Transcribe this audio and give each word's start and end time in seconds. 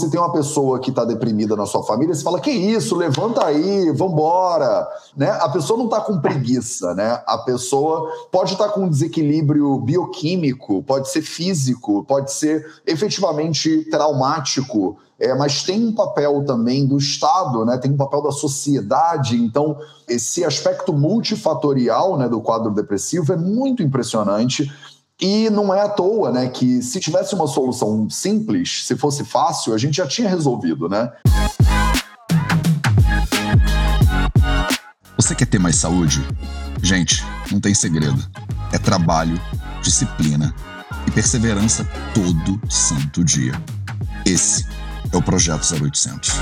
se 0.00 0.10
tem 0.10 0.18
uma 0.18 0.32
pessoa 0.32 0.80
que 0.80 0.90
está 0.90 1.04
deprimida 1.04 1.54
na 1.54 1.66
sua 1.66 1.82
família, 1.82 2.14
você 2.14 2.22
fala: 2.22 2.40
que 2.40 2.50
isso, 2.50 2.96
levanta 2.96 3.44
aí, 3.44 3.92
vambora. 3.92 4.88
Né? 5.16 5.30
A 5.30 5.48
pessoa 5.48 5.78
não 5.78 5.86
está 5.86 6.00
com 6.00 6.20
preguiça, 6.20 6.94
né? 6.94 7.22
A 7.26 7.38
pessoa 7.38 8.10
pode 8.32 8.52
estar 8.52 8.68
tá 8.68 8.72
com 8.72 8.82
um 8.82 8.88
desequilíbrio 8.88 9.78
bioquímico, 9.78 10.82
pode 10.82 11.10
ser 11.10 11.22
físico, 11.22 12.04
pode 12.04 12.32
ser 12.32 12.66
efetivamente 12.86 13.88
traumático. 13.90 14.96
É, 15.18 15.34
mas 15.34 15.62
tem 15.62 15.86
um 15.86 15.94
papel 15.94 16.42
também 16.46 16.86
do 16.86 16.96
Estado, 16.96 17.62
né? 17.66 17.76
tem 17.76 17.92
um 17.92 17.96
papel 17.96 18.22
da 18.22 18.32
sociedade. 18.32 19.36
Então, 19.36 19.76
esse 20.08 20.42
aspecto 20.42 20.94
multifatorial 20.94 22.16
né, 22.16 22.26
do 22.26 22.40
quadro 22.40 22.70
depressivo 22.70 23.30
é 23.30 23.36
muito 23.36 23.82
impressionante. 23.82 24.72
E 25.20 25.50
não 25.50 25.72
é 25.74 25.82
à 25.82 25.88
toa, 25.88 26.32
né, 26.32 26.48
que 26.48 26.80
se 26.80 26.98
tivesse 26.98 27.34
uma 27.34 27.46
solução 27.46 28.08
simples, 28.08 28.86
se 28.86 28.96
fosse 28.96 29.22
fácil, 29.22 29.74
a 29.74 29.78
gente 29.78 29.98
já 29.98 30.06
tinha 30.06 30.28
resolvido, 30.28 30.88
né? 30.88 31.12
Você 35.16 35.34
quer 35.34 35.44
ter 35.44 35.58
mais 35.58 35.76
saúde? 35.76 36.26
Gente, 36.82 37.22
não 37.52 37.60
tem 37.60 37.74
segredo. 37.74 38.18
É 38.72 38.78
trabalho, 38.78 39.38
disciplina 39.82 40.54
e 41.06 41.10
perseverança 41.10 41.86
todo 42.14 42.58
santo 42.70 43.22
dia. 43.22 43.52
Esse 44.24 44.66
é 45.12 45.16
o 45.18 45.22
Projeto 45.22 45.66
0800. 45.74 46.32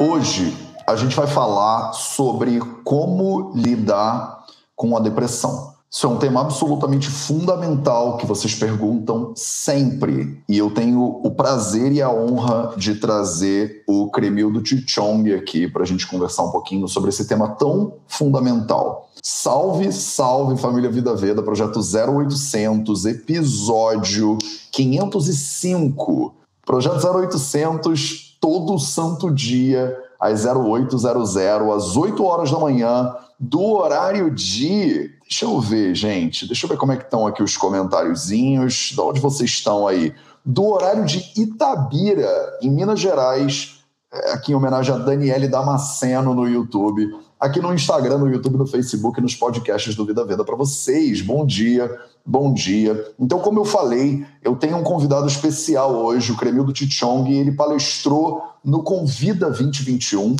Hoje 0.00 0.56
a 0.86 0.96
gente 0.96 1.14
vai 1.14 1.26
falar 1.26 1.92
sobre 1.92 2.58
como 2.82 3.52
lidar 3.54 4.46
com 4.74 4.96
a 4.96 5.00
depressão. 5.00 5.74
Isso 5.92 6.06
é 6.06 6.08
um 6.08 6.18
tema 6.18 6.42
absolutamente 6.42 7.10
fundamental 7.10 8.16
que 8.16 8.24
vocês 8.24 8.54
perguntam 8.54 9.32
sempre. 9.34 10.40
E 10.48 10.56
eu 10.56 10.70
tenho 10.70 11.20
o 11.24 11.32
prazer 11.32 11.90
e 11.90 12.00
a 12.00 12.08
honra 12.08 12.74
de 12.76 12.94
trazer 12.94 13.82
o 13.88 14.08
Cremildo 14.08 14.62
Tichong 14.62 15.34
aqui 15.34 15.66
para 15.66 15.82
a 15.82 15.86
gente 15.86 16.06
conversar 16.06 16.44
um 16.44 16.52
pouquinho 16.52 16.86
sobre 16.86 17.08
esse 17.08 17.26
tema 17.26 17.56
tão 17.56 17.94
fundamental. 18.06 19.08
Salve, 19.20 19.90
salve 19.90 20.56
família 20.62 20.88
Vida 20.88 21.12
Veda, 21.16 21.42
projeto 21.42 21.80
0800, 21.80 23.06
episódio 23.06 24.38
505. 24.70 26.34
Projeto 26.64 27.04
0800, 27.04 28.38
todo 28.40 28.78
santo 28.78 29.28
dia, 29.28 29.98
às 30.20 30.44
0800, 30.46 31.04
às 31.34 31.96
8 31.96 32.22
horas 32.22 32.48
da 32.48 32.60
manhã, 32.60 33.12
do 33.40 33.72
horário 33.72 34.30
de 34.30 35.18
Deixa 35.30 35.44
eu 35.44 35.60
ver, 35.60 35.94
gente. 35.94 36.44
Deixa 36.44 36.66
eu 36.66 36.68
ver 36.68 36.76
como 36.76 36.90
é 36.90 36.96
que 36.96 37.04
estão 37.04 37.24
aqui 37.24 37.40
os 37.40 37.56
comentáriozinhos. 37.56 38.90
De 38.92 39.00
onde 39.00 39.20
vocês 39.20 39.48
estão 39.48 39.86
aí? 39.86 40.12
Do 40.44 40.66
horário 40.66 41.04
de 41.04 41.32
Itabira, 41.36 42.58
em 42.60 42.68
Minas 42.68 42.98
Gerais, 42.98 43.84
é, 44.12 44.32
aqui 44.32 44.50
em 44.50 44.56
homenagem 44.56 44.92
a 44.92 44.98
Daniele 44.98 45.46
Damasceno 45.46 46.34
no 46.34 46.48
YouTube, 46.48 47.14
aqui 47.38 47.60
no 47.60 47.72
Instagram, 47.72 48.18
no 48.18 48.28
YouTube, 48.28 48.56
no 48.56 48.66
Facebook, 48.66 49.20
nos 49.20 49.36
podcasts 49.36 49.94
do 49.94 50.04
Vida 50.04 50.24
Veda 50.24 50.44
para 50.44 50.56
vocês. 50.56 51.20
Bom 51.20 51.46
dia, 51.46 51.96
bom 52.26 52.52
dia. 52.52 53.06
Então, 53.16 53.38
como 53.38 53.60
eu 53.60 53.64
falei, 53.64 54.26
eu 54.42 54.56
tenho 54.56 54.78
um 54.78 54.82
convidado 54.82 55.28
especial 55.28 55.94
hoje, 55.94 56.32
o 56.32 56.36
Cremildo 56.36 56.72
Tichong, 56.72 57.30
ele 57.32 57.52
palestrou 57.52 58.42
no 58.64 58.82
Convida 58.82 59.48
2021. 59.48 60.34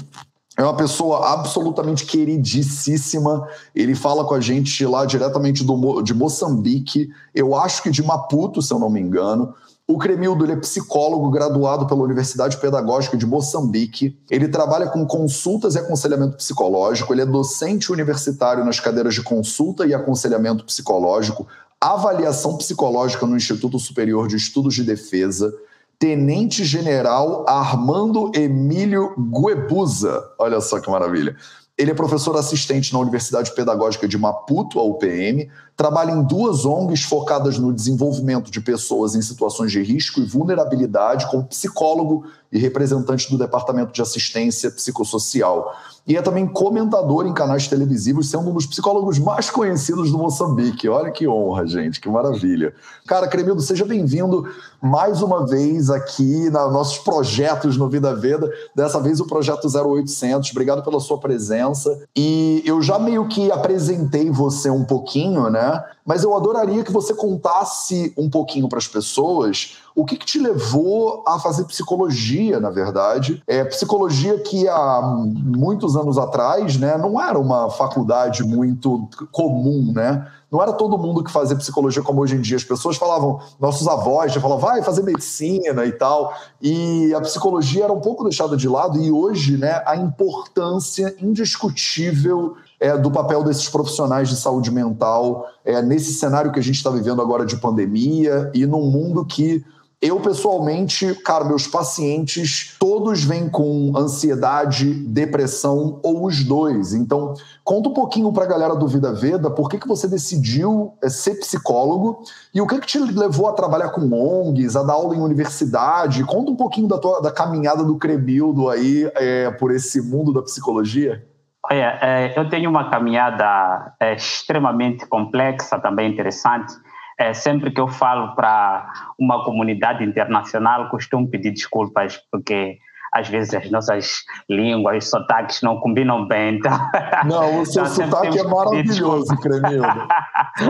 É 0.61 0.62
uma 0.62 0.77
pessoa 0.77 1.33
absolutamente 1.33 2.05
queridíssima. 2.05 3.48
Ele 3.75 3.94
fala 3.94 4.27
com 4.27 4.34
a 4.34 4.41
gente 4.42 4.84
lá 4.84 5.06
diretamente 5.06 5.64
do, 5.64 6.03
de 6.03 6.12
Moçambique, 6.12 7.08
eu 7.34 7.55
acho 7.55 7.83
que 7.83 7.89
de 7.89 8.03
Maputo, 8.03 8.61
se 8.61 8.70
eu 8.70 8.78
não 8.78 8.91
me 8.91 9.00
engano. 9.00 9.55
O 9.88 9.97
Cremildo 9.97 10.44
ele 10.44 10.53
é 10.53 10.56
psicólogo 10.56 11.31
graduado 11.31 11.86
pela 11.86 12.03
Universidade 12.03 12.58
Pedagógica 12.58 13.16
de 13.16 13.25
Moçambique. 13.25 14.19
Ele 14.31 14.48
trabalha 14.48 14.86
com 14.91 15.06
consultas 15.06 15.77
e 15.77 15.78
aconselhamento 15.78 16.36
psicológico. 16.36 17.14
Ele 17.14 17.22
é 17.22 17.27
docente 17.27 17.91
universitário 17.91 18.62
nas 18.62 18.78
cadeiras 18.78 19.15
de 19.15 19.22
consulta 19.22 19.87
e 19.87 19.94
aconselhamento 19.94 20.66
psicológico, 20.66 21.49
avaliação 21.81 22.59
psicológica 22.59 23.25
no 23.25 23.34
Instituto 23.34 23.78
Superior 23.78 24.28
de 24.28 24.37
Estudos 24.37 24.75
de 24.75 24.84
Defesa. 24.84 25.54
Tenente 26.00 26.65
General 26.65 27.44
Armando 27.47 28.33
Emílio 28.34 29.15
Guebuza. 29.19 30.33
Olha 30.38 30.59
só 30.59 30.81
que 30.81 30.91
maravilha. 30.91 31.37
Ele 31.77 31.91
é 31.91 31.94
professor 31.94 32.34
assistente 32.38 32.91
na 32.91 32.99
Universidade 32.99 33.55
Pedagógica 33.55 34.09
de 34.09 34.16
Maputo, 34.16 34.81
a 34.81 34.83
UPM, 34.83 35.50
trabalha 35.80 36.10
em 36.10 36.22
duas 36.22 36.66
ONGs 36.66 37.04
focadas 37.04 37.58
no 37.58 37.72
desenvolvimento 37.72 38.50
de 38.50 38.60
pessoas 38.60 39.14
em 39.14 39.22
situações 39.22 39.72
de 39.72 39.82
risco 39.82 40.20
e 40.20 40.26
vulnerabilidade, 40.26 41.26
como 41.30 41.44
psicólogo 41.44 42.26
e 42.52 42.58
representante 42.58 43.30
do 43.30 43.38
Departamento 43.38 43.90
de 43.90 44.02
Assistência 44.02 44.70
Psicossocial. 44.70 45.74
E 46.06 46.16
é 46.16 46.22
também 46.22 46.46
comentador 46.46 47.26
em 47.26 47.32
canais 47.32 47.69
televisivos, 47.69 48.28
sendo 48.28 48.50
um 48.50 48.52
dos 48.52 48.66
psicólogos 48.66 49.19
mais 49.19 49.48
conhecidos 49.48 50.10
do 50.10 50.19
Moçambique. 50.19 50.88
Olha 50.88 51.10
que 51.12 51.28
honra, 51.28 51.66
gente, 51.66 52.00
que 52.00 52.08
maravilha. 52.08 52.74
Cara, 53.06 53.28
Cremildo, 53.28 53.60
seja 53.60 53.84
bem-vindo 53.84 54.48
mais 54.82 55.22
uma 55.22 55.46
vez 55.46 55.88
aqui 55.88 56.50
nos 56.50 56.72
nossos 56.72 56.98
projetos 56.98 57.76
no 57.76 57.88
Vida 57.88 58.14
Veda. 58.14 58.50
Dessa 58.74 58.98
vez 58.98 59.20
o 59.20 59.26
projeto 59.26 59.69
0800. 59.69 60.50
Obrigado 60.50 60.82
pela 60.82 60.98
sua 60.98 61.19
presença. 61.19 61.96
E 62.16 62.62
eu 62.66 62.82
já 62.82 62.98
meio 62.98 63.28
que 63.28 63.52
apresentei 63.52 64.30
você 64.30 64.69
um 64.69 64.84
pouquinho, 64.84 65.48
né? 65.48 65.69
Mas 66.04 66.22
eu 66.22 66.34
adoraria 66.36 66.84
que 66.84 66.92
você 66.92 67.14
contasse 67.14 68.12
um 68.16 68.28
pouquinho 68.28 68.69
para 68.69 68.78
as 68.78 68.88
pessoas 68.88 69.78
o 69.94 70.04
que, 70.04 70.16
que, 70.16 70.25
te 70.25 70.38
levou 70.38 71.25
a 71.26 71.38
fazer 71.38 71.64
psicologia, 71.64 72.60
na 72.60 72.70
verdade. 72.70 73.42
É, 73.47 73.64
psicologia 73.64 74.38
que 74.38 74.69
há 74.69 75.00
muitos 75.03 75.97
anos 75.97 76.16
atrás 76.16 76.76
né, 76.76 76.97
não 76.97 77.20
era 77.20 77.38
uma 77.38 77.69
faculdade 77.70 78.42
muito 78.42 79.08
comum, 79.32 79.92
né? 79.92 80.26
Não 80.50 80.60
era 80.60 80.72
todo 80.72 80.98
mundo 80.98 81.22
que 81.22 81.31
fazia 81.31 81.56
psicologia 81.56 82.02
como 82.02 82.20
hoje 82.20 82.34
em 82.34 82.41
dia. 82.41 82.56
As 82.56 82.64
pessoas 82.64 82.97
falavam, 82.97 83.41
nossos 83.60 83.87
avós 83.87 84.32
já 84.32 84.41
falavam, 84.41 84.69
vai 84.69 84.82
fazer 84.82 85.02
medicina 85.02 85.84
e 85.84 85.92
tal. 85.92 86.34
E 86.60 87.14
a 87.14 87.20
psicologia 87.20 87.84
era 87.84 87.92
um 87.92 88.00
pouco 88.00 88.25
deixada 88.25 88.56
de 88.56 88.69
lado, 88.69 88.98
e 89.00 89.12
hoje, 89.12 89.56
né, 89.56 89.81
a 89.87 89.97
importância 89.97 91.14
indiscutível 91.20 92.56
é, 92.80 92.96
do 92.96 93.10
papel 93.10 93.44
desses 93.44 93.68
profissionais 93.68 94.28
de 94.28 94.36
saúde 94.36 94.70
mental 94.70 95.46
é, 95.64 95.82
nesse 95.82 96.14
cenário 96.14 96.50
que 96.50 96.58
a 96.58 96.62
gente 96.62 96.76
está 96.76 96.91
vivendo 96.91 97.20
agora 97.20 97.44
de 97.44 97.56
pandemia 97.56 98.50
e 98.54 98.64
num 98.64 98.91
mundo 98.91 99.24
que 99.24 99.62
eu, 100.02 100.18
pessoalmente, 100.18 101.14
cara, 101.16 101.44
meus 101.44 101.66
pacientes 101.66 102.74
todos 102.80 103.22
vêm 103.22 103.50
com 103.50 103.92
ansiedade, 103.94 104.94
depressão 104.94 106.00
ou 106.02 106.24
os 106.24 106.42
dois. 106.42 106.94
Então, 106.94 107.34
conta 107.62 107.90
um 107.90 107.92
pouquinho 107.92 108.32
para 108.32 108.44
a 108.44 108.48
galera 108.48 108.74
do 108.74 108.88
Vida 108.88 109.12
Veda 109.12 109.50
por 109.50 109.69
que, 109.69 109.76
que 109.76 109.86
você 109.86 110.08
decidiu 110.08 110.94
é, 111.02 111.10
ser 111.10 111.34
psicólogo 111.34 112.22
e 112.54 112.62
o 112.62 112.66
que, 112.66 112.78
que 112.78 112.86
te 112.86 112.98
levou 112.98 113.46
a 113.46 113.52
trabalhar 113.52 113.90
com 113.90 114.10
ONGs, 114.10 114.74
a 114.74 114.82
dar 114.82 114.94
aula 114.94 115.14
em 115.14 115.20
universidade. 115.20 116.24
Conta 116.24 116.50
um 116.50 116.56
pouquinho 116.56 116.88
da, 116.88 116.96
tua, 116.96 117.20
da 117.20 117.30
caminhada 117.30 117.84
do 117.84 117.98
Crebildo 117.98 118.70
aí 118.70 119.04
é, 119.16 119.50
por 119.50 119.70
esse 119.70 120.00
mundo 120.00 120.32
da 120.32 120.40
psicologia. 120.40 121.22
Olha, 121.62 121.98
é, 122.00 122.38
eu 122.38 122.48
tenho 122.48 122.71
uma 122.71 122.88
caminhada 122.88 123.93
é, 124.00 124.15
extremamente 124.15 125.06
complexa, 125.06 125.78
também 125.78 126.10
interessante. 126.10 126.72
É, 127.19 127.34
sempre 127.34 127.71
que 127.71 127.81
eu 127.81 127.87
falo 127.87 128.34
para 128.34 128.91
uma 129.19 129.44
comunidade 129.44 130.03
internacional, 130.03 130.88
costumo 130.88 131.28
pedir 131.28 131.50
desculpas, 131.50 132.16
porque 132.32 132.78
às 133.12 133.28
vezes 133.28 133.53
as 133.53 133.70
nossas 133.70 134.25
línguas, 134.49 135.04
os 135.04 135.10
sotaques 135.10 135.60
não 135.60 135.78
combinam 135.78 136.26
bem. 136.26 136.56
Então... 136.56 136.72
Não, 137.26 137.60
o 137.60 137.66
seu 137.66 137.82
então, 137.82 137.94
sotaque 137.94 138.38
é 138.38 138.44
maravilhoso, 138.44 139.37
Cremildo. 139.37 140.09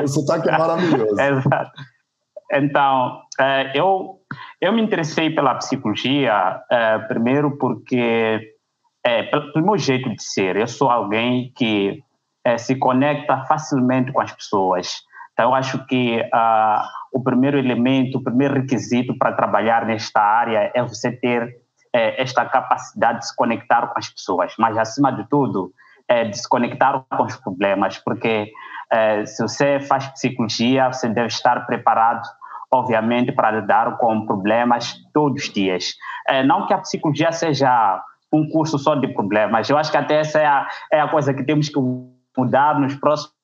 o 0.03 0.09
sotaque 0.09 0.49
é 0.49 0.59
maravilhoso. 0.59 1.15
Exato. 1.21 1.71
Então, 2.53 3.21
eu, 3.75 4.19
eu 4.61 4.73
me 4.73 4.83
interessei 4.83 5.31
pela 5.31 5.55
psicologia, 5.55 6.61
primeiro 7.07 7.57
porque 7.59 8.55
é, 9.05 9.23
pelo, 9.25 9.65
meu 9.65 9.79
jeito 9.79 10.09
de 10.11 10.23
ser, 10.23 10.57
eu 10.57 10.67
sou 10.67 10.91
alguém 10.91 11.53
que 11.57 12.03
é, 12.45 12.59
se 12.59 12.77
conecta 12.77 13.45
facilmente 13.45 14.13
com 14.13 14.21
as 14.21 14.33
pessoas. 14.33 15.03
Então, 15.33 15.51
eu 15.51 15.55
acho 15.55 15.87
que 15.87 16.21
uh, 16.21 16.83
o 17.13 17.23
primeiro 17.23 17.59
elemento, 17.59 18.19
o 18.19 18.23
primeiro 18.23 18.55
requisito 18.55 19.17
para 19.17 19.33
trabalhar 19.33 19.87
nesta 19.87 20.21
área 20.21 20.71
é 20.75 20.83
você 20.83 21.11
ter 21.11 21.57
é, 21.93 22.21
esta 22.21 22.45
capacidade 22.45 23.21
de 23.21 23.29
se 23.29 23.37
conectar 23.37 23.87
com 23.87 23.99
as 23.99 24.09
pessoas, 24.09 24.53
mas, 24.59 24.77
acima 24.77 25.11
de 25.13 25.29
tudo, 25.29 25.73
é, 26.09 26.25
de 26.25 26.37
se 26.37 26.49
conectar 26.49 27.05
com 27.17 27.25
os 27.25 27.37
problemas, 27.37 27.99
porque 27.99 28.53
é, 28.93 29.25
se 29.25 29.43
você 29.43 29.81
faz 29.81 30.09
psicologia, 30.09 30.93
você 30.93 31.09
deve 31.09 31.29
estar 31.29 31.65
preparado, 31.67 32.23
obviamente, 32.71 33.33
para 33.33 33.51
lidar 33.53 33.97
com 33.99 34.27
problemas 34.27 34.95
todos 35.13 35.45
os 35.45 35.53
dias. 35.53 35.95
É, 36.29 36.43
não 36.43 36.67
que 36.67 36.75
a 36.75 36.79
psicologia 36.79 37.33
seja 37.33 38.03
um 38.33 38.49
curso 38.49 38.79
só 38.79 38.95
de 38.95 39.09
problemas. 39.09 39.69
Eu 39.69 39.77
acho 39.77 39.91
que 39.91 39.97
até 39.97 40.21
essa 40.21 40.39
é 40.39 40.47
a, 40.47 40.69
é 40.93 41.01
a 41.01 41.09
coisa 41.09 41.35
que 41.35 41.43
temos 41.43 41.69
que 41.69 41.81
mudar 42.37 42.79
nos 42.79 42.95
próximos 42.95 43.35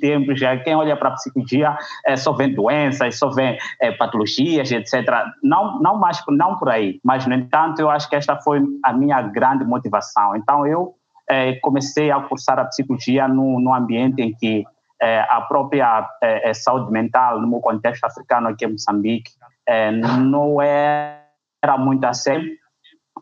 tempos, 0.00 0.40
já 0.40 0.56
quem 0.58 0.74
olha 0.74 0.96
para 0.96 1.10
a 1.10 1.12
psicologia 1.12 1.76
é, 2.06 2.16
só 2.16 2.32
vê 2.32 2.48
doenças, 2.48 3.18
só 3.18 3.28
vê 3.30 3.58
é, 3.80 3.92
patologias, 3.92 4.70
etc. 4.72 5.04
Não, 5.42 5.80
não 5.80 5.98
mais 5.98 6.22
não 6.28 6.56
por 6.56 6.70
aí, 6.70 6.98
mas 7.04 7.26
no 7.26 7.34
entanto 7.34 7.80
eu 7.80 7.90
acho 7.90 8.08
que 8.08 8.16
esta 8.16 8.36
foi 8.36 8.62
a 8.82 8.92
minha 8.92 9.20
grande 9.20 9.64
motivação. 9.64 10.34
Então 10.34 10.66
eu 10.66 10.94
é, 11.28 11.54
comecei 11.56 12.10
a 12.10 12.20
cursar 12.20 12.58
a 12.58 12.64
psicologia 12.64 13.28
no, 13.28 13.60
no 13.60 13.74
ambiente 13.74 14.22
em 14.22 14.32
que 14.32 14.64
é, 15.00 15.20
a 15.28 15.42
própria 15.42 16.08
é, 16.22 16.50
é, 16.50 16.54
saúde 16.54 16.90
mental, 16.90 17.40
no 17.40 17.60
contexto 17.60 18.04
africano 18.04 18.48
aqui 18.48 18.64
em 18.64 18.72
Moçambique, 18.72 19.30
é, 19.66 19.90
não 19.90 20.62
era 20.62 21.76
muito 21.78 22.04
a 22.04 22.14
sério. 22.14 22.50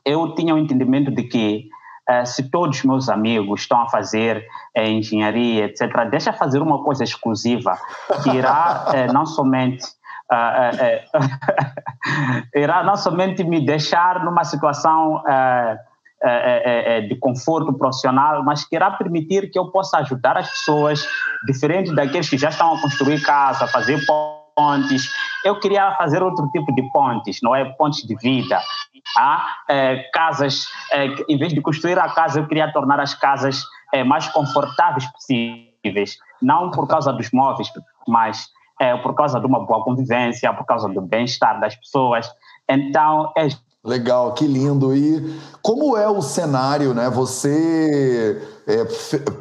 Eu 0.04 0.34
tinha 0.34 0.54
o 0.54 0.56
um 0.56 0.60
entendimento 0.60 1.10
de 1.10 1.22
que 1.24 1.68
é, 2.08 2.24
se 2.24 2.50
todos 2.50 2.78
os 2.78 2.84
meus 2.84 3.08
amigos 3.08 3.62
estão 3.62 3.80
a 3.80 3.88
fazer 3.88 4.46
engenharia, 4.76 5.64
etc., 5.64 6.08
deixa 6.10 6.32
fazer 6.32 6.60
uma 6.60 6.82
coisa 6.84 7.02
exclusiva 7.02 7.78
que 8.22 8.30
irá 8.30 8.84
não 9.12 9.24
somente 9.24 9.84
Uh, 10.32 11.18
uh, 11.18 11.22
uh, 11.22 12.58
irá 12.58 12.82
não 12.82 12.96
somente 12.96 13.44
me 13.44 13.64
deixar 13.64 14.24
numa 14.24 14.42
situação 14.42 15.22
de 17.08 17.16
conforto 17.16 17.74
profissional, 17.74 18.42
mas 18.42 18.64
que 18.64 18.74
irá 18.74 18.90
permitir 18.92 19.50
que 19.50 19.58
eu 19.58 19.70
possa 19.70 19.98
ajudar 19.98 20.38
as 20.38 20.48
pessoas, 20.48 21.06
diferente 21.46 21.94
daqueles 21.94 22.30
que 22.30 22.38
já 22.38 22.48
estão 22.48 22.74
a 22.74 22.80
construir 22.80 23.20
casa, 23.20 23.66
a 23.66 23.68
fazer 23.68 24.00
pontes. 24.06 25.10
Eu 25.44 25.60
queria 25.60 25.94
fazer 25.96 26.22
outro 26.22 26.48
tipo 26.50 26.74
de 26.74 26.82
pontes, 26.90 27.40
não 27.42 27.54
é 27.54 27.66
pontes 27.76 28.06
de 28.06 28.14
vida. 28.16 28.58
Ah, 29.16 29.44
é, 29.68 29.96
casas, 30.12 30.66
é, 30.92 31.06
em 31.28 31.36
vez 31.36 31.52
de 31.52 31.60
construir 31.60 31.98
a 31.98 32.08
casa, 32.08 32.40
eu 32.40 32.46
queria 32.46 32.72
tornar 32.72 33.00
as 33.00 33.14
casas 33.14 33.62
é, 33.92 34.02
mais 34.04 34.28
confortáveis 34.28 35.06
possíveis, 35.12 36.18
não 36.40 36.70
por 36.70 36.86
causa 36.86 37.12
dos 37.12 37.30
móveis, 37.30 37.70
mas 38.06 38.52
por 39.04 39.14
causa 39.14 39.38
de 39.38 39.46
uma 39.46 39.64
boa 39.64 39.84
convivência, 39.84 40.52
por 40.52 40.66
causa 40.66 40.88
do 40.88 41.00
bem-estar 41.00 41.60
das 41.60 41.76
pessoas. 41.76 42.28
Então, 42.68 43.32
é 43.36 43.46
Legal, 43.84 44.32
que 44.32 44.46
lindo. 44.46 44.96
E 44.96 45.38
como 45.60 45.94
é 45.94 46.08
o 46.08 46.22
cenário, 46.22 46.94
né? 46.94 47.10
Você 47.10 48.40
é, 48.66 48.82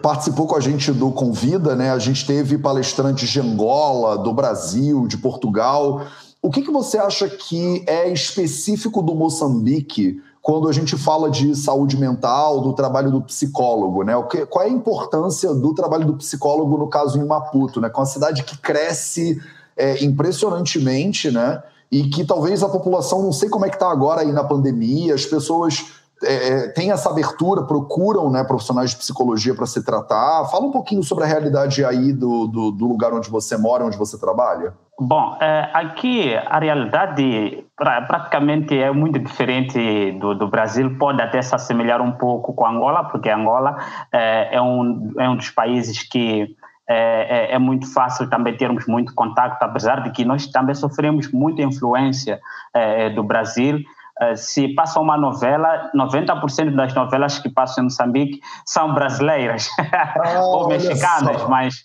participou 0.01 0.45
com 0.45 0.57
a 0.57 0.59
gente 0.59 0.91
do 0.91 1.11
Convida, 1.11 1.77
né? 1.77 1.91
A 1.91 1.97
gente 1.97 2.27
teve 2.27 2.57
palestrantes 2.57 3.29
de 3.29 3.39
Angola, 3.39 4.17
do 4.17 4.33
Brasil, 4.33 5.07
de 5.07 5.17
Portugal. 5.17 6.05
O 6.43 6.51
que, 6.51 6.61
que 6.61 6.69
você 6.69 6.97
acha 6.97 7.27
que 7.27 7.83
é 7.87 8.09
específico 8.09 9.01
do 9.01 9.15
Moçambique 9.15 10.21
quando 10.41 10.67
a 10.67 10.73
gente 10.73 10.97
fala 10.97 11.31
de 11.31 11.55
saúde 11.55 11.97
mental, 11.97 12.59
do 12.59 12.73
trabalho 12.73 13.09
do 13.09 13.21
psicólogo, 13.21 14.03
né? 14.03 14.13
Qual 14.49 14.65
é 14.65 14.67
a 14.67 14.71
importância 14.71 15.53
do 15.53 15.73
trabalho 15.73 16.05
do 16.05 16.17
psicólogo 16.17 16.77
no 16.77 16.89
caso 16.89 17.17
em 17.17 17.25
Maputo, 17.25 17.79
né? 17.79 17.89
Com 17.89 18.01
a 18.01 18.05
cidade 18.05 18.43
que 18.43 18.57
cresce 18.57 19.41
é, 19.77 20.03
impressionantemente, 20.03 21.31
né? 21.31 21.63
e 21.93 22.09
que 22.09 22.25
talvez 22.25 22.63
a 22.63 22.69
população, 22.69 23.21
não 23.21 23.31
sei 23.31 23.47
como 23.47 23.67
é 23.67 23.69
que 23.69 23.75
está 23.75 23.91
agora 23.91 24.21
aí 24.21 24.31
na 24.31 24.43
pandemia, 24.43 25.13
as 25.13 25.27
pessoas 25.27 25.93
é, 26.23 26.47
é, 26.47 26.67
têm 26.69 26.89
essa 26.89 27.07
abertura, 27.07 27.61
procuram 27.61 28.31
né, 28.31 28.43
profissionais 28.43 28.89
de 28.89 28.95
psicologia 28.95 29.53
para 29.53 29.67
se 29.67 29.83
tratar. 29.83 30.43
Fala 30.45 30.65
um 30.65 30.71
pouquinho 30.71 31.03
sobre 31.03 31.23
a 31.23 31.27
realidade 31.27 31.85
aí 31.85 32.11
do, 32.11 32.47
do, 32.47 32.71
do 32.71 32.87
lugar 32.87 33.13
onde 33.13 33.29
você 33.29 33.55
mora, 33.57 33.85
onde 33.85 33.95
você 33.95 34.17
trabalha. 34.17 34.73
Bom, 34.99 35.37
é, 35.41 35.69
aqui 35.73 36.35
a 36.35 36.59
realidade 36.59 37.65
praticamente 37.75 38.77
é 38.77 38.91
muito 38.91 39.17
diferente 39.17 40.11
do, 40.13 40.35
do, 40.35 40.47
Brasil, 40.47 40.97
pode 40.97 41.19
até 41.19 41.41
se 41.41 41.53
assemelhar 41.55 41.99
um 41.99 42.11
pouco 42.11 42.53
com 42.53 42.65
Angola, 42.65 43.03
porque 43.05 43.29
Angola 43.29 43.75
é, 44.11 44.55
é, 44.55 44.61
um, 44.61 45.11
é 45.17 45.27
um 45.27 45.35
dos 45.35 45.49
países 45.49 46.03
que 46.03 46.55
é, 46.87 47.51
é, 47.51 47.55
é, 47.55 47.59
muito 47.59 47.91
fácil 47.91 48.29
também 48.29 48.55
termos 48.55 48.85
muito 48.85 49.15
contato, 49.15 49.61
apesar 49.63 50.03
de 50.03 50.11
que 50.11 50.23
nós 50.25 50.47
também 50.47 50.75
sofremos 50.75 51.31
muita 51.31 51.63
influência 51.63 52.39
é, 52.73 53.09
do 53.09 53.23
Brasil. 53.23 53.79
É, 54.21 54.35
se 54.35 54.67
passa 54.75 54.99
uma 54.99 55.17
novela, 55.17 55.89
90% 55.95 56.75
das 56.75 56.93
novelas 56.93 57.39
que 57.39 57.49
passam 57.49 57.81
em 57.81 57.85
Moçambique 57.85 58.41
são 58.63 58.93
brasileiras 58.93 59.67
ou 60.39 60.67
mexicanas, 60.67 61.41
só. 61.41 61.49
mas 61.49 61.83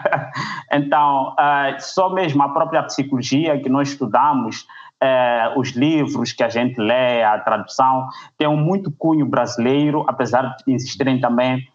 então 0.70 1.34
é, 1.36 1.76
só 1.80 2.10
mesmo 2.10 2.40
a 2.44 2.48
própria 2.50 2.84
psicologia 2.84 3.60
que 3.60 3.68
nós 3.68 3.88
estudamos 3.88 4.68
é, 5.00 5.52
os 5.56 5.70
livros 5.70 6.32
que 6.32 6.44
a 6.44 6.48
gente 6.48 6.80
lê, 6.80 7.24
a 7.24 7.38
tradução, 7.40 8.06
tem 8.36 8.46
um 8.46 8.56
muito 8.56 8.92
cunho 8.92 9.26
brasileiro, 9.26 10.04
apesar 10.06 10.54
de 10.64 10.72
existirem 10.72 11.20
também 11.20 11.66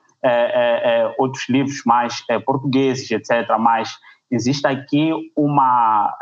outros 1.18 1.50
livros 1.50 1.82
mais 1.86 2.24
portugueses, 2.46 3.12
etc. 3.12 3.46
Mas 3.60 4.00
existe 4.34 4.66
aqui 4.68 5.12
uma 5.36 6.14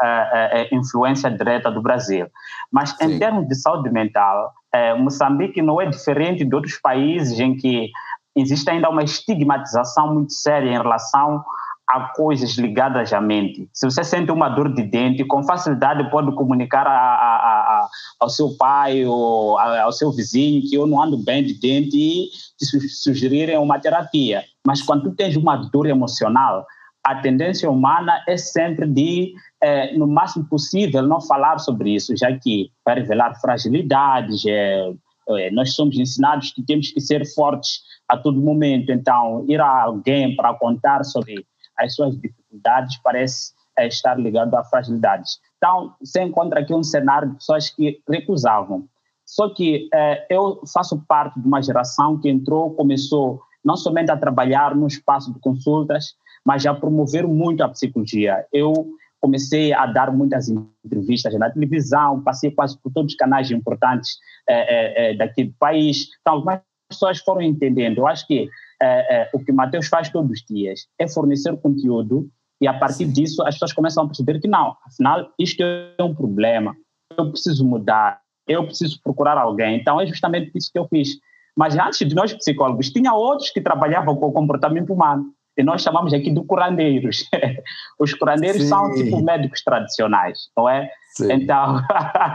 influência 0.71 1.29
direta 1.29 1.71
do 1.71 1.81
Brasil. 1.81 2.27
Mas 2.71 2.91
Sim. 2.91 3.05
em 3.05 3.19
termos 3.19 3.47
de 3.47 3.55
saúde 3.55 3.89
mental, 3.89 4.51
Moçambique 4.99 5.61
não 5.61 5.81
é 5.81 5.85
diferente 5.85 6.45
de 6.45 6.55
outros 6.55 6.77
países 6.77 7.39
em 7.39 7.55
que 7.55 7.89
existe 8.35 8.69
ainda 8.69 8.89
uma 8.89 9.03
estigmatização 9.03 10.13
muito 10.13 10.33
séria 10.33 10.69
em 10.69 10.77
relação 10.77 11.43
a 11.91 12.07
coisas 12.15 12.51
ligadas 12.51 13.11
à 13.11 13.19
mente. 13.19 13.69
Se 13.73 13.85
você 13.85 14.01
sente 14.01 14.31
uma 14.31 14.47
dor 14.47 14.73
de 14.73 14.81
dente, 14.81 15.25
com 15.25 15.43
facilidade 15.43 16.09
pode 16.09 16.33
comunicar 16.35 16.87
a, 16.87 16.91
a, 16.91 17.35
a, 17.35 17.89
ao 18.17 18.29
seu 18.29 18.55
pai 18.57 19.05
ou 19.05 19.57
ao 19.57 19.91
seu 19.91 20.09
vizinho 20.09 20.61
que 20.61 20.75
eu 20.75 20.87
não 20.87 21.01
ando 21.01 21.17
bem 21.17 21.43
de 21.43 21.53
dente 21.53 21.97
e 21.97 22.29
te 22.57 22.65
sugerirem 22.87 23.57
uma 23.57 23.77
terapia. 23.77 24.41
Mas 24.65 24.81
quando 24.81 25.03
tu 25.03 25.15
tens 25.15 25.35
uma 25.35 25.57
dor 25.57 25.85
emocional, 25.85 26.65
a 27.03 27.15
tendência 27.19 27.69
humana 27.69 28.23
é 28.27 28.37
sempre 28.37 28.87
de, 28.87 29.33
é, 29.61 29.95
no 29.97 30.07
máximo 30.07 30.45
possível, 30.47 31.01
não 31.01 31.19
falar 31.19 31.57
sobre 31.57 31.95
isso, 31.95 32.15
já 32.15 32.31
que 32.37 32.71
vai 32.85 32.95
revelar 32.95 33.39
fragilidades, 33.39 34.43
é, 34.45 34.93
é, 35.29 35.51
nós 35.51 35.73
somos 35.73 35.97
ensinados 35.97 36.51
que 36.51 36.63
temos 36.63 36.91
que 36.91 37.01
ser 37.01 37.25
fortes 37.33 37.81
a 38.07 38.17
todo 38.17 38.39
momento. 38.39 38.91
Então, 38.91 39.45
ir 39.47 39.59
a 39.59 39.83
alguém 39.83 40.35
para 40.35 40.53
contar 40.53 41.03
sobre 41.03 41.45
as 41.77 41.95
suas 41.95 42.15
dificuldades 42.19 42.97
parece 43.03 43.53
é, 43.77 43.87
estar 43.87 44.19
ligado 44.19 44.53
a 44.55 44.63
fragilidades. 44.63 45.39
Então, 45.57 45.95
você 45.99 46.21
encontra 46.21 46.59
aqui 46.59 46.73
um 46.73 46.83
cenário 46.83 47.29
de 47.29 47.35
pessoas 47.35 47.69
que 47.69 47.99
recusavam. 48.07 48.85
Só 49.25 49.47
que 49.53 49.87
eu 50.29 50.61
faço 50.73 51.01
parte 51.07 51.39
de 51.39 51.47
uma 51.47 51.61
geração 51.61 52.19
que 52.19 52.27
entrou, 52.29 52.75
começou 52.75 53.39
não 53.63 53.77
somente 53.77 54.11
a 54.11 54.17
trabalhar 54.17 54.75
no 54.75 54.87
espaço 54.87 55.31
de 55.31 55.39
consultas, 55.39 56.15
mas 56.45 56.65
a 56.65 56.73
promover 56.73 57.27
muito 57.27 57.63
a 57.63 57.69
psicologia. 57.69 58.45
Eu 58.51 58.73
comecei 59.19 59.71
a 59.71 59.85
dar 59.85 60.11
muitas 60.11 60.49
entrevistas 60.49 61.33
na 61.37 61.49
televisão, 61.49 62.23
passei 62.23 62.51
quase 62.51 62.77
por 62.81 62.91
todos 62.91 63.13
os 63.13 63.17
canais 63.17 63.51
importantes 63.51 64.17
é, 64.49 65.11
é, 65.11 65.15
daqui 65.15 65.43
do 65.45 65.53
país. 65.59 66.07
Então, 66.21 66.35
algumas 66.35 66.61
pessoas 66.89 67.19
foram 67.19 67.41
entendendo. 67.41 67.99
Eu 67.99 68.07
acho 68.07 68.25
que 68.25 68.49
é, 68.81 69.29
o 69.33 69.39
que 69.39 69.51
o 69.51 69.55
Mateus 69.55 69.87
faz 69.87 70.09
todos 70.09 70.31
os 70.31 70.43
dias 70.43 70.87
é 70.99 71.07
fornecer 71.07 71.55
conteúdo 71.57 72.27
e 72.59 72.67
a 72.67 72.73
partir 72.73 73.05
disso 73.05 73.41
as 73.43 73.55
pessoas 73.55 73.73
começam 73.73 74.03
a 74.03 74.07
perceber 74.07 74.39
que 74.39 74.47
não, 74.47 74.75
afinal 74.85 75.31
isto 75.39 75.61
é 75.61 76.03
um 76.03 76.13
problema, 76.13 76.75
eu 77.17 77.29
preciso 77.29 77.65
mudar, 77.65 78.19
eu 78.47 78.65
preciso 78.65 78.99
procurar 79.03 79.37
alguém. 79.37 79.79
Então 79.79 80.01
é 80.01 80.05
justamente 80.05 80.51
isso 80.55 80.71
que 80.71 80.79
eu 80.79 80.87
fiz. 80.87 81.09
Mas 81.55 81.77
antes 81.77 82.07
de 82.07 82.15
nós 82.15 82.33
psicólogos, 82.33 82.89
tinha 82.89 83.13
outros 83.13 83.49
que 83.49 83.61
trabalhavam 83.61 84.15
com 84.15 84.27
o 84.27 84.31
comportamento 84.31 84.93
humano. 84.93 85.25
E 85.57 85.63
nós 85.63 85.81
chamamos 85.81 86.13
aqui 86.13 86.31
de 86.31 86.43
curandeiros. 86.45 87.29
Os 87.99 88.13
curandeiros 88.13 88.61
Sim. 88.61 88.67
são 88.67 88.93
tipo 88.93 89.21
médicos 89.21 89.63
tradicionais, 89.63 90.49
não 90.55 90.67
é? 90.69 90.89
Sim. 91.15 91.31
Então, 91.33 91.81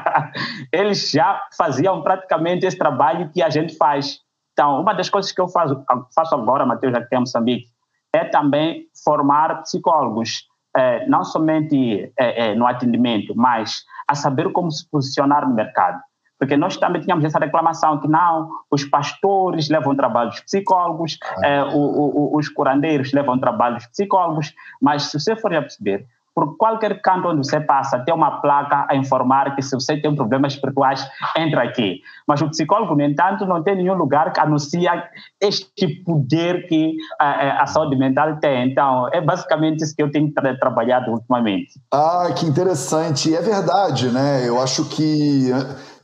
eles 0.71 1.11
já 1.11 1.43
faziam 1.57 2.03
praticamente 2.03 2.67
esse 2.67 2.77
trabalho 2.77 3.31
que 3.33 3.43
a 3.43 3.49
gente 3.49 3.77
faz. 3.77 4.19
Então, 4.53 4.81
uma 4.81 4.93
das 4.93 5.09
coisas 5.09 5.33
que 5.33 5.41
eu 5.41 5.49
faço, 5.49 5.83
faço 6.15 6.35
agora, 6.35 6.67
Matheus, 6.67 6.95
aqui 6.95 7.15
em 7.15 7.21
Moçambique, 7.21 7.67
é 8.13 8.25
também 8.25 8.87
formar 9.05 9.63
psicólogos, 9.63 10.47
é, 10.77 11.07
não 11.07 11.25
somente 11.25 12.13
é, 12.19 12.51
é, 12.51 12.55
no 12.55 12.67
atendimento, 12.67 13.35
mas 13.35 13.83
a 14.09 14.15
saber 14.15 14.53
como 14.53 14.71
se 14.71 14.89
posicionar 14.91 15.49
no 15.49 15.55
mercado. 15.55 16.01
Porque 16.39 16.57
nós 16.57 16.77
também 16.77 17.01
tínhamos 17.01 17.25
essa 17.25 17.39
reclamação 17.39 18.01
que 18.01 18.09
não, 18.09 18.49
os 18.71 18.85
pastores 18.85 19.69
levam 19.69 19.97
trabalho 19.97 20.31
dos 20.31 20.41
psicólogos, 20.41 21.19
ah. 21.45 21.71
o, 21.73 22.35
o, 22.35 22.37
os 22.37 22.49
curandeiros 22.49 23.13
levam 23.13 23.39
trabalho 23.39 23.77
dos 23.77 23.87
psicólogos, 23.87 24.53
mas 24.81 25.05
se 25.05 25.19
você 25.19 25.35
for 25.35 25.51
perceber, 25.51 26.07
por 26.37 26.55
qualquer 26.59 27.01
canto 27.01 27.29
onde 27.29 27.39
você 27.39 27.59
passa, 27.59 27.99
tem 28.01 28.15
uma 28.15 28.43
placa 28.43 28.87
a 28.91 28.95
informar 28.95 29.57
que 29.57 29.63
se 29.63 29.75
você 29.75 29.97
tem 29.97 30.15
problemas 30.15 30.53
espirituais, 30.53 31.03
entra 31.35 31.63
aqui. 31.63 32.03
Mas 32.29 32.43
o 32.43 32.51
psicólogo, 32.51 32.95
no 32.95 33.03
entanto, 33.03 33.47
não 33.47 33.63
tem 33.63 33.77
nenhum 33.77 33.95
lugar 33.95 34.31
que 34.35 34.39
anuncia 34.39 35.09
este 35.41 35.89
poder 36.05 36.67
que 36.69 36.95
a, 37.19 37.31
eh, 37.31 37.47
eh, 37.47 37.51
a 37.59 37.67
saúde 37.67 37.97
mental 37.97 38.37
tem. 38.37 38.71
Então, 38.71 39.09
é 39.15 39.21
basicamente 39.23 39.83
isso 39.83 39.97
que 39.97 40.03
eu 40.03 40.11
tenho 40.11 40.31
tra 40.31 40.55
trabalhado 40.59 41.11
ultimamente. 41.11 41.81
Ah, 41.91 42.29
que 42.37 42.45
interessante. 42.45 43.35
É 43.35 43.41
verdade, 43.41 44.11
né? 44.11 44.47
Eu 44.47 44.61
acho 44.61 44.87
que 44.91 45.51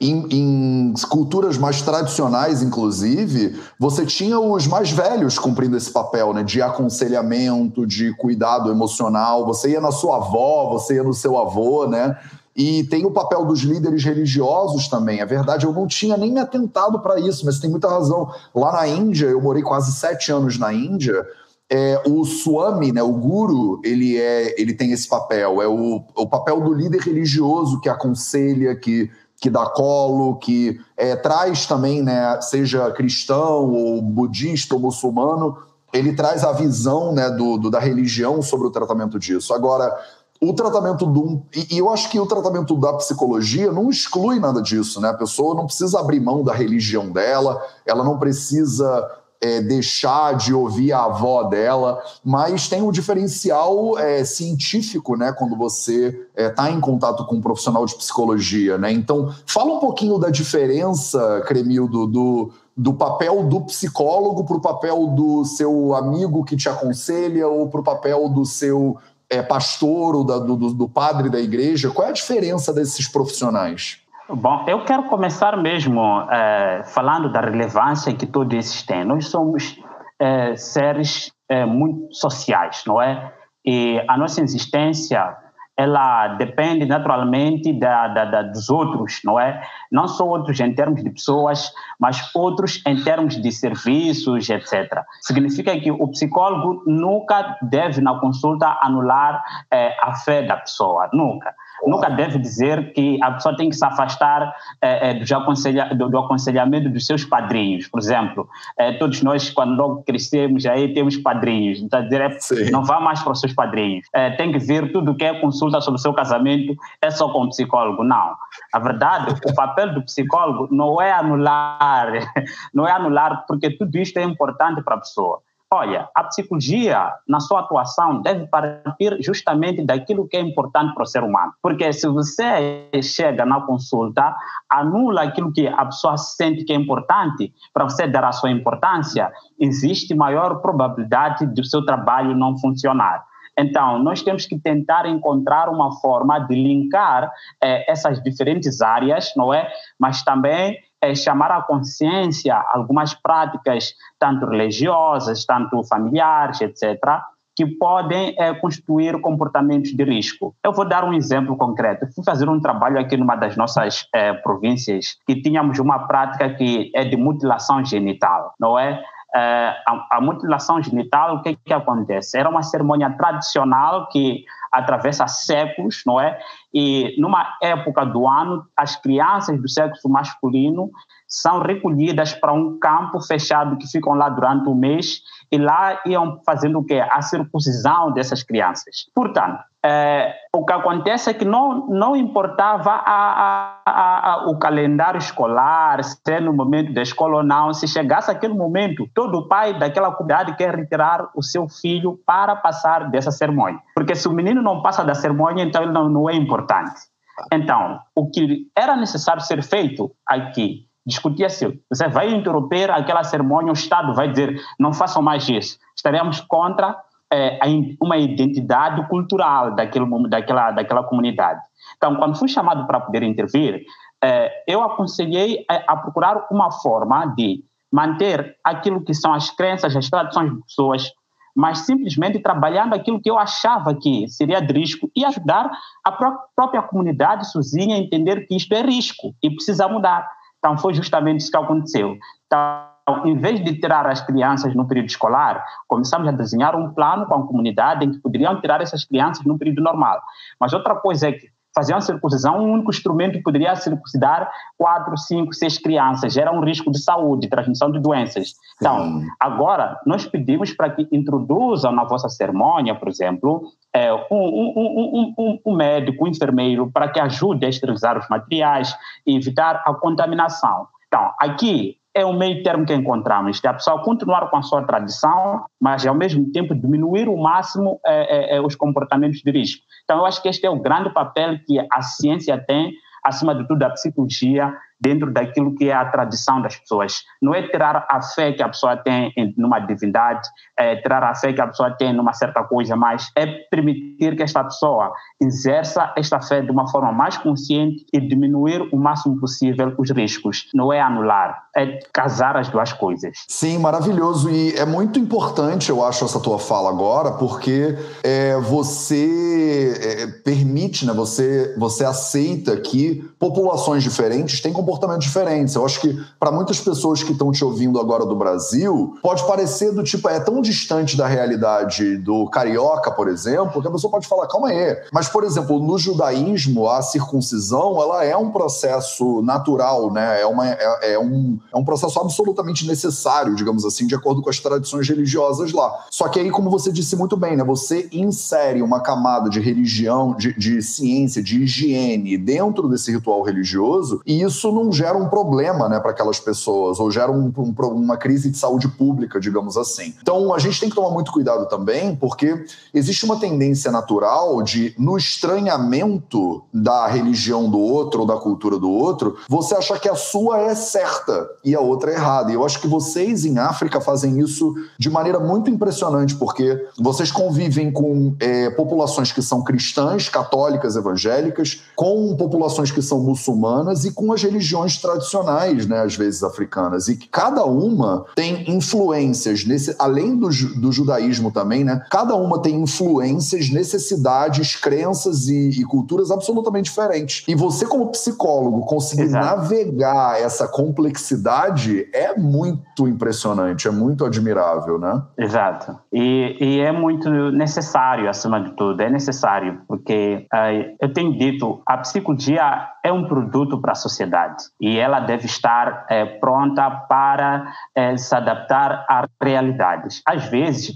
Em, 0.04 0.26
em, 0.30 0.94
culturas 1.08 1.56
mais 1.56 1.80
tradicionais, 1.80 2.60
inclusive, 2.60 3.56
você 3.78 4.04
tinha 4.04 4.40
os 4.40 4.66
mais 4.66 4.90
velhos 4.90 5.38
cumprindo 5.38 5.76
esse 5.76 5.92
papel, 5.92 6.34
né? 6.34 6.42
De 6.42 6.60
aconselhamento, 6.60 7.86
de 7.86 8.12
cuidado 8.16 8.68
emocional. 8.68 9.46
Você 9.46 9.70
ia 9.70 9.80
na 9.80 9.92
sua 9.92 10.16
avó, 10.16 10.70
você 10.72 10.96
ia 10.96 11.04
no 11.04 11.14
seu 11.14 11.38
avô, 11.38 11.86
né? 11.86 12.18
E 12.56 12.82
tem 12.84 13.06
o 13.06 13.12
papel 13.12 13.44
dos 13.44 13.60
líderes 13.60 14.02
religiosos 14.02 14.88
também. 14.88 15.20
É 15.20 15.24
verdade, 15.24 15.66
eu 15.66 15.72
não 15.72 15.86
tinha 15.86 16.16
nem 16.16 16.32
me 16.32 16.40
atentado 16.40 16.98
para 16.98 17.20
isso, 17.20 17.46
mas 17.46 17.60
tem 17.60 17.70
muita 17.70 17.88
razão. 17.88 18.28
Lá 18.52 18.72
na 18.72 18.88
Índia, 18.88 19.26
eu 19.26 19.40
morei 19.40 19.62
quase 19.62 19.92
sete 19.92 20.32
anos 20.32 20.58
na 20.58 20.72
Índia. 20.72 21.24
É, 21.70 22.02
o 22.08 22.24
Swami, 22.24 22.90
né, 22.90 23.04
o 23.04 23.12
guru, 23.12 23.80
ele, 23.84 24.18
é, 24.18 24.60
ele 24.60 24.74
tem 24.74 24.90
esse 24.90 25.06
papel. 25.06 25.62
É 25.62 25.68
o, 25.68 26.02
o 26.16 26.26
papel 26.26 26.60
do 26.60 26.74
líder 26.74 27.00
religioso 27.02 27.80
que 27.80 27.88
aconselha, 27.88 28.74
que 28.74 29.08
que 29.42 29.50
dá 29.50 29.66
colo, 29.66 30.36
que 30.36 30.80
é, 30.96 31.16
traz 31.16 31.66
também, 31.66 32.00
né, 32.00 32.40
seja 32.40 32.92
cristão 32.92 33.72
ou 33.72 34.00
budista 34.00 34.76
ou 34.76 34.80
muçulmano, 34.80 35.58
ele 35.92 36.14
traz 36.14 36.44
a 36.44 36.52
visão 36.52 37.12
né, 37.12 37.28
do, 37.28 37.58
do, 37.58 37.68
da 37.68 37.80
religião 37.80 38.40
sobre 38.40 38.68
o 38.68 38.70
tratamento 38.70 39.18
disso. 39.18 39.52
Agora, 39.52 39.92
o 40.40 40.52
tratamento 40.52 41.04
do. 41.06 41.42
E 41.52 41.76
eu 41.76 41.90
acho 41.90 42.08
que 42.08 42.20
o 42.20 42.26
tratamento 42.26 42.76
da 42.76 42.92
psicologia 42.92 43.72
não 43.72 43.90
exclui 43.90 44.38
nada 44.38 44.62
disso, 44.62 45.00
né? 45.00 45.08
A 45.08 45.14
pessoa 45.14 45.56
não 45.56 45.66
precisa 45.66 45.98
abrir 45.98 46.20
mão 46.20 46.44
da 46.44 46.52
religião 46.52 47.10
dela, 47.10 47.60
ela 47.84 48.04
não 48.04 48.18
precisa 48.18 49.10
é, 49.42 49.60
deixar 49.60 50.36
de 50.36 50.54
ouvir 50.54 50.92
a 50.92 51.04
avó 51.04 51.42
dela, 51.42 52.00
mas 52.24 52.68
tem 52.68 52.80
um 52.80 52.92
diferencial 52.92 53.98
é, 53.98 54.24
científico, 54.24 55.16
né, 55.16 55.32
quando 55.32 55.56
você 55.56 56.08
está 56.08 56.22
é, 56.36 56.48
tá 56.48 56.70
em 56.70 56.80
contato 56.80 57.26
com 57.26 57.36
um 57.36 57.40
profissional 57.40 57.84
de 57.84 57.96
psicologia, 57.96 58.78
né? 58.78 58.92
Então, 58.92 59.34
fala 59.44 59.72
um 59.74 59.80
pouquinho 59.80 60.16
da 60.16 60.30
diferença, 60.30 61.42
Cremildo, 61.44 62.06
do, 62.06 62.52
do 62.76 62.94
papel 62.94 63.42
do 63.42 63.62
psicólogo 63.62 64.44
para 64.44 64.56
o 64.56 64.60
papel 64.60 65.08
do 65.08 65.44
seu 65.44 65.92
amigo 65.94 66.44
que 66.44 66.56
te 66.56 66.68
aconselha 66.68 67.48
ou 67.48 67.68
para 67.68 67.80
o 67.80 67.84
papel 67.84 68.28
do 68.28 68.46
seu 68.46 68.96
é, 69.28 69.42
pastor 69.42 70.14
ou 70.14 70.24
da, 70.24 70.38
do, 70.38 70.56
do 70.56 70.88
padre 70.88 71.28
da 71.28 71.40
igreja. 71.40 71.90
Qual 71.90 72.06
é 72.06 72.10
a 72.10 72.14
diferença 72.14 72.72
desses 72.72 73.08
profissionais? 73.08 73.98
Bom, 74.28 74.64
eu 74.68 74.84
quero 74.84 75.04
começar 75.04 75.56
mesmo 75.56 76.00
é, 76.30 76.82
falando 76.84 77.30
da 77.30 77.40
relevância 77.40 78.14
que 78.14 78.26
todos 78.26 78.56
esses 78.56 78.82
têm. 78.84 79.04
Nós 79.04 79.26
somos 79.28 79.76
é, 80.18 80.54
seres 80.54 81.32
é, 81.48 81.66
muito 81.66 82.14
sociais, 82.14 82.84
não 82.86 83.02
é? 83.02 83.32
E 83.64 84.02
a 84.08 84.16
nossa 84.16 84.40
existência 84.40 85.36
ela 85.76 86.28
depende 86.36 86.84
naturalmente 86.84 87.72
da, 87.72 88.06
da, 88.08 88.24
da, 88.26 88.42
dos 88.42 88.70
outros, 88.70 89.20
não 89.24 89.40
é? 89.40 89.60
Não 89.90 90.06
só 90.06 90.26
outros 90.26 90.60
em 90.60 90.72
termos 90.72 91.02
de 91.02 91.10
pessoas, 91.10 91.72
mas 91.98 92.30
outros 92.34 92.80
em 92.86 93.02
termos 93.02 93.40
de 93.40 93.50
serviços, 93.50 94.48
etc. 94.48 95.02
Significa 95.22 95.78
que 95.80 95.90
o 95.90 96.08
psicólogo 96.08 96.84
nunca 96.86 97.58
deve, 97.62 98.00
na 98.00 98.18
consulta, 98.20 98.78
anular 98.82 99.42
é, 99.70 99.96
a 100.00 100.14
fé 100.14 100.42
da 100.42 100.56
pessoa, 100.58 101.08
nunca 101.12 101.54
nunca 101.88 102.08
deve 102.08 102.38
dizer 102.38 102.92
que 102.92 103.18
a 103.22 103.32
pessoa 103.32 103.56
tem 103.56 103.68
que 103.68 103.76
se 103.76 103.84
afastar 103.84 104.54
é, 104.80 105.14
do, 105.14 105.36
aconselha, 105.36 105.86
do, 105.94 106.08
do, 106.08 106.18
aconselhamento 106.18 106.88
dos 106.88 107.06
seus 107.06 107.24
padrinhos. 107.24 107.88
Por 107.88 108.00
exemplo, 108.00 108.48
é, 108.78 108.92
todos 108.92 109.22
nós, 109.22 109.50
quando 109.50 109.76
logo 109.76 110.02
crescemos, 110.02 110.64
aí 110.66 110.92
temos 110.94 111.16
padrinhos. 111.16 111.80
Então, 111.80 112.02
dizer, 112.02 112.20
é, 112.20 112.70
não 112.70 112.84
vá 112.84 113.00
mais 113.00 113.22
para 113.22 113.32
os 113.32 113.40
seus 113.40 113.52
padrinhos. 113.52 114.06
Tem 114.36 114.52
que 114.52 114.58
ver 114.58 114.92
tudo 114.92 115.14
que 115.14 115.24
é 115.24 115.40
consulta 115.40 115.80
sobre 115.80 115.98
o 115.98 116.02
seu 116.02 116.12
casamento, 116.12 116.76
é 117.00 117.10
só 117.10 117.28
com 117.32 117.44
o 117.44 117.48
psicólogo. 117.48 118.04
Não. 118.04 118.34
A 118.72 118.78
verdade, 118.78 119.34
o 119.44 119.54
papel 119.54 119.94
do 119.94 120.02
psicólogo 120.02 120.68
não 120.70 121.00
é 121.00 121.12
anular, 121.12 122.12
não 122.72 122.86
é 122.86 122.92
anular, 122.92 123.44
porque 123.46 123.70
tudo 123.70 123.96
isto 123.96 124.18
é 124.18 124.22
importante 124.22 124.82
para 124.82 124.96
a 124.96 124.98
pessoa. 124.98 125.40
Olha, 125.74 126.06
a 126.14 126.24
psicologia, 126.24 127.14
na 127.26 127.40
sua 127.40 127.60
atuação, 127.60 128.20
deve 128.20 128.46
partir 128.46 129.16
justamente 129.22 129.82
daquilo 129.82 130.28
que 130.28 130.36
é 130.36 130.40
importante 130.40 130.92
para 130.92 131.02
o 131.02 131.06
ser 131.06 131.24
humano. 131.24 131.54
Porque 131.62 131.90
se 131.94 132.06
você 132.08 132.90
chega 133.02 133.46
na 133.46 133.58
consulta, 133.62 134.36
anula 134.70 135.22
aquilo 135.22 135.50
que 135.50 135.66
a 135.66 135.86
pessoa 135.86 136.18
sente 136.18 136.64
que 136.64 136.74
é 136.74 136.76
importante, 136.76 137.54
para 137.72 137.84
você 137.84 138.06
dar 138.06 138.22
a 138.22 138.32
sua 138.32 138.50
importância, 138.50 139.32
existe 139.58 140.14
maior 140.14 140.60
probabilidade 140.60 141.46
do 141.46 141.64
seu 141.64 141.82
trabalho 141.86 142.36
não 142.36 142.58
funcionar. 142.58 143.24
Então, 143.58 143.98
nós 143.98 144.22
temos 144.22 144.44
que 144.44 144.58
tentar 144.58 145.06
encontrar 145.06 145.70
uma 145.70 145.90
forma 146.00 146.38
de 146.38 146.54
linkar 146.54 147.32
eh, 147.62 147.90
essas 147.90 148.22
diferentes 148.22 148.82
áreas, 148.82 149.32
não 149.34 149.54
é? 149.54 149.72
Mas 149.98 150.22
também 150.22 150.76
é 151.02 151.14
chamar 151.14 151.50
à 151.50 151.62
consciência 151.62 152.54
algumas 152.54 153.12
práticas, 153.12 153.92
tanto 154.18 154.46
religiosas, 154.46 155.44
tanto 155.44 155.82
familiares, 155.84 156.60
etc., 156.60 157.20
que 157.54 157.66
podem 157.66 158.34
é, 158.38 158.54
constituir 158.54 159.20
comportamentos 159.20 159.92
de 159.92 160.04
risco. 160.04 160.54
Eu 160.64 160.72
vou 160.72 160.86
dar 160.88 161.04
um 161.04 161.12
exemplo 161.12 161.56
concreto. 161.56 162.06
fui 162.14 162.24
fazer 162.24 162.48
um 162.48 162.58
trabalho 162.58 162.98
aqui 162.98 163.16
numa 163.16 163.36
das 163.36 163.56
nossas 163.56 164.06
é, 164.14 164.32
províncias 164.32 165.18
que 165.26 165.42
tínhamos 165.42 165.78
uma 165.78 166.06
prática 166.06 166.48
que 166.54 166.90
é 166.94 167.04
de 167.04 167.16
mutilação 167.16 167.84
genital, 167.84 168.54
não 168.58 168.78
é? 168.78 169.02
é 169.34 169.76
a, 169.86 170.16
a, 170.16 170.20
mutilação 170.20 170.82
genital, 170.82 171.36
o 171.36 171.42
que, 171.42 171.56
que 171.56 171.74
acontece? 171.74 172.38
Era 172.38 172.48
uma 172.48 172.62
cerimônia 172.62 173.10
tradicional 173.10 174.08
que 174.08 174.44
atravessa 174.72 175.26
séculos, 175.26 176.02
não 176.06 176.18
é? 176.20 176.38
E 176.72 177.14
numa 177.20 177.56
época 177.62 178.04
do 178.06 178.26
ano, 178.26 178.64
as 178.76 178.96
crianças 178.96 179.60
do 179.60 179.68
sexo 179.68 180.08
masculino 180.08 180.90
são 181.32 181.60
recolhidas 181.60 182.34
para 182.34 182.52
um 182.52 182.78
campo 182.78 183.18
fechado 183.22 183.78
que 183.78 183.90
ficam 183.90 184.12
lá 184.12 184.28
durante 184.28 184.68
um 184.68 184.74
mês 184.74 185.22
e 185.50 185.56
lá 185.56 185.98
iam 186.04 186.38
fazendo 186.44 186.78
o 186.78 186.84
quê? 186.84 187.00
A 187.00 187.22
circuncisão 187.22 188.12
dessas 188.12 188.42
crianças. 188.42 189.06
Portanto, 189.14 189.64
é, 189.84 190.34
o 190.54 190.64
que 190.64 190.72
acontece 190.72 191.30
é 191.30 191.34
que 191.34 191.44
não, 191.44 191.88
não 191.88 192.14
importava 192.14 192.90
a, 192.92 193.80
a, 193.84 194.32
a, 194.32 194.50
o 194.50 194.58
calendário 194.58 195.18
escolar, 195.18 196.04
se 196.04 196.40
no 196.40 196.52
momento 196.52 196.92
da 196.92 197.02
escola 197.02 197.38
ou 197.38 197.42
não, 197.42 197.72
se 197.72 197.88
chegasse 197.88 198.30
aquele 198.30 198.54
momento, 198.54 199.08
todo 199.14 199.48
pai 199.48 199.78
daquela 199.78 200.12
comunidade 200.12 200.54
quer 200.56 200.74
retirar 200.74 201.30
o 201.34 201.42
seu 201.42 201.66
filho 201.66 202.20
para 202.26 202.54
passar 202.54 203.10
dessa 203.10 203.30
cerimônia. 203.30 203.80
Porque 203.94 204.14
se 204.14 204.28
o 204.28 204.32
menino 204.32 204.62
não 204.62 204.82
passa 204.82 205.02
da 205.02 205.14
cerimônia, 205.14 205.64
então 205.64 205.82
ele 205.82 205.92
não, 205.92 206.08
não 206.08 206.30
é 206.30 206.34
importante. 206.34 207.10
Então, 207.52 208.00
o 208.14 208.30
que 208.30 208.68
era 208.76 208.96
necessário 208.96 209.42
ser 209.42 209.62
feito 209.62 210.12
aqui, 210.26 210.86
discutia-se, 211.06 211.80
você 211.90 212.08
vai 212.08 212.32
interromper 212.32 212.90
aquela 212.90 213.24
cerimônia, 213.24 213.70
o 213.70 213.74
Estado 213.74 214.14
vai 214.14 214.28
dizer, 214.28 214.60
não 214.78 214.92
façam 214.92 215.20
mais 215.20 215.48
isso. 215.48 215.78
Estaremos 215.96 216.40
contra 216.40 216.96
é, 217.32 217.58
uma 218.00 218.16
identidade 218.18 219.06
cultural 219.08 219.74
daquele, 219.74 220.06
daquela, 220.28 220.70
daquela 220.70 221.02
comunidade. 221.02 221.60
Então, 221.96 222.16
quando 222.16 222.38
fui 222.38 222.48
chamado 222.48 222.86
para 222.86 223.00
poder 223.00 223.22
intervir, 223.22 223.84
é, 224.22 224.64
eu 224.68 224.82
aconselhei 224.82 225.64
a, 225.68 225.92
a, 225.92 225.96
procurar 225.96 226.46
uma 226.50 226.70
forma 226.70 227.26
de 227.36 227.64
manter 227.90 228.56
aquilo 228.62 229.02
que 229.02 229.12
são 229.14 229.32
as 229.32 229.50
crenças, 229.50 229.96
as 229.96 230.08
tradições 230.08 230.52
das 230.52 230.64
pessoas, 230.64 231.12
mas 231.54 231.80
simplesmente 231.80 232.38
trabalhando 232.38 232.94
aquilo 232.94 233.20
que 233.20 233.30
eu 233.30 233.38
achava 233.38 233.94
que 233.94 234.26
seria 234.28 234.60
de 234.60 234.72
risco 234.72 235.10
e 235.14 235.24
ajudar 235.24 235.70
a 236.04 236.12
pró 236.12 236.38
própria 236.56 236.82
comunidade 236.82 237.50
sozinha 237.50 237.96
a 237.96 237.98
entender 237.98 238.46
que 238.46 238.56
isto 238.56 238.72
é 238.72 238.80
risco 238.80 239.34
e 239.42 239.50
precisa 239.50 239.88
mudar. 239.88 240.26
Então, 240.62 240.78
foi 240.78 240.94
justamente 240.94 241.40
isso 241.40 241.50
que 241.50 241.56
aconteceu. 241.56 242.16
Então, 242.46 243.26
em 243.26 243.36
vez 243.36 243.62
de 243.64 243.80
tirar 243.80 244.06
as 244.06 244.24
crianças 244.24 244.72
no 244.76 244.86
período 244.86 245.08
escolar, 245.08 245.64
começamos 245.88 246.28
a 246.28 246.30
desenhar 246.30 246.76
um 246.76 246.94
plano 246.94 247.26
com 247.26 247.34
a 247.34 247.46
comunidade 247.46 248.04
em 248.04 248.12
que 248.12 248.20
poderiam 248.20 248.60
tirar 248.60 248.80
essas 248.80 249.04
crianças 249.04 249.44
no 249.44 249.58
período 249.58 249.82
normal. 249.82 250.22
Mas 250.60 250.72
outra 250.72 250.94
coisa 250.94 251.28
é 251.28 251.32
que 251.32 251.48
fazer 251.74 251.94
uma 251.94 252.00
circuncisão, 252.00 252.58
um 252.58 252.72
único 252.72 252.90
instrumento 252.90 253.42
poderia 253.42 253.74
circuncidar 253.76 254.50
quatro, 254.76 255.16
cinco, 255.16 255.52
seis 255.54 255.78
crianças. 255.78 256.32
Gera 256.32 256.52
um 256.52 256.62
risco 256.62 256.90
de 256.90 256.98
saúde, 256.98 257.42
de 257.42 257.48
transmissão 257.48 257.90
de 257.90 258.00
doenças. 258.00 258.54
Então, 258.76 259.22
agora, 259.40 259.98
nós 260.06 260.26
pedimos 260.26 260.72
para 260.72 260.90
que 260.90 261.08
introduzam 261.10 261.92
na 261.92 262.04
vossa 262.04 262.28
cerimônia, 262.28 262.94
por 262.94 263.08
exemplo, 263.08 263.62
é, 263.92 264.12
um, 264.12 264.20
um, 264.30 265.34
um, 265.38 265.58
um, 265.66 265.74
médico, 265.74 266.24
um 266.24 266.28
enfermeiro, 266.28 266.90
para 266.90 267.08
que 267.08 267.20
ajude 267.20 267.64
a 267.64 267.68
esterilizar 267.68 268.18
os 268.18 268.28
materiais 268.28 268.94
e 269.26 269.36
evitar 269.36 269.82
a 269.86 269.94
contaminação. 269.94 270.86
Então, 271.08 271.30
aqui 271.38 271.96
é 272.14 272.24
o 272.24 272.32
meio 272.32 272.62
termo 272.62 272.84
que 272.84 272.94
encontramos, 272.94 273.64
a 273.64 273.72
pessoa 273.72 274.02
continuar 274.02 274.50
com 274.50 274.56
a 274.56 274.62
sua 274.62 274.82
tradição, 274.82 275.64
mas 275.80 276.06
ao 276.06 276.14
mesmo 276.14 276.50
tempo 276.52 276.74
diminuir 276.74 277.28
o 277.28 277.36
máximo 277.36 277.98
é, 278.04 278.56
é, 278.56 278.60
os 278.60 278.76
comportamentos 278.76 279.40
de 279.40 279.50
risco. 279.50 279.82
Então, 280.04 280.18
eu 280.18 280.26
acho 280.26 280.42
que 280.42 280.48
este 280.48 280.66
é 280.66 280.70
o 280.70 280.80
grande 280.80 281.10
papel 281.10 281.58
que 281.66 281.78
a 281.90 282.02
ciência 282.02 282.58
tem, 282.58 282.92
acima 283.24 283.54
de 283.54 283.66
tudo 283.66 283.82
a 283.82 283.90
psicologia, 283.90 284.74
dentro 285.02 285.32
daquilo 285.32 285.74
que 285.74 285.90
é 285.90 285.92
a 285.92 286.04
tradição 286.04 286.62
das 286.62 286.76
pessoas. 286.76 287.22
Não 287.42 287.52
é 287.52 287.66
tirar 287.66 288.06
a 288.08 288.22
fé 288.22 288.52
que 288.52 288.62
a 288.62 288.68
pessoa 288.68 288.96
tem 288.96 289.32
numa 289.56 289.80
divindade, 289.80 290.48
é 290.78 290.96
tirar 290.96 291.24
a 291.24 291.34
fé 291.34 291.52
que 291.52 291.60
a 291.60 291.66
pessoa 291.66 291.90
tem 291.90 292.12
numa 292.12 292.32
certa 292.32 292.62
coisa, 292.62 292.94
mas 292.94 293.28
é 293.36 293.46
permitir 293.46 294.36
que 294.36 294.42
esta 294.42 294.62
pessoa 294.62 295.12
exerça 295.40 296.12
esta 296.16 296.40
fé 296.40 296.60
de 296.60 296.70
uma 296.70 296.88
forma 296.88 297.10
mais 297.10 297.36
consciente 297.36 298.06
e 298.12 298.20
diminuir 298.20 298.88
o 298.92 298.96
máximo 298.96 299.38
possível 299.40 299.92
os 299.98 300.10
riscos. 300.10 300.68
Não 300.72 300.92
é 300.92 301.00
anular, 301.00 301.64
é 301.76 301.98
casar 302.12 302.56
as 302.56 302.68
duas 302.68 302.92
coisas. 302.92 303.44
Sim, 303.48 303.78
maravilhoso. 303.78 304.50
E 304.50 304.74
é 304.76 304.86
muito 304.86 305.18
importante, 305.18 305.90
eu 305.90 306.04
acho, 306.04 306.24
essa 306.24 306.38
tua 306.38 306.58
fala 306.58 306.90
agora, 306.90 307.32
porque 307.32 307.96
é, 308.22 308.56
você 308.60 309.94
é, 310.00 310.26
permite, 310.44 311.04
né, 311.04 311.12
você, 311.12 311.74
você 311.76 312.04
aceita 312.04 312.76
que 312.76 313.28
populações 313.38 314.02
diferentes 314.02 314.60
têm 314.60 314.72
comportamentos 314.72 314.91
diferentes. 315.18 315.74
Eu 315.74 315.84
acho 315.84 316.00
que 316.00 316.18
para 316.38 316.50
muitas 316.50 316.80
pessoas 316.80 317.22
que 317.22 317.32
estão 317.32 317.50
te 317.50 317.64
ouvindo 317.64 317.98
agora 318.00 318.26
do 318.26 318.34
Brasil, 318.34 319.16
pode 319.22 319.46
parecer 319.46 319.92
do 319.92 320.02
tipo, 320.02 320.28
é 320.28 320.40
tão 320.40 320.60
distante 320.60 321.16
da 321.16 321.26
realidade 321.26 322.16
do 322.18 322.48
carioca, 322.48 323.10
por 323.10 323.28
exemplo, 323.28 323.80
que 323.80 323.88
a 323.88 323.90
pessoa 323.90 324.10
pode 324.10 324.26
falar, 324.26 324.46
calma 324.46 324.68
aí. 324.68 324.96
Mas, 325.12 325.28
por 325.28 325.44
exemplo, 325.44 325.78
no 325.78 325.98
judaísmo, 325.98 326.88
a 326.88 327.02
circuncisão, 327.02 328.00
ela 328.00 328.24
é 328.24 328.36
um 328.36 328.50
processo 328.50 329.42
natural, 329.42 330.12
né? 330.12 330.40
É, 330.40 330.46
uma, 330.46 330.68
é, 330.68 331.12
é 331.14 331.18
um, 331.18 331.58
é 331.72 331.78
um 331.78 331.84
processo 331.84 332.18
absolutamente 332.20 332.86
necessário, 332.86 333.54
digamos 333.54 333.84
assim, 333.84 334.06
de 334.06 334.14
acordo 334.14 334.42
com 334.42 334.50
as 334.50 334.58
tradições 334.58 335.08
religiosas 335.08 335.72
lá. 335.72 336.04
Só 336.10 336.28
que 336.28 336.40
aí, 336.40 336.50
como 336.50 336.70
você 336.70 336.90
disse 336.90 337.16
muito 337.16 337.36
bem, 337.36 337.56
né? 337.56 337.64
Você 337.64 338.08
insere 338.12 338.82
uma 338.82 339.00
camada 339.00 339.48
de 339.48 339.60
religião, 339.60 340.34
de, 340.36 340.52
de 340.54 340.82
ciência, 340.82 341.42
de 341.42 341.62
higiene 341.62 342.36
dentro 342.36 342.88
desse 342.88 343.12
ritual 343.12 343.42
religioso, 343.42 344.20
e 344.26 344.42
isso 344.42 344.70
não 344.72 344.81
gera 344.90 345.16
um 345.16 345.28
problema, 345.28 345.88
né, 345.88 346.00
para 346.00 346.10
aquelas 346.10 346.40
pessoas, 346.40 346.98
ou 346.98 347.10
gera 347.10 347.30
um, 347.30 347.52
um, 347.56 347.74
uma 347.92 348.16
crise 348.16 348.50
de 348.50 348.58
saúde 348.58 348.88
pública, 348.88 349.38
digamos 349.38 349.76
assim. 349.76 350.14
Então, 350.20 350.54
a 350.54 350.58
gente 350.58 350.80
tem 350.80 350.88
que 350.88 350.94
tomar 350.94 351.10
muito 351.10 351.30
cuidado 351.30 351.68
também, 351.68 352.16
porque 352.16 352.64
existe 352.92 353.24
uma 353.24 353.38
tendência 353.38 353.90
natural 353.90 354.62
de, 354.62 354.94
no 354.98 355.16
estranhamento 355.16 356.64
da 356.72 357.06
religião 357.06 357.70
do 357.70 357.78
outro 357.78 358.22
ou 358.22 358.26
da 358.26 358.36
cultura 358.36 358.78
do 358.78 358.90
outro, 358.90 359.36
você 359.48 359.74
achar 359.74 360.00
que 360.00 360.08
a 360.08 360.14
sua 360.14 360.60
é 360.60 360.74
certa 360.74 361.48
e 361.64 361.74
a 361.74 361.80
outra 361.80 362.10
é 362.10 362.14
errada. 362.14 362.50
E 362.50 362.54
eu 362.54 362.64
acho 362.64 362.80
que 362.80 362.88
vocês 362.88 363.44
em 363.44 363.58
África 363.58 364.00
fazem 364.00 364.40
isso 364.40 364.74
de 364.98 365.10
maneira 365.10 365.38
muito 365.38 365.70
impressionante, 365.70 366.34
porque 366.36 366.86
vocês 366.98 367.30
convivem 367.30 367.92
com 367.92 368.34
é, 368.40 368.70
populações 368.70 369.32
que 369.32 369.42
são 369.42 369.62
cristãs, 369.62 370.28
católicas, 370.28 370.96
evangélicas, 370.96 371.82
com 371.94 372.34
populações 372.36 372.90
que 372.90 373.02
são 373.02 373.20
muçulmanas 373.20 374.04
e 374.04 374.12
com 374.12 374.32
as 374.32 374.42
religiões 374.42 374.61
tradicionais, 375.00 375.86
né, 375.86 376.00
às 376.00 376.16
vezes 376.16 376.42
africanas. 376.42 377.08
E 377.08 377.16
cada 377.16 377.64
uma 377.64 378.24
tem 378.34 378.70
influências, 378.70 379.64
nesse, 379.64 379.94
além 379.98 380.36
do, 380.36 380.48
do 380.48 380.92
judaísmo 380.92 381.50
também, 381.50 381.84
né? 381.84 382.04
Cada 382.10 382.34
uma 382.34 382.60
tem 382.60 382.82
influências, 382.82 383.70
necessidades, 383.70 384.76
crenças 384.76 385.48
e, 385.48 385.70
e 385.80 385.84
culturas 385.84 386.30
absolutamente 386.30 386.90
diferentes. 386.90 387.44
E 387.48 387.54
você, 387.54 387.86
como 387.86 388.10
psicólogo, 388.10 388.84
conseguir 388.86 389.22
Exato. 389.22 389.44
navegar 389.44 390.40
essa 390.40 390.66
complexidade 390.68 392.08
é 392.12 392.36
muito 392.36 393.08
impressionante, 393.08 393.88
é 393.88 393.90
muito 393.90 394.24
admirável, 394.24 394.98
né? 394.98 395.22
Exato. 395.38 395.98
E, 396.12 396.56
e 396.60 396.80
é 396.80 396.92
muito 396.92 397.30
necessário, 397.50 398.28
acima 398.28 398.60
de 398.60 398.72
tudo, 398.72 399.00
é 399.00 399.10
necessário, 399.10 399.80
porque 399.88 400.46
uh, 400.52 400.96
eu 401.00 401.12
tenho 401.12 401.36
dito, 401.36 401.80
a 401.86 401.98
psicologia 401.98 402.88
é 403.02 403.12
um 403.12 403.24
produto 403.24 403.80
para 403.80 403.92
a 403.92 403.96
sociedade 403.96 404.64
e 404.80 404.98
ela 404.98 405.20
deve 405.20 405.46
estar 405.46 406.06
é, 406.08 406.24
pronta 406.24 406.90
para 406.90 407.72
é, 407.94 408.16
se 408.16 408.34
adaptar 408.34 409.04
às 409.08 409.26
realidades. 409.42 410.22
Às 410.24 410.44
vezes, 410.46 410.94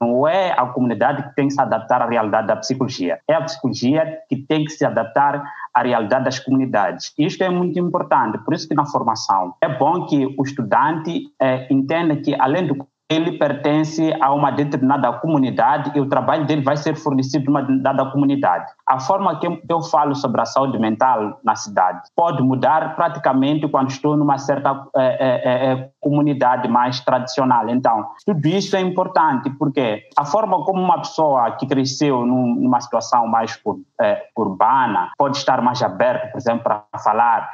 não 0.00 0.26
é 0.28 0.52
a 0.52 0.66
comunidade 0.66 1.22
que 1.24 1.34
tem 1.34 1.48
que 1.48 1.54
se 1.54 1.60
adaptar 1.60 2.02
à 2.02 2.06
realidade 2.06 2.46
da 2.46 2.56
psicologia, 2.56 3.18
é 3.26 3.34
a 3.34 3.42
psicologia 3.42 4.18
que 4.28 4.36
tem 4.36 4.64
que 4.64 4.70
se 4.70 4.84
adaptar 4.84 5.42
à 5.74 5.82
realidade 5.82 6.24
das 6.24 6.38
comunidades. 6.38 7.12
Isto 7.18 7.42
é 7.42 7.50
muito 7.50 7.78
importante, 7.78 8.38
por 8.38 8.54
isso 8.54 8.68
que 8.68 8.74
na 8.74 8.86
formação 8.86 9.54
é 9.60 9.68
bom 9.68 10.06
que 10.06 10.26
o 10.38 10.42
estudante 10.42 11.24
é, 11.40 11.66
entenda 11.72 12.16
que, 12.16 12.34
além 12.40 12.66
do 12.66 12.86
ele 13.10 13.38
pertence 13.38 14.14
a 14.20 14.32
uma 14.34 14.50
determinada 14.50 15.10
comunidade 15.14 15.90
e 15.94 16.00
o 16.00 16.08
trabalho 16.08 16.46
dele 16.46 16.60
vai 16.60 16.76
ser 16.76 16.94
fornecido 16.94 17.44
de 17.44 17.48
uma 17.48 17.62
determinada 17.62 18.04
comunidade. 18.10 18.66
A 18.86 19.00
forma 19.00 19.38
que 19.40 19.46
eu 19.46 19.82
falo 19.82 20.14
sobre 20.14 20.40
a 20.42 20.44
saúde 20.44 20.78
mental 20.78 21.40
na 21.42 21.56
cidade 21.56 22.02
pode 22.14 22.42
mudar 22.42 22.94
praticamente 22.96 23.66
quando 23.68 23.90
estou 23.90 24.16
numa 24.16 24.36
certa 24.36 24.86
é, 24.96 25.04
é, 25.04 25.72
é, 25.72 25.90
comunidade 26.00 26.68
mais 26.68 27.00
tradicional. 27.00 27.68
Então, 27.70 28.06
tudo 28.26 28.46
isso 28.46 28.76
é 28.76 28.80
importante 28.80 29.48
porque 29.50 30.02
a 30.16 30.24
forma 30.24 30.62
como 30.64 30.82
uma 30.82 30.98
pessoa 30.98 31.50
que 31.52 31.66
cresceu 31.66 32.26
numa 32.26 32.80
situação 32.80 33.26
mais 33.26 33.58
urbana 34.36 35.10
pode 35.16 35.38
estar 35.38 35.62
mais 35.62 35.82
aberta, 35.82 36.28
por 36.28 36.38
exemplo, 36.38 36.62
para 36.62 36.84
falar 37.02 37.50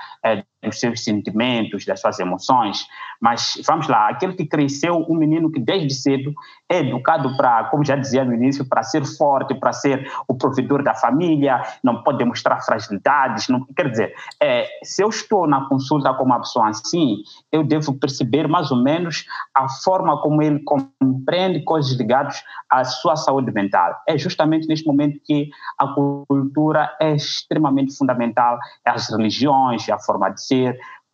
dos 0.65 0.81
seus 0.81 1.05
sentimentos, 1.05 1.85
das 1.85 2.01
suas 2.01 2.19
emoções. 2.19 2.87
Mas 3.21 3.61
vamos 3.67 3.89
lá, 3.89 4.09
aquele 4.09 4.35
que 4.35 4.47
cresceu, 4.47 5.05
um 5.09 5.15
menino 5.15 5.51
que 5.51 5.61
desde 5.61 5.95
cedo 5.95 6.35
é 6.69 6.81
educado 6.81 7.37
para, 7.37 7.65
como 7.65 7.85
já 7.85 7.97
dizia 7.97 8.25
no 8.25 8.35
início, 8.35 8.69
para 8.69 8.83
ser 8.83 9.05
forte, 9.05 9.55
para 9.55 9.73
ser 9.73 10.11
o 10.29 10.35
provedor 10.35 10.83
da 10.83 10.95
família, 10.95 11.63
não 11.83 12.03
pode 12.03 12.19
demonstrar 12.19 12.63
fragilidades. 12.65 13.49
Não, 13.49 13.65
quer 13.77 13.91
dizer, 13.91 14.15
é, 14.43 14.69
se 14.83 15.03
eu 15.03 15.09
estou 15.09 15.47
na 15.47 15.67
consulta 15.69 16.13
com 16.15 16.25
uma 16.25 16.39
pessoa 16.41 16.69
assim, 16.69 17.23
eu 17.53 17.63
devo 17.63 17.95
perceber 17.95 18.49
mais 18.49 18.71
ou 18.71 18.83
menos 18.83 19.25
a 19.55 19.69
forma 19.69 20.21
como 20.21 20.43
ele 20.43 20.63
compreende 20.65 21.63
coisas 21.65 21.93
ligadas 21.93 22.43
à 22.69 22.85
sua 22.85 23.17
saúde 23.17 23.53
mental. 23.53 23.95
É 24.09 24.19
justamente 24.19 24.67
neste 24.67 24.87
momento 24.87 25.21
que 25.25 25.49
a 25.79 25.89
cultura 25.89 26.95
é 27.01 27.15
extremamente 27.15 27.97
fundamental, 27.97 28.59
as 28.85 29.09
religiões, 29.11 29.89
a 29.89 29.99
forma 29.99 30.31
de 30.31 30.45
ser, 30.45 30.54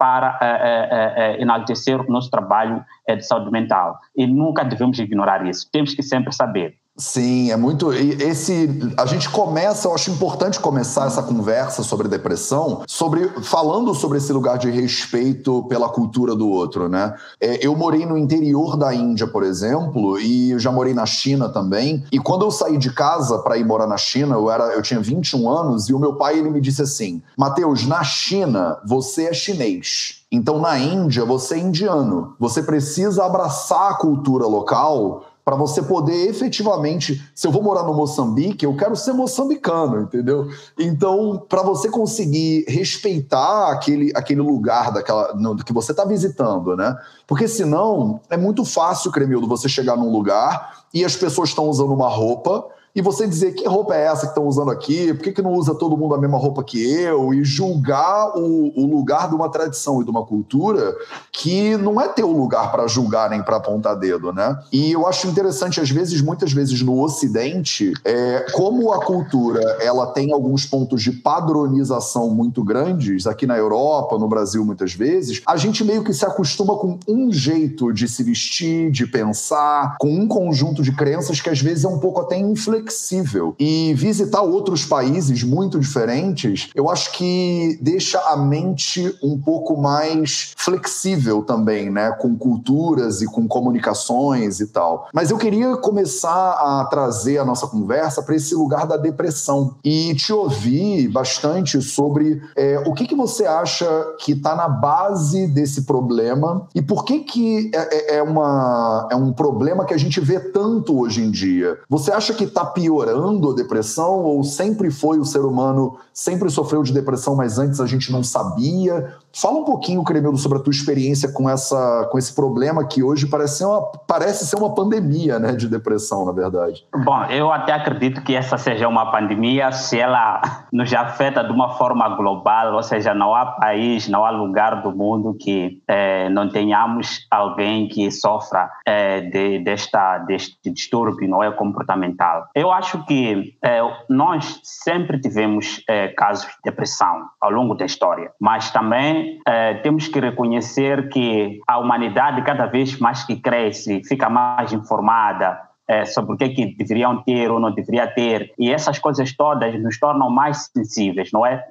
para 0.00 0.30
uh, 0.30 1.36
uh, 1.36 1.36
uh, 1.36 1.42
enaltecer 1.42 2.00
o 2.00 2.10
nosso 2.10 2.30
trabalho 2.30 2.82
eh, 3.06 3.16
de 3.16 3.26
saúde 3.26 3.50
mental. 3.50 3.98
E 4.16 4.26
nunca 4.26 4.64
devemos 4.64 4.98
ignorar 4.98 5.46
isso. 5.46 5.68
Temos 5.70 5.94
que 5.94 6.02
sempre 6.02 6.32
saber 6.32 6.79
Sim, 7.00 7.50
é 7.50 7.56
muito. 7.56 7.90
Esse, 7.94 8.68
a 8.94 9.06
gente 9.06 9.30
começa, 9.30 9.88
eu 9.88 9.94
acho 9.94 10.10
importante 10.10 10.60
começar 10.60 11.06
essa 11.06 11.22
conversa 11.22 11.82
sobre 11.82 12.06
depressão, 12.08 12.82
sobre 12.86 13.26
falando 13.42 13.94
sobre 13.94 14.18
esse 14.18 14.30
lugar 14.34 14.58
de 14.58 14.70
respeito 14.70 15.62
pela 15.62 15.88
cultura 15.88 16.36
do 16.36 16.46
outro, 16.50 16.90
né? 16.90 17.14
É, 17.40 17.66
eu 17.66 17.74
morei 17.74 18.04
no 18.04 18.18
interior 18.18 18.76
da 18.76 18.94
Índia, 18.94 19.26
por 19.26 19.42
exemplo, 19.42 20.20
e 20.20 20.58
já 20.58 20.70
morei 20.70 20.92
na 20.92 21.06
China 21.06 21.48
também. 21.48 22.04
E 22.12 22.18
quando 22.18 22.44
eu 22.44 22.50
saí 22.50 22.76
de 22.76 22.92
casa 22.92 23.38
para 23.38 23.56
ir 23.56 23.64
morar 23.64 23.86
na 23.86 23.96
China, 23.96 24.34
eu 24.34 24.50
era, 24.50 24.64
eu 24.74 24.82
tinha 24.82 25.00
21 25.00 25.48
anos 25.48 25.88
e 25.88 25.94
o 25.94 25.98
meu 25.98 26.16
pai 26.16 26.38
ele 26.38 26.50
me 26.50 26.60
disse 26.60 26.82
assim: 26.82 27.22
"Mateus, 27.34 27.86
na 27.86 28.04
China 28.04 28.78
você 28.84 29.24
é 29.24 29.32
chinês". 29.32 30.20
Então, 30.32 30.60
na 30.60 30.78
Índia, 30.78 31.24
você 31.24 31.56
é 31.56 31.58
indiano. 31.58 32.36
Você 32.38 32.62
precisa 32.62 33.24
abraçar 33.24 33.90
a 33.90 33.94
cultura 33.94 34.46
local 34.46 35.24
para 35.50 35.56
você 35.56 35.82
poder 35.82 36.28
efetivamente, 36.28 37.28
se 37.34 37.44
eu 37.44 37.50
vou 37.50 37.60
morar 37.60 37.82
no 37.82 37.92
Moçambique, 37.92 38.64
eu 38.64 38.76
quero 38.76 38.94
ser 38.94 39.12
moçambicano, 39.12 40.02
entendeu? 40.02 40.48
Então, 40.78 41.44
para 41.48 41.60
você 41.60 41.88
conseguir 41.88 42.64
respeitar 42.68 43.72
aquele, 43.72 44.12
aquele 44.14 44.40
lugar 44.40 44.92
daquela 44.92 45.36
que 45.66 45.72
você 45.72 45.90
está 45.90 46.04
visitando, 46.04 46.76
né? 46.76 46.96
Porque 47.26 47.48
senão 47.48 48.20
é 48.30 48.36
muito 48.36 48.64
fácil, 48.64 49.10
Cremildo, 49.10 49.48
você 49.48 49.68
chegar 49.68 49.96
num 49.96 50.12
lugar 50.12 50.84
e 50.94 51.04
as 51.04 51.16
pessoas 51.16 51.48
estão 51.48 51.68
usando 51.68 51.92
uma 51.92 52.08
roupa 52.08 52.64
e 52.94 53.00
você 53.00 53.26
dizer 53.26 53.52
que 53.52 53.66
roupa 53.68 53.94
é 53.94 54.06
essa 54.06 54.22
que 54.22 54.32
estão 54.32 54.46
usando 54.46 54.70
aqui, 54.70 55.14
por 55.14 55.22
que, 55.22 55.32
que 55.32 55.42
não 55.42 55.52
usa 55.52 55.74
todo 55.74 55.96
mundo 55.96 56.14
a 56.14 56.18
mesma 56.18 56.38
roupa 56.38 56.64
que 56.64 56.82
eu, 56.92 57.32
e 57.32 57.44
julgar 57.44 58.36
o, 58.36 58.72
o 58.74 58.86
lugar 58.86 59.28
de 59.28 59.34
uma 59.34 59.48
tradição 59.48 60.00
e 60.00 60.04
de 60.04 60.10
uma 60.10 60.24
cultura 60.24 60.94
que 61.30 61.76
não 61.76 62.00
é 62.00 62.08
teu 62.08 62.30
lugar 62.30 62.70
para 62.72 62.86
julgar 62.88 63.30
nem 63.30 63.42
para 63.42 63.56
apontar 63.56 63.96
dedo, 63.96 64.32
né? 64.32 64.58
E 64.72 64.90
eu 64.90 65.06
acho 65.06 65.28
interessante, 65.28 65.80
às 65.80 65.90
vezes, 65.90 66.20
muitas 66.20 66.52
vezes 66.52 66.82
no 66.82 67.00
Ocidente, 67.00 67.92
é, 68.04 68.46
como 68.52 68.92
a 68.92 69.04
cultura 69.04 69.60
ela 69.80 70.08
tem 70.08 70.32
alguns 70.32 70.66
pontos 70.66 71.02
de 71.02 71.12
padronização 71.12 72.30
muito 72.30 72.64
grandes, 72.64 73.26
aqui 73.26 73.46
na 73.46 73.56
Europa, 73.56 74.18
no 74.18 74.28
Brasil, 74.28 74.64
muitas 74.64 74.92
vezes, 74.92 75.40
a 75.46 75.56
gente 75.56 75.84
meio 75.84 76.02
que 76.02 76.12
se 76.12 76.24
acostuma 76.24 76.76
com 76.76 76.98
um 77.06 77.32
jeito 77.32 77.92
de 77.92 78.08
se 78.08 78.22
vestir, 78.24 78.90
de 78.90 79.06
pensar, 79.06 79.96
com 80.00 80.10
um 80.12 80.26
conjunto 80.26 80.82
de 80.82 80.92
crenças 80.92 81.40
que 81.40 81.48
às 81.48 81.60
vezes 81.60 81.84
é 81.84 81.88
um 81.88 81.98
pouco 81.98 82.20
até 82.20 82.36
inflexível 82.36 82.79
flexível. 82.80 83.54
E 83.58 83.94
visitar 83.94 84.40
outros 84.40 84.84
países 84.84 85.42
muito 85.42 85.78
diferentes, 85.78 86.70
eu 86.74 86.90
acho 86.90 87.12
que 87.12 87.78
deixa 87.80 88.18
a 88.20 88.36
mente 88.36 89.14
um 89.22 89.38
pouco 89.38 89.76
mais 89.76 90.52
flexível 90.56 91.42
também, 91.42 91.90
né? 91.90 92.10
Com 92.12 92.36
culturas 92.36 93.20
e 93.20 93.26
com 93.26 93.46
comunicações 93.46 94.60
e 94.60 94.66
tal. 94.66 95.08
Mas 95.12 95.30
eu 95.30 95.38
queria 95.38 95.76
começar 95.76 96.52
a 96.52 96.86
trazer 96.90 97.38
a 97.38 97.44
nossa 97.44 97.66
conversa 97.66 98.22
para 98.22 98.34
esse 98.34 98.54
lugar 98.54 98.86
da 98.86 98.96
depressão 98.96 99.76
e 99.84 100.14
te 100.14 100.32
ouvir 100.32 101.08
bastante 101.08 101.80
sobre 101.82 102.40
é, 102.56 102.82
o 102.86 102.94
que, 102.94 103.06
que 103.06 103.14
você 103.14 103.44
acha 103.44 103.86
que 104.18 104.32
está 104.32 104.54
na 104.54 104.68
base 104.68 105.46
desse 105.48 105.82
problema 105.82 106.66
e 106.74 106.82
por 106.82 107.04
que, 107.04 107.20
que 107.20 107.70
é, 107.74 108.14
é, 108.14 108.16
é, 108.16 108.22
uma, 108.22 109.08
é 109.10 109.16
um 109.16 109.32
problema 109.32 109.84
que 109.84 109.94
a 109.94 109.98
gente 109.98 110.20
vê 110.20 110.38
tanto 110.40 110.98
hoje 110.98 111.22
em 111.22 111.30
dia. 111.30 111.78
Você 111.88 112.12
acha 112.12 112.34
que 112.34 112.44
está 112.44 112.64
piorando 112.72 113.50
a 113.50 113.54
depressão 113.54 114.22
ou 114.24 114.42
sempre 114.44 114.90
foi 114.90 115.18
o 115.18 115.24
ser 115.24 115.40
humano, 115.40 115.96
sempre 116.12 116.50
sofreu 116.50 116.82
de 116.82 116.92
depressão, 116.92 117.34
mas 117.34 117.58
antes 117.58 117.80
a 117.80 117.86
gente 117.86 118.10
não 118.10 118.22
sabia? 118.22 119.14
Fala 119.32 119.58
um 119.58 119.64
pouquinho, 119.64 120.02
Cremildo, 120.02 120.38
sobre 120.38 120.58
a 120.58 120.60
tua 120.60 120.72
experiência 120.72 121.32
com, 121.32 121.48
essa, 121.48 122.08
com 122.10 122.18
esse 122.18 122.34
problema 122.34 122.86
que 122.86 123.02
hoje 123.02 123.28
parece 123.28 123.58
ser, 123.58 123.64
uma, 123.64 123.82
parece 124.06 124.46
ser 124.46 124.56
uma 124.56 124.74
pandemia 124.74 125.38
né, 125.38 125.52
de 125.52 125.68
depressão, 125.68 126.24
na 126.24 126.32
verdade. 126.32 126.84
Bom, 127.04 127.24
eu 127.26 127.52
até 127.52 127.72
acredito 127.72 128.22
que 128.22 128.34
essa 128.34 128.58
seja 128.58 128.88
uma 128.88 129.10
pandemia 129.12 129.70
se 129.70 129.98
ela 129.98 130.40
nos 130.72 130.92
afeta 130.92 131.44
de 131.44 131.52
uma 131.52 131.76
forma 131.76 132.08
global, 132.16 132.74
ou 132.74 132.82
seja, 132.82 133.14
não 133.14 133.34
há 133.34 133.46
país, 133.46 134.08
não 134.08 134.24
há 134.24 134.30
lugar 134.30 134.82
do 134.82 134.90
mundo 134.90 135.36
que 135.38 135.80
é, 135.86 136.28
não 136.28 136.48
tenhamos 136.48 137.26
alguém 137.30 137.88
que 137.88 138.10
sofra 138.10 138.68
é, 138.84 139.20
de, 139.20 139.60
desta, 139.60 140.18
deste 140.18 140.58
distúrbio 140.72 141.28
não 141.28 141.42
é, 141.42 141.50
comportamental. 141.52 142.48
Eu 142.54 142.72
acho 142.72 143.04
que 143.04 143.54
é, 143.64 143.80
nós 144.08 144.60
sempre 144.64 145.20
tivemos 145.20 145.82
casos 146.16 146.46
de 146.46 146.52
depressão 146.64 147.26
ao 147.40 147.50
longo 147.50 147.74
da 147.74 147.84
história, 147.84 148.32
mas 148.40 148.70
também 148.70 149.19
eh, 149.46 149.74
temos 149.82 150.08
que 150.08 150.20
reconhecer 150.20 151.08
que 151.08 151.60
a 151.66 151.78
humanidade, 151.78 152.42
cada 152.42 152.66
vez 152.66 152.98
mais 152.98 153.24
que 153.24 153.36
cresce, 153.36 154.02
fica 154.04 154.28
mais 154.28 154.72
informada, 154.72 155.70
é, 155.90 156.04
sobre 156.04 156.34
o 156.34 156.36
que, 156.36 156.44
é 156.44 156.48
que 156.50 156.66
deveriam 156.76 157.20
ter 157.24 157.50
ou 157.50 157.58
não 157.58 157.72
deveria 157.72 158.06
ter. 158.06 158.54
E 158.56 158.70
essas 158.70 159.00
coisas 159.00 159.36
todas 159.36 159.74
nos 159.82 159.98
tornam 159.98 160.30
mais 160.30 160.70
sensíveis, 160.72 161.30
não 161.32 161.44
é? 161.44 161.66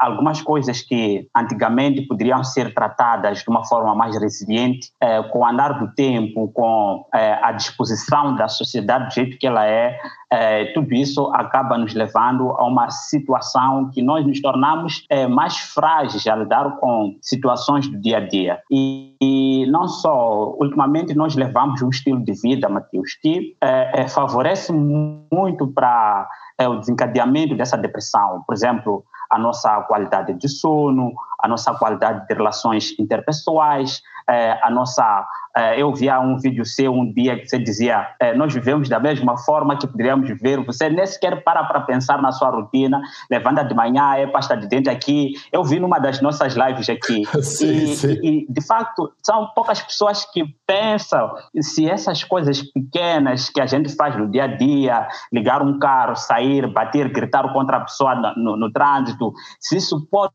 Algumas 0.00 0.40
coisas 0.40 0.80
que 0.80 1.28
antigamente 1.36 2.00
poderiam 2.06 2.42
ser 2.42 2.72
tratadas 2.72 3.40
de 3.40 3.50
uma 3.50 3.62
forma 3.66 3.94
mais 3.94 4.18
resiliente, 4.18 4.90
com 5.30 5.40
o 5.40 5.46
andar 5.46 5.78
do 5.78 5.94
tempo, 5.94 6.48
com 6.48 7.04
a 7.12 7.52
disposição 7.52 8.34
da 8.34 8.48
sociedade 8.48 9.08
do 9.08 9.12
jeito 9.12 9.36
que 9.36 9.46
ela 9.46 9.66
é, 9.66 9.98
é, 10.32 10.64
tudo 10.72 10.94
isso 10.94 11.30
acaba 11.34 11.76
nos 11.76 11.92
levando 11.92 12.52
a 12.52 12.64
uma 12.64 12.88
situação 12.88 13.90
que 13.90 14.00
nós 14.00 14.26
nos 14.26 14.40
tornamos 14.40 15.04
é, 15.10 15.26
mais 15.26 15.58
frágeis 15.58 16.26
a 16.26 16.34
lidar 16.34 16.78
com 16.78 17.14
situações 17.20 17.86
do 17.86 18.00
dia 18.00 18.16
a 18.16 18.26
dia. 18.26 18.58
E, 18.70 19.14
e 19.20 19.66
não 19.70 19.86
só, 19.86 20.56
ultimamente 20.58 21.14
nós 21.14 21.36
levamos 21.36 21.82
um 21.82 21.90
estilo 21.90 22.24
de 22.24 22.32
vida, 22.32 22.66
Matheus, 22.66 23.14
que 23.20 23.54
é, 23.60 24.00
é 24.00 24.08
favorece 24.08 24.72
muito 24.72 25.66
para 25.66 26.26
é, 26.56 26.66
o 26.66 26.78
desencadeamento 26.78 27.54
dessa 27.54 27.76
depressão. 27.76 28.42
Por 28.46 28.54
exemplo, 28.54 29.04
a 29.30 29.38
nossa 29.38 29.82
qualidade 29.82 30.32
de 30.32 30.48
sono, 30.48 31.12
a 31.42 31.46
nossa 31.46 31.74
qualidade 31.74 32.26
de 32.26 32.34
relações 32.34 32.98
interpessoais, 32.98 34.00
é, 34.28 34.58
a 34.62 34.70
nossa. 34.70 35.26
É, 35.54 35.80
eu 35.80 35.92
via 35.94 36.18
um 36.20 36.38
vídeo 36.38 36.64
seu 36.64 36.92
um 36.92 37.12
dia 37.12 37.38
que 37.38 37.46
você 37.46 37.58
dizia: 37.58 38.06
é, 38.18 38.34
nós 38.34 38.52
vivemos 38.52 38.88
da 38.88 38.98
mesma 38.98 39.36
forma 39.38 39.76
que 39.76 39.86
poderíamos 39.86 40.26
viver. 40.28 40.64
Você 40.64 40.88
nem 40.88 41.06
sequer 41.06 41.42
para 41.42 41.64
para 41.64 41.80
pensar 41.80 42.20
na 42.22 42.32
sua 42.32 42.50
rotina, 42.50 43.00
levanta 43.30 43.62
de 43.62 43.74
manhã, 43.74 44.14
é 44.16 44.26
pasta 44.26 44.56
de 44.56 44.66
dente 44.66 44.88
aqui. 44.88 45.32
Eu 45.52 45.62
vi 45.62 45.78
numa 45.78 45.98
das 45.98 46.20
nossas 46.20 46.54
lives 46.54 46.88
aqui. 46.88 47.24
sim, 47.42 47.84
e, 47.84 47.96
sim. 47.96 48.18
e, 48.22 48.46
de 48.48 48.66
facto, 48.66 49.12
são 49.22 49.48
poucas 49.54 49.80
pessoas 49.82 50.24
que 50.24 50.44
pensam 50.66 51.30
se 51.60 51.88
essas 51.88 52.24
coisas 52.24 52.62
pequenas 52.62 53.50
que 53.50 53.60
a 53.60 53.66
gente 53.66 53.94
faz 53.94 54.16
no 54.16 54.30
dia 54.30 54.44
a 54.44 54.46
dia, 54.46 55.06
ligar 55.32 55.62
um 55.62 55.78
carro, 55.78 56.16
sair, 56.16 56.66
bater, 56.66 57.12
gritar 57.12 57.52
contra 57.52 57.76
a 57.76 57.80
pessoa 57.80 58.14
no, 58.14 58.34
no, 58.36 58.56
no 58.56 58.72
trânsito, 58.72 59.32
se 59.60 59.76
isso 59.76 60.06
pode 60.10 60.32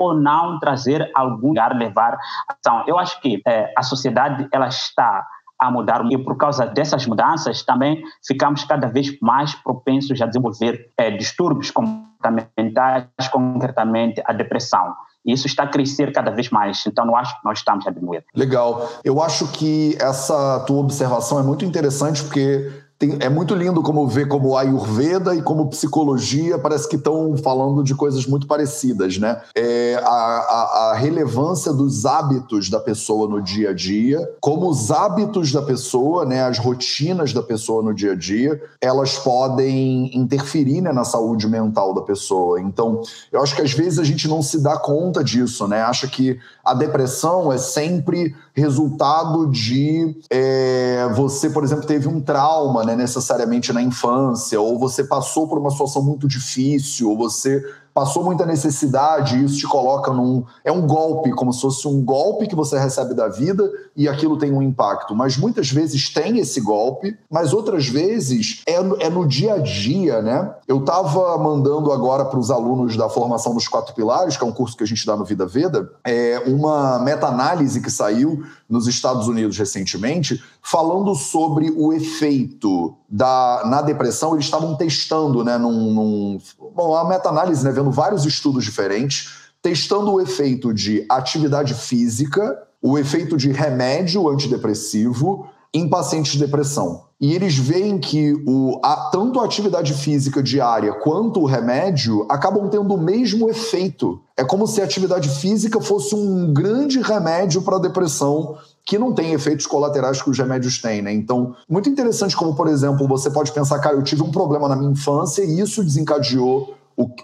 ou 0.00 0.14
não 0.14 0.58
trazer 0.58 1.10
algum 1.14 1.48
lugar, 1.48 1.76
levar 1.76 2.16
ação. 2.48 2.82
Eu 2.86 2.98
acho 2.98 3.20
que 3.20 3.42
é, 3.46 3.70
a 3.76 3.82
sociedade 3.82 4.48
ela 4.50 4.66
está 4.66 5.26
a 5.58 5.70
mudar 5.70 6.02
e 6.10 6.16
por 6.16 6.38
causa 6.38 6.64
dessas 6.64 7.06
mudanças 7.06 7.62
também 7.62 8.02
ficamos 8.26 8.64
cada 8.64 8.88
vez 8.88 9.20
mais 9.20 9.54
propensos 9.54 10.18
a 10.22 10.26
desenvolver 10.26 10.90
é, 10.96 11.10
distúrbios 11.10 11.70
comportamentais, 11.70 13.04
concretamente 13.30 14.22
a 14.24 14.32
depressão. 14.32 14.94
E 15.22 15.32
isso 15.32 15.46
está 15.46 15.64
a 15.64 15.68
crescer 15.68 16.14
cada 16.14 16.30
vez 16.30 16.48
mais. 16.48 16.82
Então, 16.86 17.04
não 17.04 17.14
acho 17.14 17.38
que 17.38 17.44
nós 17.44 17.58
estamos 17.58 17.86
a 17.86 17.90
diminuir. 17.90 18.24
Legal. 18.34 18.88
Eu 19.04 19.20
acho 19.20 19.52
que 19.52 19.98
essa 20.00 20.60
tua 20.60 20.78
observação 20.78 21.38
é 21.38 21.42
muito 21.42 21.62
interessante 21.62 22.24
porque 22.24 22.72
tem, 23.00 23.16
é 23.18 23.30
muito 23.30 23.54
lindo 23.54 23.82
como 23.82 24.06
ver 24.06 24.28
como 24.28 24.58
Ayurveda 24.58 25.34
e 25.34 25.40
como 25.40 25.70
psicologia 25.70 26.58
parece 26.58 26.86
que 26.86 26.96
estão 26.96 27.34
falando 27.38 27.82
de 27.82 27.94
coisas 27.94 28.26
muito 28.26 28.46
parecidas, 28.46 29.16
né? 29.16 29.40
É, 29.54 29.98
a, 30.04 30.10
a, 30.10 30.90
a, 30.90 30.94
relevância 30.96 31.72
dos 31.72 32.04
hábitos 32.04 32.68
da 32.68 32.78
pessoa 32.78 33.26
no 33.26 33.40
dia 33.40 33.70
a 33.70 33.72
dia, 33.72 34.30
como 34.38 34.68
os 34.68 34.90
hábitos 34.90 35.50
da 35.50 35.62
pessoa, 35.62 36.26
né, 36.26 36.44
as 36.44 36.58
rotinas 36.58 37.32
da 37.32 37.42
pessoa 37.42 37.82
no 37.82 37.94
dia 37.94 38.12
a 38.12 38.14
dia, 38.14 38.60
elas 38.82 39.16
podem 39.16 40.14
interferir 40.14 40.82
né, 40.82 40.92
na 40.92 41.04
saúde 41.04 41.48
mental 41.48 41.94
da 41.94 42.02
pessoa. 42.02 42.60
Então, 42.60 43.00
eu 43.32 43.42
acho 43.42 43.56
que 43.56 43.62
às 43.62 43.72
vezes 43.72 43.98
a 43.98 44.04
gente 44.04 44.28
não 44.28 44.42
se 44.42 44.62
dá 44.62 44.76
conta 44.76 45.24
disso, 45.24 45.66
né? 45.66 45.80
Acha 45.80 46.06
que 46.06 46.38
a 46.70 46.74
depressão 46.74 47.52
é 47.52 47.58
sempre 47.58 48.32
resultado 48.54 49.50
de 49.50 50.16
é, 50.30 51.08
você, 51.16 51.50
por 51.50 51.64
exemplo, 51.64 51.84
teve 51.84 52.06
um 52.06 52.20
trauma, 52.20 52.84
né, 52.84 52.94
necessariamente 52.94 53.72
na 53.72 53.82
infância, 53.82 54.60
ou 54.60 54.78
você 54.78 55.02
passou 55.02 55.48
por 55.48 55.58
uma 55.58 55.70
situação 55.70 56.00
muito 56.00 56.28
difícil, 56.28 57.10
ou 57.10 57.16
você 57.16 57.60
passou 58.00 58.24
muita 58.24 58.46
necessidade 58.46 59.36
e 59.36 59.44
isso 59.44 59.58
te 59.58 59.66
coloca 59.66 60.10
num. 60.10 60.42
É 60.64 60.72
um 60.72 60.86
golpe, 60.86 61.30
como 61.32 61.52
se 61.52 61.60
fosse 61.60 61.86
um 61.86 62.02
golpe 62.02 62.46
que 62.46 62.56
você 62.56 62.78
recebe 62.78 63.12
da 63.12 63.28
vida 63.28 63.70
e 63.94 64.08
aquilo 64.08 64.38
tem 64.38 64.50
um 64.50 64.62
impacto. 64.62 65.14
Mas 65.14 65.36
muitas 65.36 65.70
vezes 65.70 66.08
tem 66.08 66.38
esse 66.38 66.62
golpe, 66.62 67.14
mas 67.30 67.52
outras 67.52 67.86
vezes 67.86 68.62
é, 68.66 68.76
é 68.76 69.10
no 69.10 69.28
dia 69.28 69.54
a 69.54 69.58
dia, 69.58 70.22
né? 70.22 70.50
Eu 70.66 70.78
estava 70.78 71.36
mandando 71.36 71.92
agora 71.92 72.24
para 72.24 72.38
os 72.38 72.50
alunos 72.50 72.96
da 72.96 73.10
formação 73.10 73.52
dos 73.52 73.68
quatro 73.68 73.94
pilares, 73.94 74.34
que 74.34 74.42
é 74.42 74.46
um 74.46 74.52
curso 74.52 74.74
que 74.74 74.84
a 74.84 74.86
gente 74.86 75.04
dá 75.04 75.14
no 75.14 75.26
Vida 75.26 75.44
Veda, 75.44 75.92
é 76.02 76.42
uma 76.46 76.98
meta-análise 77.00 77.82
que 77.82 77.90
saiu 77.90 78.42
nos 78.66 78.86
Estados 78.86 79.28
Unidos 79.28 79.58
recentemente, 79.58 80.42
falando 80.62 81.14
sobre 81.14 81.70
o 81.76 81.92
efeito 81.92 82.96
da, 83.10 83.62
na 83.66 83.82
depressão. 83.82 84.34
Eles 84.34 84.44
estavam 84.44 84.76
testando, 84.76 85.42
né, 85.42 85.58
num, 85.58 85.92
num 85.92 86.38
bom, 86.74 86.94
a 86.94 87.04
meta-análise, 87.08 87.64
né, 87.64 87.72
vendo 87.72 87.90
vários 87.90 88.24
estudos 88.24 88.64
diferentes, 88.64 89.30
testando 89.60 90.12
o 90.12 90.20
efeito 90.20 90.72
de 90.72 91.04
atividade 91.08 91.74
física, 91.74 92.56
o 92.80 92.96
efeito 92.96 93.36
de 93.36 93.50
remédio 93.50 94.28
antidepressivo 94.28 95.46
em 95.72 95.88
pacientes 95.88 96.32
de 96.32 96.38
depressão. 96.38 97.04
E 97.20 97.34
eles 97.34 97.54
veem 97.56 97.98
que 97.98 98.32
o, 98.46 98.80
a, 98.82 99.10
tanto 99.12 99.40
a 99.40 99.44
atividade 99.44 99.92
física 99.92 100.42
diária 100.42 100.92
quanto 100.94 101.40
o 101.40 101.44
remédio 101.44 102.26
acabam 102.30 102.68
tendo 102.68 102.94
o 102.94 102.98
mesmo 102.98 103.48
efeito. 103.48 104.20
É 104.36 104.42
como 104.42 104.66
se 104.66 104.80
a 104.80 104.84
atividade 104.84 105.28
física 105.28 105.80
fosse 105.80 106.14
um 106.14 106.52
grande 106.52 107.00
remédio 107.00 107.60
para 107.60 107.76
a 107.76 107.80
depressão 107.80 108.56
que 108.84 108.98
não 108.98 109.12
tem 109.12 109.32
efeitos 109.32 109.66
colaterais 109.66 110.20
que 110.20 110.30
os 110.30 110.38
remédios 110.38 110.80
têm, 110.80 111.02
né? 111.02 111.12
Então, 111.12 111.54
muito 111.68 111.88
interessante 111.88 112.36
como, 112.36 112.54
por 112.54 112.68
exemplo, 112.68 113.06
você 113.06 113.30
pode 113.30 113.52
pensar, 113.52 113.78
cara, 113.78 113.96
eu 113.96 114.02
tive 114.02 114.22
um 114.22 114.30
problema 114.30 114.68
na 114.68 114.76
minha 114.76 114.90
infância 114.90 115.42
e 115.42 115.60
isso 115.60 115.84
desencadeou 115.84 116.74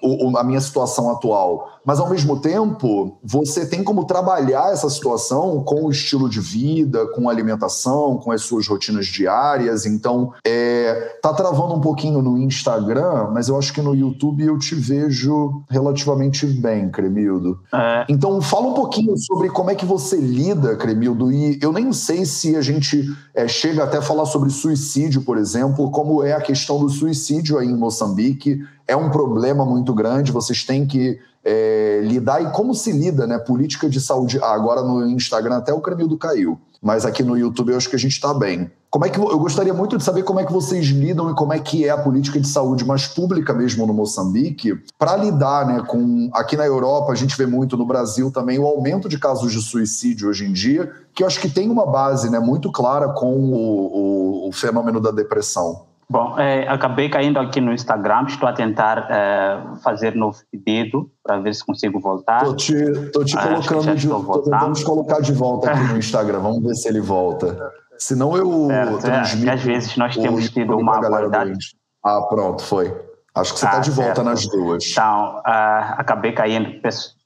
o, 0.02 0.30
o, 0.30 0.38
a 0.38 0.44
minha 0.44 0.60
situação 0.60 1.10
atual. 1.10 1.80
Mas, 1.84 2.00
ao 2.00 2.08
mesmo 2.08 2.40
tempo, 2.40 3.16
você 3.22 3.64
tem 3.64 3.84
como 3.84 4.04
trabalhar 4.04 4.72
essa 4.72 4.90
situação 4.90 5.62
com 5.62 5.84
o 5.84 5.90
estilo 5.90 6.28
de 6.28 6.40
vida, 6.40 7.06
com 7.08 7.28
a 7.28 7.32
alimentação, 7.32 8.18
com 8.18 8.32
as 8.32 8.42
suas 8.42 8.66
rotinas 8.66 9.06
diárias. 9.06 9.86
Então, 9.86 10.32
é, 10.44 11.18
tá 11.22 11.32
travando 11.32 11.74
um 11.74 11.80
pouquinho 11.80 12.20
no 12.20 12.36
Instagram, 12.38 13.30
mas 13.32 13.48
eu 13.48 13.56
acho 13.56 13.72
que 13.72 13.80
no 13.80 13.94
YouTube 13.94 14.44
eu 14.44 14.58
te 14.58 14.74
vejo 14.74 15.62
relativamente 15.70 16.44
bem, 16.46 16.90
Cremildo. 16.90 17.60
É. 17.72 18.04
Então, 18.08 18.40
fala 18.40 18.66
um 18.66 18.74
pouquinho 18.74 19.16
sobre 19.16 19.48
como 19.50 19.70
é 19.70 19.74
que 19.74 19.86
você 19.86 20.16
lida, 20.16 20.74
Cremildo. 20.74 21.30
E 21.30 21.58
eu 21.62 21.72
nem 21.72 21.92
sei 21.92 22.24
se 22.24 22.56
a 22.56 22.60
gente 22.62 23.04
é, 23.32 23.46
chega 23.46 23.84
até 23.84 23.98
a 23.98 24.02
falar 24.02 24.26
sobre 24.26 24.50
suicídio, 24.50 25.22
por 25.22 25.38
exemplo, 25.38 25.90
como 25.90 26.24
é 26.24 26.32
a 26.32 26.40
questão 26.40 26.80
do 26.80 26.88
suicídio 26.88 27.58
aí 27.58 27.68
em 27.68 27.76
Moçambique 27.76 28.60
é 28.87 28.96
um 28.96 29.11
problema 29.11 29.64
muito 29.64 29.92
grande, 29.92 30.33
vocês 30.33 30.64
têm 30.64 30.87
que 30.87 31.18
é, 31.44 32.01
lidar 32.03 32.42
e 32.42 32.51
como 32.51 32.75
se 32.75 32.90
lida, 32.90 33.27
né? 33.27 33.38
Política 33.38 33.88
de 33.88 34.01
saúde. 34.01 34.38
Ah, 34.42 34.53
agora 34.53 34.83
no 34.83 35.07
Instagram 35.09 35.57
até 35.57 35.72
o 35.72 35.81
Cremildo 35.81 36.18
caiu, 36.18 36.59
mas 36.83 37.05
aqui 37.05 37.22
no 37.22 37.37
YouTube 37.37 37.70
eu 37.70 37.77
acho 37.77 37.88
que 37.88 37.96
a 37.96 37.99
gente 37.99 38.12
está 38.12 38.35
bem. 38.35 38.70
Como 38.90 39.05
é 39.05 39.11
que 39.11 39.18
eu 39.18 39.38
gostaria 39.38 39.75
muito 39.75 39.99
de 39.99 40.05
saber 40.05 40.22
como 40.22 40.40
é 40.40 40.44
que 40.44 40.53
vocês 40.53 40.87
lidam 40.87 41.31
e 41.31 41.35
como 41.35 41.53
é 41.53 41.59
que 41.59 41.85
é 41.85 41.90
a 41.90 41.99
política 41.99 42.40
de 42.40 42.49
saúde 42.49 42.85
mais 42.85 43.07
pública 43.07 43.53
mesmo 43.53 43.87
no 43.87 43.92
Moçambique 43.92 44.72
para 44.99 45.16
lidar, 45.16 45.66
né, 45.66 45.83
com 45.87 46.31
aqui 46.33 46.57
na 46.57 46.64
Europa 46.64 47.12
a 47.12 47.14
gente 47.14 47.37
vê 47.37 47.46
muito 47.46 47.77
no 47.77 47.85
Brasil 47.85 48.31
também 48.31 48.59
o 48.59 48.66
aumento 48.66 49.09
de 49.09 49.18
casos 49.18 49.53
de 49.53 49.61
suicídio 49.61 50.29
hoje 50.29 50.46
em 50.46 50.53
dia, 50.53 50.90
que 51.12 51.22
eu 51.22 51.27
acho 51.27 51.40
que 51.40 51.49
tem 51.49 51.68
uma 51.68 51.85
base, 51.85 52.31
né, 52.31 52.38
muito 52.38 52.72
clara 52.72 53.09
com 53.09 53.35
o, 53.35 54.46
o, 54.46 54.49
o 54.49 54.53
fenômeno 54.53 55.01
da 55.01 55.11
depressão. 55.11 55.85
Bom, 56.08 56.38
é, 56.38 56.68
acabei 56.68 57.08
caindo 57.08 57.38
aqui 57.40 57.60
no 57.60 57.72
Instagram, 57.72 58.26
estou 58.28 58.48
a 58.48 58.52
tentar 58.52 59.08
é, 59.10 59.58
fazer 59.82 60.14
novo 60.14 60.38
pedido 60.52 61.10
para 61.22 61.38
ver 61.40 61.52
se 61.52 61.64
consigo 61.64 61.98
voltar. 61.98 62.42
Estou 62.42 62.56
te, 62.56 63.10
tô 63.10 63.24
te 63.24 63.36
colocando, 63.36 63.94
de, 63.96 64.08
tô 64.08 64.38
tentando 64.42 64.72
te 64.72 64.84
colocar 64.84 65.20
de 65.20 65.32
volta 65.32 65.72
aqui 65.72 65.82
no 65.92 65.98
Instagram, 65.98 66.38
vamos 66.38 66.62
ver 66.62 66.74
se 66.76 66.88
ele 66.88 67.00
volta. 67.00 67.72
Senão 67.98 68.36
eu 68.36 68.68
certo, 68.68 68.98
é, 68.98 69.00
transmito. 69.00 69.48
É, 69.48 69.52
às 69.54 69.62
vezes 69.62 69.96
nós 69.96 70.16
temos 70.16 70.48
tido 70.50 70.76
uma 70.76 71.00
qualidade. 71.00 71.58
Ah, 72.04 72.22
pronto, 72.22 72.62
foi. 72.62 72.94
Acho 73.34 73.52
que 73.52 73.60
você 73.60 73.66
está 73.66 73.78
ah, 73.78 73.80
de 73.80 73.90
volta 73.90 74.14
certo. 74.14 74.24
nas 74.24 74.46
duas. 74.46 74.90
Então, 74.90 75.38
uh, 75.38 75.94
acabei 75.98 76.32
caindo. 76.32 76.80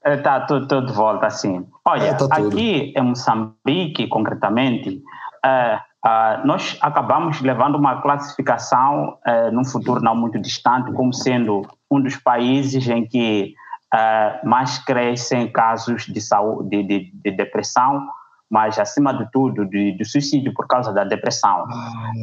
Está 0.04 0.40
tudo 0.40 0.86
de 0.86 0.92
volta, 0.92 1.26
assim. 1.26 1.66
Olha, 1.84 2.04
é, 2.04 2.14
tá 2.14 2.26
aqui 2.30 2.92
em 2.96 3.02
Moçambique, 3.02 4.08
concretamente, 4.08 5.02
uh, 5.44 5.89
uh, 6.04 6.46
nós 6.46 6.78
acabamos 6.80 7.40
levando 7.40 7.76
uma 7.76 8.00
classificação 8.00 9.18
uh, 9.26 9.52
num 9.52 9.64
futuro 9.64 10.00
não 10.00 10.14
muito 10.14 10.38
distante 10.38 10.92
como 10.92 11.12
sendo 11.12 11.62
um 11.90 12.00
dos 12.00 12.16
países 12.16 12.86
em 12.88 13.06
que 13.06 13.54
mais 14.44 14.78
crescem 14.78 15.50
casos 15.50 16.06
de, 16.06 16.20
saúde, 16.20 16.68
de, 16.68 16.82
de, 16.84 17.12
de 17.12 17.30
depressão 17.32 18.06
mas 18.50 18.78
acima 18.80 19.14
de 19.14 19.30
tudo 19.30 19.64
de, 19.64 19.92
de 19.92 20.04
suicídio 20.04 20.52
por 20.52 20.66
causa 20.66 20.92
da 20.92 21.04
depressão. 21.04 21.66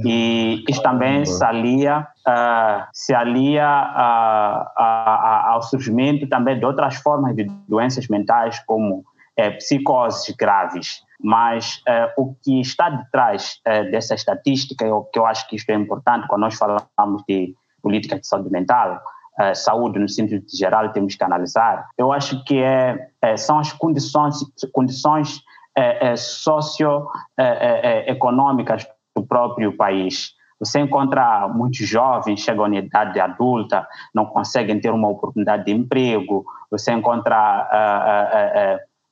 e 0.04 0.64
isso 0.68 0.84
também 0.84 1.26
se 1.26 1.44
alia, 1.44 2.06
uh, 2.28 2.86
se 2.92 3.16
alia 3.16 3.66
uh, 3.66 4.82
uh, 4.82 5.52
ao 5.54 5.62
surgimento 5.62 6.28
também 6.28 6.60
de 6.60 6.66
outras 6.66 6.96
formas 6.98 7.34
de 7.34 7.46
doenças 7.68 8.10
mentais, 8.10 8.60
como 8.68 9.06
eh, 9.38 9.52
psicoses 9.52 10.36
graves. 10.36 11.02
Mas 11.20 11.82
eh, 11.88 12.14
o 12.18 12.36
que 12.36 12.60
está 12.60 12.90
detrás 12.90 13.62
eh, 13.66 13.86
dessa 13.86 14.16
estatística, 14.16 14.86
eu, 14.86 15.04
que 15.12 15.20
eu 15.20 15.26
acho 15.26 15.48
que 15.48 15.56
isto 15.56 15.70
é 15.70 15.76
importante 15.76 16.28
quando 16.28 16.42
nós 16.42 16.56
falamos 16.56 17.24
de 17.28 17.56
política 17.82 18.20
de 18.20 18.28
saúde 18.28 18.52
mental, 18.52 19.00
Uh, 19.40 19.54
saúde 19.54 20.00
no 20.00 20.10
sentido 20.10 20.44
geral 20.52 20.92
temos 20.92 21.14
que 21.14 21.24
analisar. 21.24 21.86
Eu 21.96 22.12
acho 22.12 22.44
que 22.44 22.58
é, 22.58 23.12
é, 23.22 23.38
são 23.38 23.60
as 23.60 23.72
condições, 23.72 24.38
condições 24.74 25.44
é, 25.78 26.08
é, 26.08 26.16
socioeconômicas 26.16 28.84
é, 28.84 28.88
do 29.16 29.24
próprio 29.24 29.78
país. 29.78 30.32
Você 30.60 30.80
encontra 30.80 31.48
muitos 31.48 31.88
jovens 31.88 32.40
chegam 32.40 32.66
à 32.66 32.76
idade 32.76 33.20
adulta, 33.20 33.88
não 34.12 34.26
conseguem 34.26 34.80
ter 34.80 34.90
uma 34.90 35.08
oportunidade 35.08 35.66
de 35.66 35.72
emprego. 35.72 36.44
Você 36.72 36.92
encontra 36.92 37.70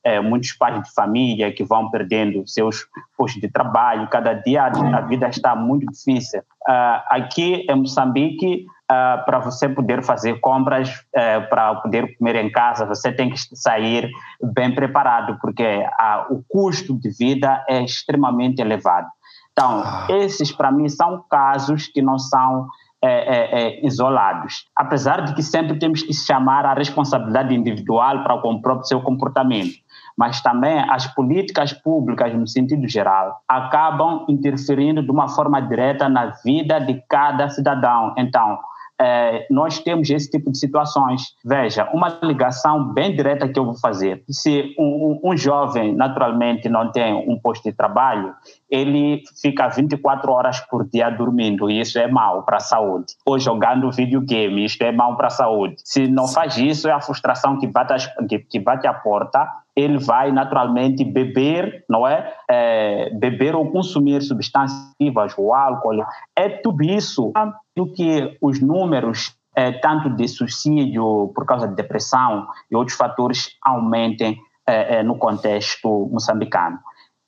é, 0.06 0.20
muitos 0.20 0.52
pais 0.52 0.80
de 0.84 0.94
família 0.94 1.52
que 1.52 1.64
vão 1.64 1.90
perdendo 1.90 2.46
seus 2.46 2.86
postos 3.18 3.40
de 3.40 3.50
trabalho. 3.50 4.08
Cada 4.08 4.34
dia 4.34 4.66
a 4.66 5.00
vida 5.00 5.26
está 5.26 5.56
muito 5.56 5.84
difícil. 5.86 6.40
Uh, 6.40 7.02
aqui 7.10 7.66
em 7.68 7.74
Moçambique, 7.74 8.66
uh, 8.84 9.24
para 9.24 9.40
você 9.40 9.68
poder 9.68 10.04
fazer 10.04 10.38
compras, 10.38 10.88
uh, 10.90 11.48
para 11.50 11.74
poder 11.76 12.16
comer 12.16 12.36
em 12.36 12.52
casa, 12.52 12.86
você 12.86 13.10
tem 13.10 13.30
que 13.30 13.38
sair 13.56 14.08
bem 14.54 14.72
preparado, 14.72 15.38
porque 15.40 15.84
o 16.30 16.40
custo 16.48 16.96
de 16.96 17.10
vida 17.10 17.64
é 17.68 17.82
extremamente 17.82 18.60
elevado. 18.60 19.08
Então, 19.50 19.82
ah. 19.84 20.06
esses 20.10 20.52
para 20.52 20.70
mim 20.70 20.88
são 20.88 21.24
casos 21.28 21.88
que 21.88 22.00
não 22.00 22.16
são 22.18 22.68
é, 23.02 23.08
é, 23.08 23.60
é, 23.60 23.86
isolados. 23.86 24.66
Apesar 24.74 25.22
de 25.22 25.34
que 25.34 25.42
sempre 25.42 25.78
temos 25.78 26.02
que 26.02 26.12
chamar 26.14 26.64
a 26.64 26.74
responsabilidade 26.74 27.54
individual 27.54 28.22
para 28.22 28.34
o 28.34 28.60
próprio 28.60 28.86
seu 28.86 29.00
comportamento 29.00 29.85
mas 30.16 30.40
também 30.40 30.78
as 30.90 31.06
políticas 31.14 31.72
públicas, 31.72 32.32
no 32.34 32.46
sentido 32.46 32.88
geral, 32.88 33.40
acabam 33.46 34.24
interferindo 34.28 35.02
de 35.02 35.10
uma 35.10 35.28
forma 35.28 35.60
direta 35.60 36.08
na 36.08 36.26
vida 36.44 36.78
de 36.80 37.02
cada 37.08 37.48
cidadão. 37.48 38.14
Então, 38.16 38.58
é, 38.98 39.46
nós 39.50 39.78
temos 39.78 40.08
esse 40.08 40.30
tipo 40.30 40.50
de 40.50 40.58
situações. 40.58 41.34
Veja, 41.44 41.88
uma 41.92 42.18
ligação 42.22 42.92
bem 42.92 43.14
direta 43.14 43.48
que 43.48 43.58
eu 43.58 43.64
vou 43.64 43.78
fazer. 43.78 44.22
Se 44.28 44.74
um, 44.78 45.20
um, 45.22 45.36
jovem, 45.36 45.94
naturalmente, 45.94 46.68
não 46.68 46.90
tem 46.90 47.14
um 47.14 47.38
posto 47.38 47.64
de 47.64 47.76
trabalho, 47.76 48.34
ele 48.70 49.22
fica 49.40 49.68
24 49.68 50.32
horas 50.32 50.60
por 50.60 50.88
dia 50.88 51.10
dormindo, 51.10 51.70
e 51.70 51.80
isso 51.80 51.98
é 51.98 52.08
mal 52.08 52.42
para 52.44 52.56
a 52.56 52.60
saúde. 52.60 53.14
Ou 53.24 53.38
jogando 53.38 53.90
videogame, 53.90 54.64
isso 54.64 54.82
é 54.82 54.92
mal 54.92 55.16
para 55.16 55.28
a 55.28 55.30
saúde. 55.30 55.76
Se 55.84 56.08
não 56.08 56.26
faz 56.26 56.56
isso, 56.56 56.88
é 56.88 56.92
a 56.92 57.00
frustração 57.00 57.58
que 57.58 57.66
bate, 57.66 57.92
a, 57.92 58.26
que, 58.26 58.38
que 58.38 58.58
bate 58.58 58.86
a 58.86 58.94
porta 58.94 59.46
ele 59.76 59.98
vai 59.98 60.32
naturalmente 60.32 61.04
beber, 61.04 61.84
não 61.86 62.08
é? 62.08 62.34
é? 62.50 63.10
Beber 63.10 63.54
ou 63.54 63.70
consumir 63.70 64.22
substâncias 64.22 64.90
ativas, 64.94 65.34
o 65.36 65.52
álcool. 65.52 66.02
É 66.34 66.48
tudo 66.48 66.82
isso 66.82 67.30
do 67.76 67.92
que 67.92 68.38
os 68.40 68.58
números, 68.58 69.36
é, 69.54 69.72
tanto 69.72 70.08
de 70.08 70.26
suicídio 70.26 71.30
por 71.34 71.44
causa 71.44 71.68
de 71.68 71.74
depressão 71.74 72.46
e 72.70 72.74
outros 72.74 72.96
fatores, 72.96 73.50
aumentem 73.62 74.38
é, 74.66 74.96
é 74.96 75.02
no 75.02 75.18
contexto 75.18 76.08
moçambicano. 76.10 76.78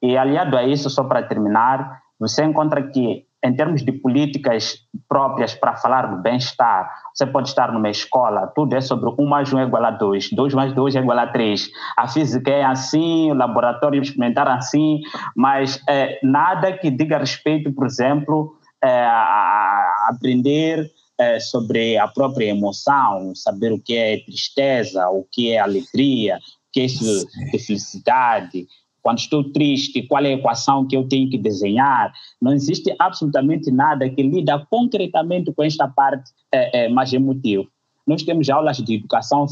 E 0.03 0.17
aliado 0.17 0.57
a 0.57 0.65
isso, 0.65 0.89
só 0.89 1.05
para 1.05 1.23
terminar, 1.23 2.01
você 2.19 2.45
encontra 2.45 2.83
que 2.83 3.27
em 3.45 3.55
termos 3.55 3.85
de 3.85 3.93
políticas 3.93 4.81
próprias 5.09 5.55
para 5.55 5.77
falar 5.77 6.07
do 6.07 6.21
bem-estar, 6.21 6.91
você 7.15 7.25
pode 7.25 7.49
estar 7.49 7.73
numa 7.73 7.89
escola, 7.89 8.49
tudo 8.49 8.75
é 8.75 8.81
sobre 8.81 9.11
1 9.17 9.27
mais 9.27 9.53
1 9.53 9.61
é 9.61 9.63
igual 9.63 9.85
a 9.85 9.91
2, 9.91 10.31
2 10.33 10.55
mais 10.55 10.73
2 10.73 10.97
é 10.97 10.99
igual 10.99 11.19
a 11.19 11.27
3. 11.27 11.69
A 11.97 12.09
física 12.09 12.51
é 12.51 12.65
assim, 12.65 13.31
o 13.31 13.35
laboratório 13.35 14.03
experimentar 14.03 14.49
assim, 14.49 15.01
mas 15.37 15.81
é, 15.89 16.19
nada 16.23 16.73
que 16.73 16.91
diga 16.91 17.19
respeito, 17.19 17.73
por 17.73 17.87
exemplo, 17.87 18.57
é, 18.83 19.05
a 19.05 20.09
aprender 20.11 20.91
é, 21.17 21.39
sobre 21.39 21.97
a 21.97 22.09
própria 22.09 22.47
emoção, 22.47 23.35
saber 23.35 23.73
o 23.73 23.81
que 23.81 23.97
é 23.97 24.19
tristeza, 24.25 25.09
o 25.11 25.25
que 25.31 25.53
é 25.53 25.59
alegria, 25.61 26.37
o 26.37 26.73
que 26.73 26.81
é 26.81 27.59
felicidade, 27.59 28.67
quando 29.03 29.19
estou 29.19 29.45
triste, 29.53 30.03
qual 30.03 30.25
é 30.25 30.29
a 30.29 30.33
equação 30.33 30.87
que 30.87 30.97
eu 30.97 31.09
tenho 31.09 31.31
que 31.31 31.39
desenhar. 31.39 32.13
Não 32.41 32.53
existe 32.53 32.95
absolutamente 32.99 33.71
nada 33.71 34.09
que 34.09 34.23
lida 34.23 34.67
concretamente 34.71 35.53
com 35.53 35.63
esta 35.63 35.89
parte 35.89 36.31
é, 36.53 36.85
é, 36.85 36.89
mais 36.89 37.13
emotiva. 37.13 37.65
Nós 38.07 38.23
temos 38.23 38.49
aulas 38.49 38.79
de 38.79 38.95
educação 38.95 39.47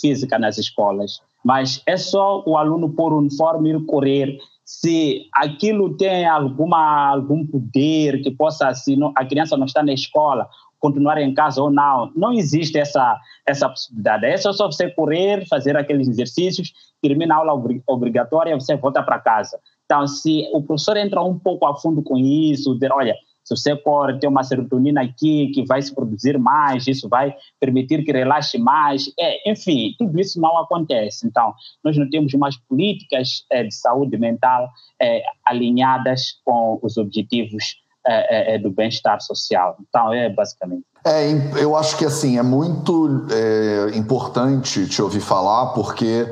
física 0.00 0.38
nas 0.38 0.58
escolas, 0.58 1.20
mas 1.44 1.80
é 1.86 1.96
só 1.96 2.42
o 2.44 2.56
aluno 2.56 2.90
pôr 2.90 3.12
o 3.12 3.18
uniforme 3.18 3.72
e 3.72 3.80
correr. 3.84 4.36
Se 4.64 5.28
aquilo 5.32 5.96
tem 5.96 6.26
alguma, 6.26 7.10
algum 7.10 7.46
poder 7.46 8.20
que 8.22 8.32
possa, 8.32 8.74
se 8.74 8.96
não, 8.96 9.12
a 9.14 9.24
criança 9.24 9.56
não 9.56 9.66
está 9.66 9.84
na 9.84 9.92
escola, 9.92 10.48
continuar 10.86 11.18
em 11.18 11.34
casa 11.34 11.60
ou 11.60 11.70
não. 11.70 12.12
Não 12.14 12.32
existe 12.32 12.78
essa, 12.78 13.18
essa 13.44 13.68
possibilidade. 13.68 14.24
É 14.26 14.36
só 14.36 14.52
você 14.52 14.88
correr, 14.90 15.44
fazer 15.48 15.76
aqueles 15.76 16.08
exercícios, 16.08 16.72
termina 17.02 17.34
a 17.34 17.38
aula 17.38 17.80
obrigatória, 17.86 18.54
você 18.54 18.76
volta 18.76 19.02
para 19.02 19.18
casa. 19.18 19.58
Então, 19.84 20.06
se 20.06 20.48
o 20.52 20.62
professor 20.62 20.96
entra 20.96 21.22
um 21.22 21.38
pouco 21.38 21.66
a 21.66 21.74
fundo 21.76 22.02
com 22.02 22.16
isso, 22.16 22.74
dizer, 22.74 22.92
olha, 22.92 23.14
se 23.44 23.56
você 23.56 23.76
corre, 23.76 24.18
tem 24.18 24.28
uma 24.28 24.42
serotonina 24.42 25.02
aqui 25.02 25.48
que 25.54 25.64
vai 25.64 25.80
se 25.80 25.94
produzir 25.94 26.38
mais, 26.38 26.86
isso 26.86 27.08
vai 27.08 27.34
permitir 27.60 28.04
que 28.04 28.12
relaxe 28.12 28.58
mais. 28.58 29.12
É, 29.18 29.50
enfim, 29.50 29.94
tudo 29.98 30.20
isso 30.20 30.40
não 30.40 30.56
acontece. 30.58 31.26
Então, 31.26 31.52
nós 31.84 31.96
não 31.96 32.08
temos 32.10 32.32
umas 32.34 32.56
políticas 32.56 33.44
é, 33.50 33.62
de 33.64 33.74
saúde 33.74 34.16
mental 34.18 34.68
é, 35.00 35.22
alinhadas 35.44 36.40
com 36.44 36.78
os 36.82 36.96
objetivos 36.96 37.76
é, 38.06 38.54
é 38.54 38.58
do 38.58 38.70
bem-estar 38.70 39.20
social. 39.20 39.76
Então, 39.88 40.12
é 40.12 40.28
basicamente. 40.28 40.84
É, 41.04 41.30
eu 41.62 41.76
acho 41.76 41.96
que 41.96 42.04
assim 42.04 42.38
é 42.38 42.42
muito 42.42 43.26
é, 43.30 43.96
importante 43.96 44.88
te 44.88 45.00
ouvir 45.00 45.20
falar, 45.20 45.66
porque 45.66 46.26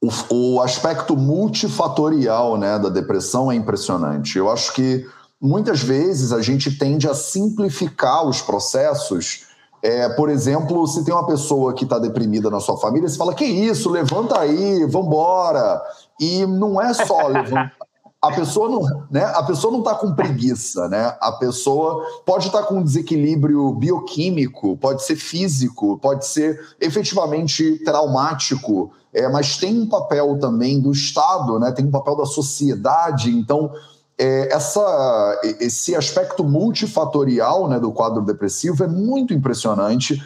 o, 0.00 0.08
o, 0.34 0.62
aspecto 0.62 1.14
multifatorial 1.16 2.56
né, 2.56 2.78
da 2.78 2.88
depressão 2.88 3.52
é 3.52 3.54
impressionante. 3.54 4.38
Eu 4.38 4.50
acho 4.50 4.72
que 4.72 5.06
muitas 5.40 5.82
vezes 5.82 6.32
a 6.32 6.40
gente 6.40 6.78
tende 6.78 7.06
a 7.06 7.14
simplificar 7.14 8.26
os 8.26 8.40
processos. 8.40 9.46
É, 9.82 10.08
por 10.08 10.30
exemplo, 10.30 10.86
se 10.86 11.04
tem 11.04 11.12
uma 11.12 11.26
pessoa 11.26 11.74
que 11.74 11.84
está 11.84 11.98
deprimida 11.98 12.48
na 12.48 12.60
sua 12.60 12.78
família, 12.78 13.06
você 13.06 13.18
fala: 13.18 13.34
que 13.34 13.44
isso, 13.44 13.90
levanta 13.90 14.40
aí, 14.40 14.86
vambora. 14.86 15.82
E 16.18 16.46
não 16.46 16.80
é 16.80 16.94
só 16.94 17.26
levantar 17.28 17.83
a 18.28 18.32
pessoa 18.32 18.68
não, 18.68 19.06
né? 19.10 19.24
A 19.24 19.42
pessoa 19.42 19.70
não 19.70 19.80
está 19.80 19.94
com 19.94 20.14
preguiça, 20.14 20.88
né? 20.88 21.14
A 21.20 21.32
pessoa 21.32 22.02
pode 22.24 22.46
estar 22.46 22.62
tá 22.62 22.66
com 22.66 22.76
um 22.76 22.82
desequilíbrio 22.82 23.72
bioquímico, 23.74 24.76
pode 24.78 25.04
ser 25.04 25.16
físico, 25.16 25.98
pode 25.98 26.26
ser 26.26 26.58
efetivamente 26.80 27.82
traumático, 27.84 28.92
é, 29.12 29.28
mas 29.28 29.58
tem 29.58 29.78
um 29.78 29.88
papel 29.88 30.38
também 30.38 30.80
do 30.80 30.90
Estado, 30.90 31.58
né? 31.58 31.70
Tem 31.72 31.84
um 31.84 31.90
papel 31.90 32.16
da 32.16 32.24
sociedade. 32.24 33.30
Então, 33.30 33.70
é, 34.18 34.54
essa, 34.54 35.40
esse 35.60 35.94
aspecto 35.94 36.42
multifatorial 36.44 37.68
né, 37.68 37.78
do 37.78 37.92
quadro 37.92 38.22
depressivo 38.22 38.84
é 38.84 38.88
muito 38.88 39.34
impressionante. 39.34 40.22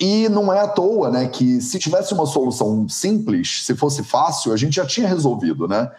E 0.00 0.28
não 0.28 0.52
é 0.52 0.60
à 0.60 0.66
toa, 0.66 1.10
né, 1.10 1.28
que 1.28 1.60
se 1.60 1.78
tivesse 1.78 2.14
uma 2.14 2.24
solução 2.24 2.88
simples, 2.88 3.62
se 3.64 3.76
fosse 3.76 4.02
fácil, 4.02 4.52
a 4.52 4.56
gente 4.56 4.76
já 4.76 4.86
tinha 4.86 5.06
resolvido, 5.06 5.68
né? 5.68 5.90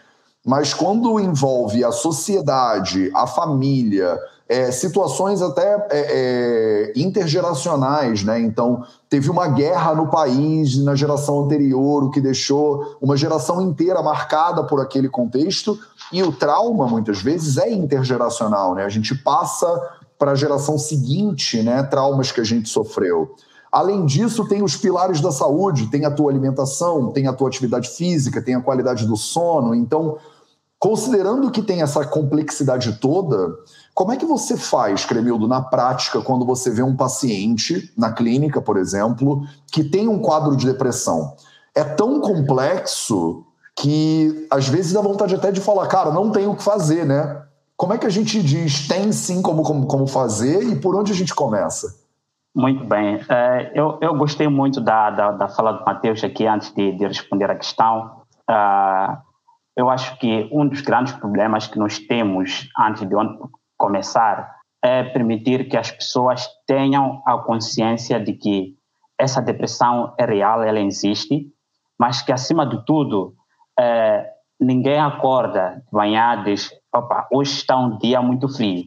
Mas 0.45 0.73
quando 0.73 1.19
envolve 1.19 1.83
a 1.85 1.91
sociedade, 1.91 3.09
a 3.15 3.25
família, 3.25 4.19
é, 4.47 4.71
situações 4.71 5.41
até 5.41 5.87
é, 5.89 6.91
é, 6.91 6.93
intergeracionais, 6.95 8.23
né? 8.23 8.41
Então, 8.41 8.83
teve 9.09 9.29
uma 9.29 9.47
guerra 9.47 9.95
no 9.95 10.07
país 10.07 10.77
na 10.83 10.95
geração 10.95 11.45
anterior, 11.45 12.03
o 12.03 12.11
que 12.11 12.19
deixou 12.19 12.97
uma 13.01 13.15
geração 13.15 13.61
inteira 13.61 14.01
marcada 14.03 14.63
por 14.65 14.81
aquele 14.81 15.07
contexto, 15.07 15.79
e 16.11 16.21
o 16.21 16.31
trauma, 16.31 16.87
muitas 16.87 17.21
vezes, 17.21 17.57
é 17.57 17.71
intergeracional, 17.71 18.75
né? 18.75 18.83
A 18.83 18.89
gente 18.89 19.15
passa 19.15 19.65
para 20.19 20.31
a 20.31 20.35
geração 20.35 20.77
seguinte, 20.77 21.63
né? 21.63 21.81
Traumas 21.83 22.31
que 22.31 22.41
a 22.41 22.45
gente 22.45 22.67
sofreu. 22.67 23.35
Além 23.71 24.05
disso, 24.05 24.47
tem 24.47 24.61
os 24.61 24.75
pilares 24.75 25.19
da 25.19 25.31
saúde, 25.31 25.87
tem 25.87 26.05
a 26.05 26.11
tua 26.11 26.29
alimentação, 26.29 27.11
tem 27.11 27.25
a 27.25 27.33
tua 27.33 27.47
atividade 27.47 27.89
física, 27.89 28.39
tem 28.39 28.53
a 28.53 28.61
qualidade 28.61 29.07
do 29.07 29.17
sono. 29.17 29.73
Então, 29.73 30.17
Considerando 30.83 31.49
que 31.49 31.61
tem 31.61 31.81
essa 31.81 32.05
complexidade 32.05 32.99
toda, 32.99 33.55
como 33.93 34.11
é 34.11 34.17
que 34.17 34.25
você 34.25 34.57
faz, 34.57 35.05
Cremildo, 35.05 35.47
na 35.47 35.61
prática, 35.61 36.19
quando 36.19 36.45
você 36.45 36.69
vê 36.69 36.83
um 36.83 36.93
paciente 36.93 37.89
na 37.97 38.11
clínica, 38.11 38.61
por 38.61 38.75
exemplo, 38.75 39.43
que 39.71 39.81
tem 39.81 40.09
um 40.09 40.19
quadro 40.19 40.57
de 40.57 40.65
depressão? 40.65 41.37
É 41.73 41.85
tão 41.85 42.19
complexo 42.19 43.45
que 43.77 44.45
às 44.51 44.67
vezes 44.67 44.91
dá 44.91 44.99
vontade 44.99 45.33
até 45.33 45.53
de 45.53 45.61
falar, 45.61 45.87
cara, 45.87 46.11
não 46.11 46.29
tem 46.31 46.47
o 46.47 46.53
que 46.53 46.61
fazer, 46.61 47.05
né? 47.05 47.41
Como 47.77 47.93
é 47.93 47.97
que 47.97 48.05
a 48.05 48.11
gente 48.11 48.43
diz 48.43 48.85
tem 48.85 49.09
sim 49.13 49.41
como, 49.41 49.63
como, 49.63 49.87
como 49.87 50.05
fazer 50.05 50.63
e 50.63 50.75
por 50.75 50.97
onde 50.97 51.13
a 51.13 51.15
gente 51.15 51.33
começa? 51.33 51.95
Muito 52.53 52.83
bem. 52.83 53.21
É, 53.29 53.71
eu, 53.73 53.99
eu 54.01 54.13
gostei 54.17 54.49
muito 54.49 54.81
da, 54.81 55.09
da, 55.11 55.31
da 55.31 55.47
fala 55.47 55.71
do 55.71 55.85
Matheus 55.85 56.21
aqui 56.25 56.45
antes 56.45 56.73
de, 56.73 56.91
de 56.91 57.07
responder 57.07 57.49
a 57.49 57.55
questão. 57.55 58.23
Uh, 58.51 59.32
eu 59.75 59.89
acho 59.89 60.17
que 60.19 60.47
um 60.51 60.67
dos 60.67 60.81
grandes 60.81 61.13
problemas 61.13 61.67
que 61.67 61.79
nós 61.79 61.99
temos 61.99 62.69
antes 62.77 63.07
de 63.07 63.15
começar 63.77 64.55
é 64.83 65.03
permitir 65.03 65.69
que 65.69 65.77
as 65.77 65.91
pessoas 65.91 66.47
tenham 66.67 67.21
a 67.25 67.37
consciência 67.37 68.19
de 68.19 68.33
que 68.33 68.75
essa 69.17 69.41
depressão 69.41 70.13
é 70.17 70.25
real, 70.25 70.61
ela 70.61 70.79
existe, 70.79 71.47
mas 71.97 72.21
que 72.21 72.31
acima 72.31 72.65
de 72.65 72.83
tudo 72.85 73.33
é, 73.79 74.29
ninguém 74.59 74.99
acorda 74.99 75.81
de 75.85 75.97
manhã 75.97 76.43
diz, 76.43 76.69
opa, 76.93 77.27
hoje 77.31 77.53
está 77.53 77.77
um 77.77 77.97
dia 77.97 78.21
muito 78.21 78.49
frio, 78.49 78.85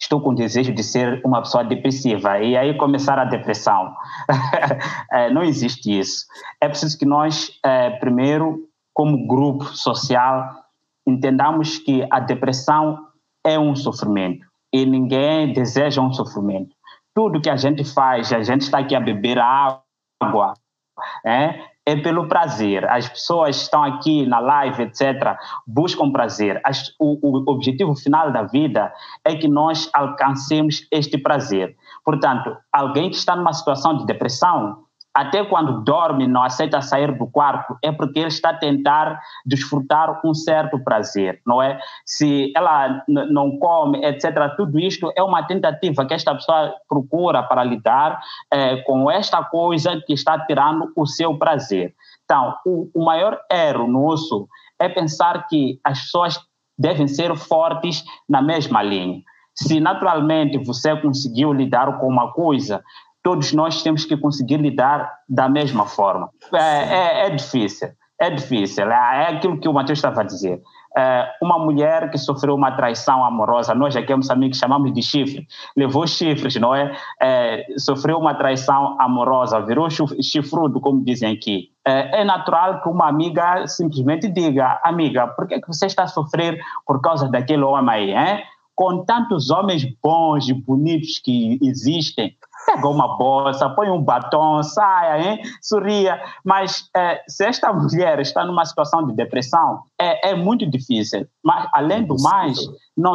estou 0.00 0.20
com 0.20 0.34
desejo 0.34 0.72
de 0.72 0.82
ser 0.82 1.20
uma 1.24 1.42
pessoa 1.42 1.64
depressiva 1.64 2.40
e 2.40 2.56
aí 2.56 2.76
começar 2.76 3.18
a 3.18 3.24
depressão. 3.24 3.94
é, 5.12 5.30
não 5.30 5.42
existe 5.42 5.98
isso. 5.98 6.24
É 6.60 6.68
preciso 6.68 6.98
que 6.98 7.06
nós, 7.06 7.50
é, 7.64 7.90
primeiro, 7.90 8.68
como 8.94 9.26
grupo 9.26 9.64
social, 9.64 10.64
entendamos 11.06 11.78
que 11.78 12.06
a 12.10 12.20
depressão 12.20 13.08
é 13.44 13.58
um 13.58 13.76
sofrimento 13.76 14.46
e 14.72 14.86
ninguém 14.86 15.52
deseja 15.52 16.00
um 16.00 16.12
sofrimento. 16.12 16.74
Tudo 17.14 17.40
que 17.40 17.50
a 17.50 17.56
gente 17.56 17.84
faz, 17.84 18.32
a 18.32 18.42
gente 18.42 18.62
está 18.62 18.78
aqui 18.78 18.94
a 18.94 19.00
beber 19.00 19.38
água, 19.38 20.54
é, 21.26 21.60
é 21.86 21.96
pelo 21.96 22.26
prazer. 22.28 22.88
As 22.88 23.08
pessoas 23.08 23.56
estão 23.56 23.82
aqui 23.82 24.26
na 24.26 24.38
live, 24.38 24.82
etc., 24.82 25.36
buscam 25.66 26.10
prazer. 26.10 26.60
As, 26.64 26.94
o, 26.98 27.18
o 27.22 27.50
objetivo 27.52 27.94
final 27.94 28.32
da 28.32 28.42
vida 28.42 28.92
é 29.24 29.34
que 29.34 29.48
nós 29.48 29.90
alcancemos 29.92 30.86
este 30.90 31.18
prazer. 31.18 31.76
Portanto, 32.04 32.56
alguém 32.72 33.10
que 33.10 33.16
está 33.16 33.36
numa 33.36 33.52
situação 33.52 33.98
de 33.98 34.06
depressão, 34.06 34.84
até 35.14 35.44
quando 35.44 35.84
dorme, 35.84 36.26
não 36.26 36.42
aceita 36.42 36.82
sair 36.82 37.16
do 37.16 37.26
quarto, 37.28 37.78
é 37.82 37.92
porque 37.92 38.18
ele 38.18 38.28
está 38.28 38.50
a 38.50 38.56
tentar 38.56 39.20
desfrutar 39.46 40.20
um 40.24 40.34
certo 40.34 40.82
prazer, 40.82 41.40
não 41.46 41.62
é? 41.62 41.78
Se 42.04 42.52
ela 42.56 43.04
não 43.06 43.56
come, 43.58 44.04
etc., 44.04 44.56
tudo 44.56 44.78
isto 44.80 45.12
é 45.16 45.22
uma 45.22 45.46
tentativa 45.46 46.04
que 46.04 46.14
esta 46.14 46.34
pessoa 46.34 46.74
procura 46.88 47.44
para 47.44 47.62
lidar 47.62 48.20
é, 48.52 48.78
com 48.78 49.08
esta 49.08 49.42
coisa 49.44 50.02
que 50.04 50.12
está 50.12 50.38
tirando 50.46 50.92
o 50.96 51.06
seu 51.06 51.38
prazer. 51.38 51.94
Então, 52.24 52.56
o, 52.66 52.90
o 52.92 53.04
maior 53.04 53.40
erro 53.50 53.86
nosso 53.86 54.48
é 54.80 54.88
pensar 54.88 55.46
que 55.46 55.78
as 55.84 56.00
pessoas 56.00 56.40
devem 56.76 57.06
ser 57.06 57.36
fortes 57.36 58.04
na 58.28 58.42
mesma 58.42 58.82
linha. 58.82 59.22
Se 59.54 59.78
naturalmente 59.78 60.58
você 60.58 60.96
conseguiu 60.96 61.52
lidar 61.52 62.00
com 62.00 62.08
uma 62.08 62.32
coisa, 62.32 62.82
todos 63.24 63.54
nós 63.54 63.82
temos 63.82 64.04
que 64.04 64.16
conseguir 64.16 64.58
lidar 64.58 65.10
da 65.26 65.48
mesma 65.48 65.86
forma. 65.86 66.28
É, 66.52 66.58
é, 66.58 67.26
é 67.26 67.30
difícil, 67.30 67.88
é 68.20 68.30
difícil. 68.30 68.84
É, 68.92 69.24
é 69.24 69.28
aquilo 69.34 69.58
que 69.58 69.66
o 69.66 69.72
Matheus 69.72 69.98
estava 69.98 70.20
a 70.20 70.24
dizer. 70.24 70.60
É, 70.96 71.28
uma 71.42 71.58
mulher 71.58 72.08
que 72.10 72.18
sofreu 72.18 72.54
uma 72.54 72.70
traição 72.70 73.24
amorosa, 73.24 73.74
nós 73.74 73.96
aqui 73.96 74.12
em 74.12 74.16
Moçambique 74.16 74.56
chamamos 74.56 74.92
de 74.92 75.02
chifre, 75.02 75.44
levou 75.76 76.06
chifres, 76.06 76.54
não 76.54 76.72
é? 76.72 76.94
é 77.20 77.66
sofreu 77.78 78.18
uma 78.18 78.34
traição 78.34 78.96
amorosa, 79.00 79.60
virou 79.60 79.88
chifrudo, 79.90 80.80
como 80.80 81.02
dizem 81.02 81.32
aqui. 81.32 81.70
É, 81.84 82.20
é, 82.20 82.24
natural 82.24 82.80
que 82.82 82.88
uma 82.88 83.08
amiga 83.08 83.66
simplesmente 83.66 84.28
diga, 84.28 84.80
amiga, 84.84 85.26
por 85.28 85.48
que, 85.48 85.60
que 85.60 85.66
você 85.66 85.86
está 85.86 86.04
a 86.04 86.08
sofrer 86.08 86.60
por 86.86 87.00
causa 87.00 87.28
daquele 87.28 87.64
homem 87.64 87.94
aí, 87.94 88.10
hein? 88.12 88.44
Com 88.74 89.04
tantos 89.04 89.50
homens 89.50 89.84
bons 90.02 90.48
e 90.48 90.52
bonitos 90.52 91.20
que 91.22 91.58
existem, 91.62 92.36
pega 92.66 92.88
uma 92.88 93.16
bolsa, 93.16 93.68
põe 93.70 93.90
um 93.90 94.02
batom, 94.02 94.62
saia, 94.62 95.22
hein? 95.22 95.40
sorria. 95.62 96.20
Mas 96.44 96.88
é, 96.96 97.22
se 97.28 97.44
esta 97.44 97.72
mulher 97.72 98.20
está 98.20 98.44
numa 98.44 98.64
situação 98.64 99.06
de 99.06 99.14
depressão, 99.14 99.82
é, 100.00 100.30
é 100.30 100.34
muito 100.34 100.68
difícil. 100.68 101.26
Mas, 101.44 101.68
além 101.72 102.04
do 102.04 102.16
mais, 102.20 102.58
não, 102.96 103.14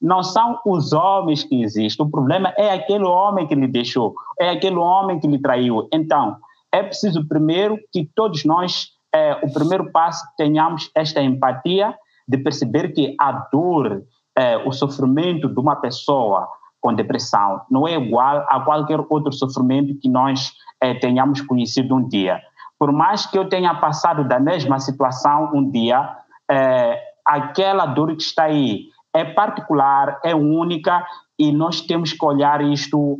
não 0.00 0.22
são 0.22 0.58
os 0.66 0.92
homens 0.92 1.44
que 1.44 1.62
existem. 1.62 2.04
O 2.04 2.10
problema 2.10 2.52
é 2.56 2.72
aquele 2.72 3.04
homem 3.04 3.46
que 3.46 3.54
lhe 3.54 3.68
deixou, 3.68 4.14
é 4.38 4.50
aquele 4.50 4.76
homem 4.76 5.18
que 5.20 5.26
lhe 5.26 5.40
traiu. 5.40 5.88
Então, 5.92 6.36
é 6.72 6.82
preciso 6.82 7.26
primeiro 7.26 7.78
que 7.92 8.08
todos 8.14 8.44
nós, 8.44 8.88
é, 9.14 9.34
o 9.42 9.52
primeiro 9.52 9.90
passo, 9.90 10.22
tenhamos 10.36 10.90
esta 10.94 11.22
empatia 11.22 11.94
de 12.26 12.36
perceber 12.36 12.92
que 12.92 13.14
a 13.18 13.32
dor, 13.50 14.02
é, 14.38 14.56
o 14.58 14.70
sofrimento 14.70 15.48
de 15.48 15.58
uma 15.58 15.74
pessoa, 15.74 16.48
com 16.80 16.94
depressão 16.94 17.60
não 17.68 17.88
é 17.88 17.94
igual 17.94 18.46
a 18.48 18.60
qualquer 18.60 19.00
outro 19.10 19.32
sofrimento 19.32 19.98
que 20.00 20.08
nós 20.08 20.52
eh, 20.80 20.94
tenhamos 20.94 21.40
conhecido 21.40 21.96
um 21.96 22.08
dia. 22.08 22.40
Por 22.78 22.92
mais 22.92 23.26
que 23.26 23.36
eu 23.36 23.48
tenha 23.48 23.74
passado 23.74 24.22
da 24.22 24.38
mesma 24.38 24.78
situação 24.78 25.50
um 25.52 25.68
dia, 25.68 26.08
eh, 26.48 27.00
aquela 27.24 27.84
dor 27.84 28.14
que 28.14 28.22
está 28.22 28.44
aí 28.44 28.84
é 29.12 29.24
particular, 29.24 30.20
é 30.24 30.36
única 30.36 31.04
e 31.36 31.50
nós 31.50 31.80
temos 31.80 32.12
que 32.12 32.24
olhar 32.24 32.60
isto 32.60 33.18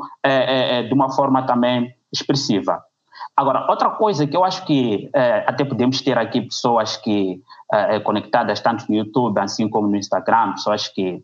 de 0.87 0.95
uma 0.95 1.11
forma 1.11 1.43
também 1.43 1.93
expressiva. 2.13 2.81
Agora, 3.39 3.67
outra 3.69 3.91
coisa 3.91 4.27
que 4.27 4.37
eu 4.37 4.45
acho 4.45 4.67
que 4.67 5.09
até 5.47 5.65
podemos 5.65 6.03
ter 6.03 6.19
aqui 6.19 6.41
pessoas 6.41 6.97
que 6.97 7.41
conectadas 8.03 8.61
tanto 8.61 8.85
no 8.89 8.97
YouTube 8.97 9.39
assim 9.39 9.71
como 9.71 9.87
no 9.87 9.97
Instagram, 9.97 10.55
pessoas 10.55 10.89
que 10.89 11.23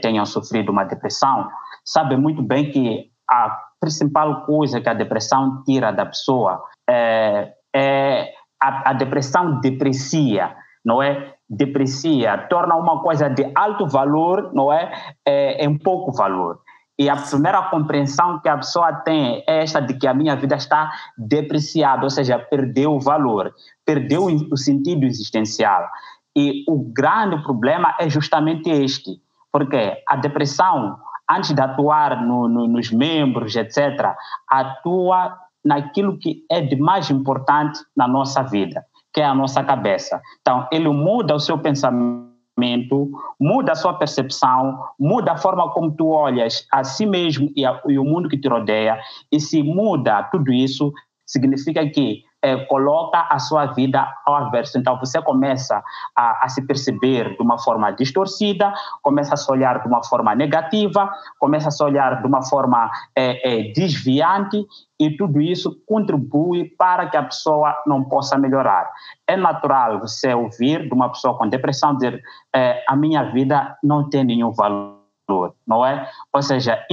tenham 0.00 0.24
sofrido 0.24 0.70
uma 0.70 0.84
depressão, 0.84 1.48
sabe 1.84 2.16
muito 2.16 2.42
bem 2.42 2.70
que 2.70 3.10
a 3.28 3.58
principal 3.80 4.44
coisa 4.44 4.80
que 4.80 4.88
a 4.88 4.94
depressão 4.94 5.62
tira 5.64 5.92
da 5.92 6.06
pessoa 6.06 6.62
é, 6.88 7.52
é 7.74 8.32
a, 8.60 8.90
a, 8.90 8.92
depressão 8.92 9.60
deprecia, 9.60 10.54
não 10.84 11.02
é? 11.02 11.34
Deprecia, 11.48 12.38
torna 12.48 12.76
uma 12.76 13.02
coisa 13.02 13.28
de 13.28 13.50
alto 13.54 13.86
valor, 13.86 14.52
não 14.52 14.72
é? 14.72 14.92
é? 15.26 15.64
Em 15.64 15.76
pouco 15.78 16.12
valor. 16.12 16.60
E 16.98 17.08
a 17.08 17.16
primeira 17.16 17.62
compreensão 17.70 18.40
que 18.40 18.48
a 18.48 18.56
pessoa 18.56 18.92
tem 18.92 19.44
é 19.46 19.62
esta 19.62 19.80
de 19.80 19.94
que 19.94 20.06
a 20.06 20.14
minha 20.14 20.34
vida 20.34 20.56
está 20.56 20.90
depreciada, 21.16 22.02
ou 22.02 22.10
seja, 22.10 22.38
perdeu 22.38 22.94
o 22.94 23.00
valor, 23.00 23.54
perdeu 23.84 24.24
o 24.24 24.56
sentido 24.56 25.04
existencial. 25.04 25.88
E 26.36 26.64
o 26.68 26.76
grande 26.92 27.40
problema 27.42 27.94
é 28.00 28.08
justamente 28.10 28.68
este, 28.68 29.20
porque 29.52 30.02
a 30.08 30.16
depressão 30.16 30.98
antes 31.30 31.52
de 31.52 31.60
atuar 31.60 32.22
no, 32.22 32.48
no, 32.48 32.66
nos 32.66 32.90
membros, 32.90 33.54
etc., 33.54 34.14
atua 34.48 35.36
naquilo 35.64 36.18
que 36.18 36.44
é 36.50 36.60
de 36.60 36.76
mais 36.76 37.10
importante 37.10 37.80
na 37.94 38.08
nossa 38.08 38.42
vida, 38.42 38.84
que 39.12 39.20
é 39.20 39.24
a 39.24 39.34
nossa 39.34 39.62
cabeça. 39.62 40.20
Então, 40.40 40.66
ele 40.72 40.88
muda 40.88 41.34
o 41.34 41.40
seu 41.40 41.58
pensamento 41.58 42.27
muda 43.40 43.72
a 43.72 43.76
sua 43.76 43.94
percepção, 43.94 44.78
muda 44.98 45.32
a 45.32 45.36
forma 45.36 45.70
como 45.70 45.90
tu 45.92 46.08
olhas 46.08 46.66
a 46.72 46.84
si 46.84 47.06
mesmo 47.06 47.50
e, 47.56 47.64
a, 47.64 47.80
e 47.86 47.98
o 47.98 48.04
mundo 48.04 48.28
que 48.28 48.38
te 48.38 48.48
rodeia. 48.48 48.98
E 49.30 49.40
se 49.40 49.62
muda 49.62 50.24
tudo 50.24 50.52
isso, 50.52 50.92
significa 51.26 51.88
que 51.88 52.22
é, 52.42 52.56
coloca 52.66 53.26
a 53.28 53.38
sua 53.38 53.66
vida 53.66 54.06
ao 54.24 54.34
avesso. 54.34 54.78
Então, 54.78 54.98
você 54.98 55.20
começa 55.20 55.82
a, 56.14 56.44
a, 56.44 56.48
se 56.48 56.62
perceber 56.66 57.36
de 57.36 57.42
uma 57.42 57.58
forma 57.58 57.90
distorcida, 57.90 58.72
começa 59.02 59.34
a 59.34 59.36
se 59.36 59.50
olhar 59.50 59.80
de 59.82 59.88
uma 59.88 60.04
forma 60.04 60.34
negativa, 60.34 61.10
começa 61.38 61.68
a 61.68 61.70
se 61.70 61.82
olhar 61.82 62.20
de 62.20 62.26
uma 62.26 62.42
forma 62.42 62.90
é, 63.16 63.68
é, 63.68 63.72
desviante, 63.72 64.64
e 65.00 65.16
tudo 65.16 65.40
isso 65.40 65.80
contribui 65.86 66.64
para 66.76 67.08
que 67.08 67.16
a 67.16 67.22
pessoa 67.22 67.76
não 67.86 68.04
possa 68.04 68.36
melhorar. 68.36 68.90
É 69.26 69.36
natural 69.36 70.00
você 70.00 70.34
ouvir 70.34 70.88
de 70.88 70.94
uma 70.94 71.08
pessoa 71.08 71.36
com 71.38 71.48
depressão 71.48 71.94
dizer: 71.94 72.20
a 72.88 72.96
minha 72.96 73.22
vida 73.30 73.78
não 73.80 74.10
tem 74.10 74.24
nenhum 74.24 74.50
valor, 74.50 75.54
não 75.64 75.86
é? 75.86 76.08
Ou 76.32 76.42
seja, 76.42 76.84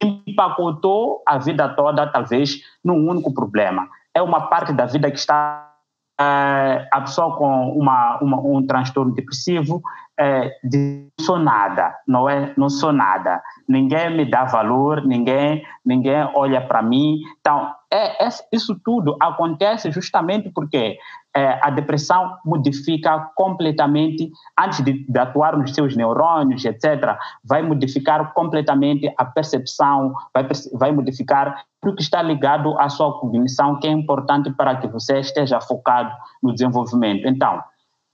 empacotou 0.00 1.22
a 1.26 1.36
vida 1.36 1.68
toda, 1.68 2.06
talvez, 2.06 2.60
num 2.82 3.10
único 3.10 3.34
problema 3.34 3.86
é 4.14 4.22
uma 4.22 4.48
parte 4.48 4.72
da 4.72 4.86
vida 4.86 5.10
que 5.10 5.18
está 5.18 5.70
a 6.18 7.00
pessoa 7.00 7.36
com 7.36 7.70
uma, 7.70 8.18
uma, 8.22 8.40
um 8.40 8.64
transtorno 8.66 9.12
depressivo 9.12 9.82
é, 10.18 10.48
de 10.62 11.08
sou 11.20 11.38
nada, 11.38 11.92
não 12.06 12.28
é? 12.28 12.52
Não 12.56 12.70
sou 12.70 12.92
nada. 12.92 13.42
Ninguém 13.68 14.16
me 14.16 14.24
dá 14.24 14.44
valor, 14.44 15.04
ninguém, 15.04 15.64
ninguém 15.84 16.28
olha 16.34 16.60
para 16.60 16.82
mim. 16.82 17.18
Então, 17.40 17.72
é, 17.94 18.24
é, 18.24 18.28
isso 18.50 18.76
tudo 18.84 19.16
acontece 19.20 19.92
justamente 19.92 20.50
porque 20.50 20.98
é, 21.36 21.60
a 21.62 21.70
depressão 21.70 22.36
modifica 22.44 23.30
completamente, 23.36 24.32
antes 24.58 24.82
de, 24.84 25.06
de, 25.08 25.18
atuar 25.18 25.56
nos 25.56 25.72
seus 25.72 25.94
neurônios, 25.94 26.64
etc., 26.64 27.16
vai 27.44 27.62
modificar 27.62 28.34
completamente 28.34 29.08
a 29.16 29.24
percepção, 29.24 30.12
vai, 30.34 30.44
vai 30.72 30.90
modificar 30.90 31.64
tudo 31.80 31.94
que 31.94 32.02
está 32.02 32.20
ligado 32.20 32.76
à 32.80 32.88
sua 32.88 33.20
cognição, 33.20 33.78
que 33.78 33.86
é 33.86 33.90
importante 33.90 34.50
para 34.50 34.76
que 34.76 34.88
você 34.88 35.20
esteja 35.20 35.60
focado 35.60 36.10
no 36.42 36.52
desenvolvimento. 36.52 37.28
Então, 37.28 37.62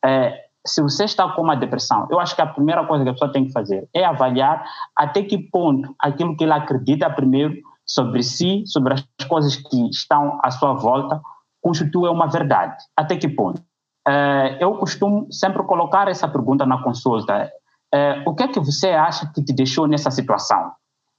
é, 0.04 0.44
se 0.66 0.82
você 0.82 1.04
está 1.04 1.26
com 1.30 1.40
uma 1.40 1.56
depressão, 1.56 2.06
eu 2.10 2.20
acho 2.20 2.36
que 2.36 2.42
a 2.42 2.46
primeira 2.46 2.84
coisa 2.86 3.02
que 3.02 3.08
a 3.08 3.12
pessoa 3.14 3.32
tem 3.32 3.46
que 3.46 3.52
fazer 3.52 3.88
é 3.94 4.04
avaliar 4.04 4.62
até 4.94 5.22
que 5.22 5.38
ponto 5.38 5.94
aquilo 5.98 6.36
que 6.36 6.44
ele 6.44 6.52
acredita 6.52 7.08
primeiro 7.08 7.54
sobre 7.91 8.22
si, 8.22 8.62
sobre 8.66 8.95
as 8.95 9.26
coisas 9.26 9.57
que 9.57 9.91
estão 9.91 10.38
à 10.45 10.51
sua 10.53 10.74
volta, 10.74 11.20
constitui 11.61 12.09
uma 12.09 12.28
verdade. 12.28 12.76
Até 12.97 13.16
que 13.16 13.28
ponto? 13.28 13.61
É, 14.07 14.59
eu 14.61 14.74
costumo 14.76 15.26
sempre 15.30 15.61
colocar 15.64 16.07
essa 16.07 16.28
pergunta 16.28 16.64
na 16.64 16.80
consulta. 16.80 17.51
É, 17.93 18.22
o 18.24 18.32
que 18.32 18.45
é 18.45 18.49
que 18.49 18.61
você 18.61 18.91
acha 18.91 19.30
que 19.34 19.43
te 19.43 19.53
deixou 19.53 19.88
nessa 19.88 20.11
situação? 20.11 20.70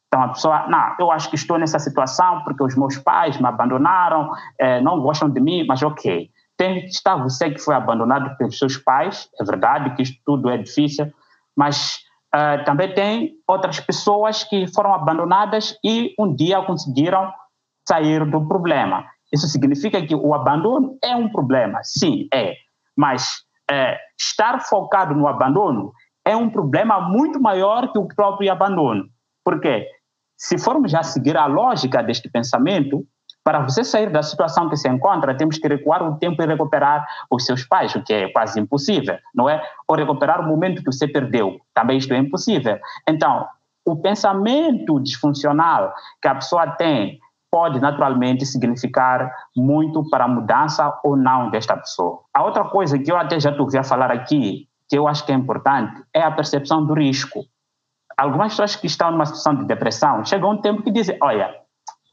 Então 0.08 0.24
a 0.24 0.30
pessoa, 0.30 0.68
não, 0.68 0.96
eu 0.98 1.12
acho 1.12 1.30
que 1.30 1.36
estou 1.36 1.58
nessa 1.58 1.78
situação 1.78 2.42
porque 2.46 2.64
os 2.64 2.76
meus 2.78 2.98
pais 2.98 3.38
me 3.38 3.48
abandonaram, 3.48 4.30
é, 4.58 4.80
não 4.80 5.02
gostam 5.02 5.30
de 5.30 5.42
mim, 5.42 5.66
mas 5.68 5.84
ok. 5.84 6.30
Tem 6.56 6.82
que 6.82 6.88
estar 6.88 7.18
você 7.18 7.52
que 7.52 7.60
foi 7.60 7.76
abandonado 7.76 8.38
pelos 8.38 8.58
seus 8.58 8.78
pais, 8.78 9.30
é 9.40 9.44
verdade 9.44 9.94
que 9.94 10.04
isto 10.04 10.18
tudo 10.26 10.50
é 10.50 10.58
difícil, 10.58 11.12
mas 11.56 12.00
uh, 12.36 12.64
também 12.66 12.94
tem 12.94 13.34
outras 13.48 13.80
pessoas 13.80 14.44
que 14.44 14.68
foram 14.74 14.94
abandonadas 14.94 15.78
e 15.84 16.14
um 16.20 16.34
dia 16.34 16.62
conseguiram 16.62 17.32
sair 17.88 18.26
do 18.30 18.48
problema. 18.48 19.06
Isso 19.34 19.48
significa 19.48 20.06
que 20.06 20.16
o 20.16 20.34
abandono 20.34 20.98
é 21.04 21.16
um 21.16 21.30
problema, 21.30 21.80
sim, 21.84 22.28
é. 22.34 22.56
Mas 22.98 23.44
é, 23.70 23.98
estar 24.20 24.60
focado 24.60 25.16
no 25.16 25.28
abandono 25.28 25.94
é 26.26 26.36
um 26.36 26.50
problema 26.50 27.00
muito 27.00 27.42
maior 27.42 27.92
que 27.92 27.98
o 27.98 28.08
próprio 28.08 28.52
abandono. 28.52 29.06
Por 29.44 29.60
quê? 29.60 29.88
Se 30.38 30.58
formos 30.58 30.92
já 30.92 31.02
seguir 31.04 31.38
a 31.38 31.46
lógica 31.46 32.04
deste 32.04 32.30
pensamento, 32.30 33.06
para 33.44 33.60
você 33.60 33.84
sair 33.84 34.10
da 34.12 34.22
situação 34.22 34.70
que 34.70 34.78
se 34.78 34.88
encontra, 34.88 35.36
temos 35.36 35.58
que 35.58 35.68
recuar 35.68 36.04
o 36.04 36.18
tempo 36.18 36.42
e 36.42 36.46
recuperar 36.46 37.06
os 37.30 37.46
seus 37.46 37.64
pais, 37.64 37.94
o 37.96 38.04
que 38.04 38.14
é 38.14 38.30
quase 38.30 38.60
impossível, 38.60 39.18
não 39.34 39.50
é? 39.50 39.62
Ou 39.88 39.96
recuperar 39.96 40.42
o 40.42 40.48
momento 40.48 40.84
que 40.84 40.92
você 40.92 41.08
perdeu, 41.08 41.60
também 41.74 41.98
isto 41.98 42.14
é 42.14 42.18
impossível. 42.18 42.78
Então, 43.08 43.48
o 43.86 43.96
pensamento 43.96 45.00
disfuncional 45.00 45.94
que 46.22 46.28
a 46.28 46.36
pessoa 46.36 46.68
tem 46.68 47.20
pode 47.52 47.82
naturalmente 47.82 48.46
significar 48.46 49.30
muito 49.56 50.08
para 50.10 50.24
a 50.24 50.28
mudança 50.28 50.98
ou 51.04 51.18
não 51.18 51.50
desta 51.50 51.76
pessoa. 51.76 52.22
A 52.34 52.44
outra 52.44 52.64
coisa 52.66 52.98
que 52.98 53.12
eu 53.12 53.18
até 53.18 53.40
já 53.40 53.54
ouvi 53.60 53.78
a 53.78 53.84
falar 53.84 54.10
aqui, 54.10 54.70
que 54.88 54.98
eu 54.98 55.08
acho 55.08 55.26
que 55.26 55.32
é 55.32 55.36
importante, 55.36 56.02
é 56.14 56.22
a 56.22 56.32
percepção 56.32 56.86
do 56.86 56.94
risco. 56.94 57.44
Algumas 58.18 58.54
pessoas 58.54 58.76
que 58.76 58.88
estão 58.88 59.12
numa 59.12 59.26
situação 59.26 59.56
de 59.56 59.66
depressão 59.66 60.24
chegam 60.24 60.52
um 60.52 60.62
tempo 60.62 60.84
que 60.84 60.92
dizem: 60.92 61.18
olha, 61.22 61.54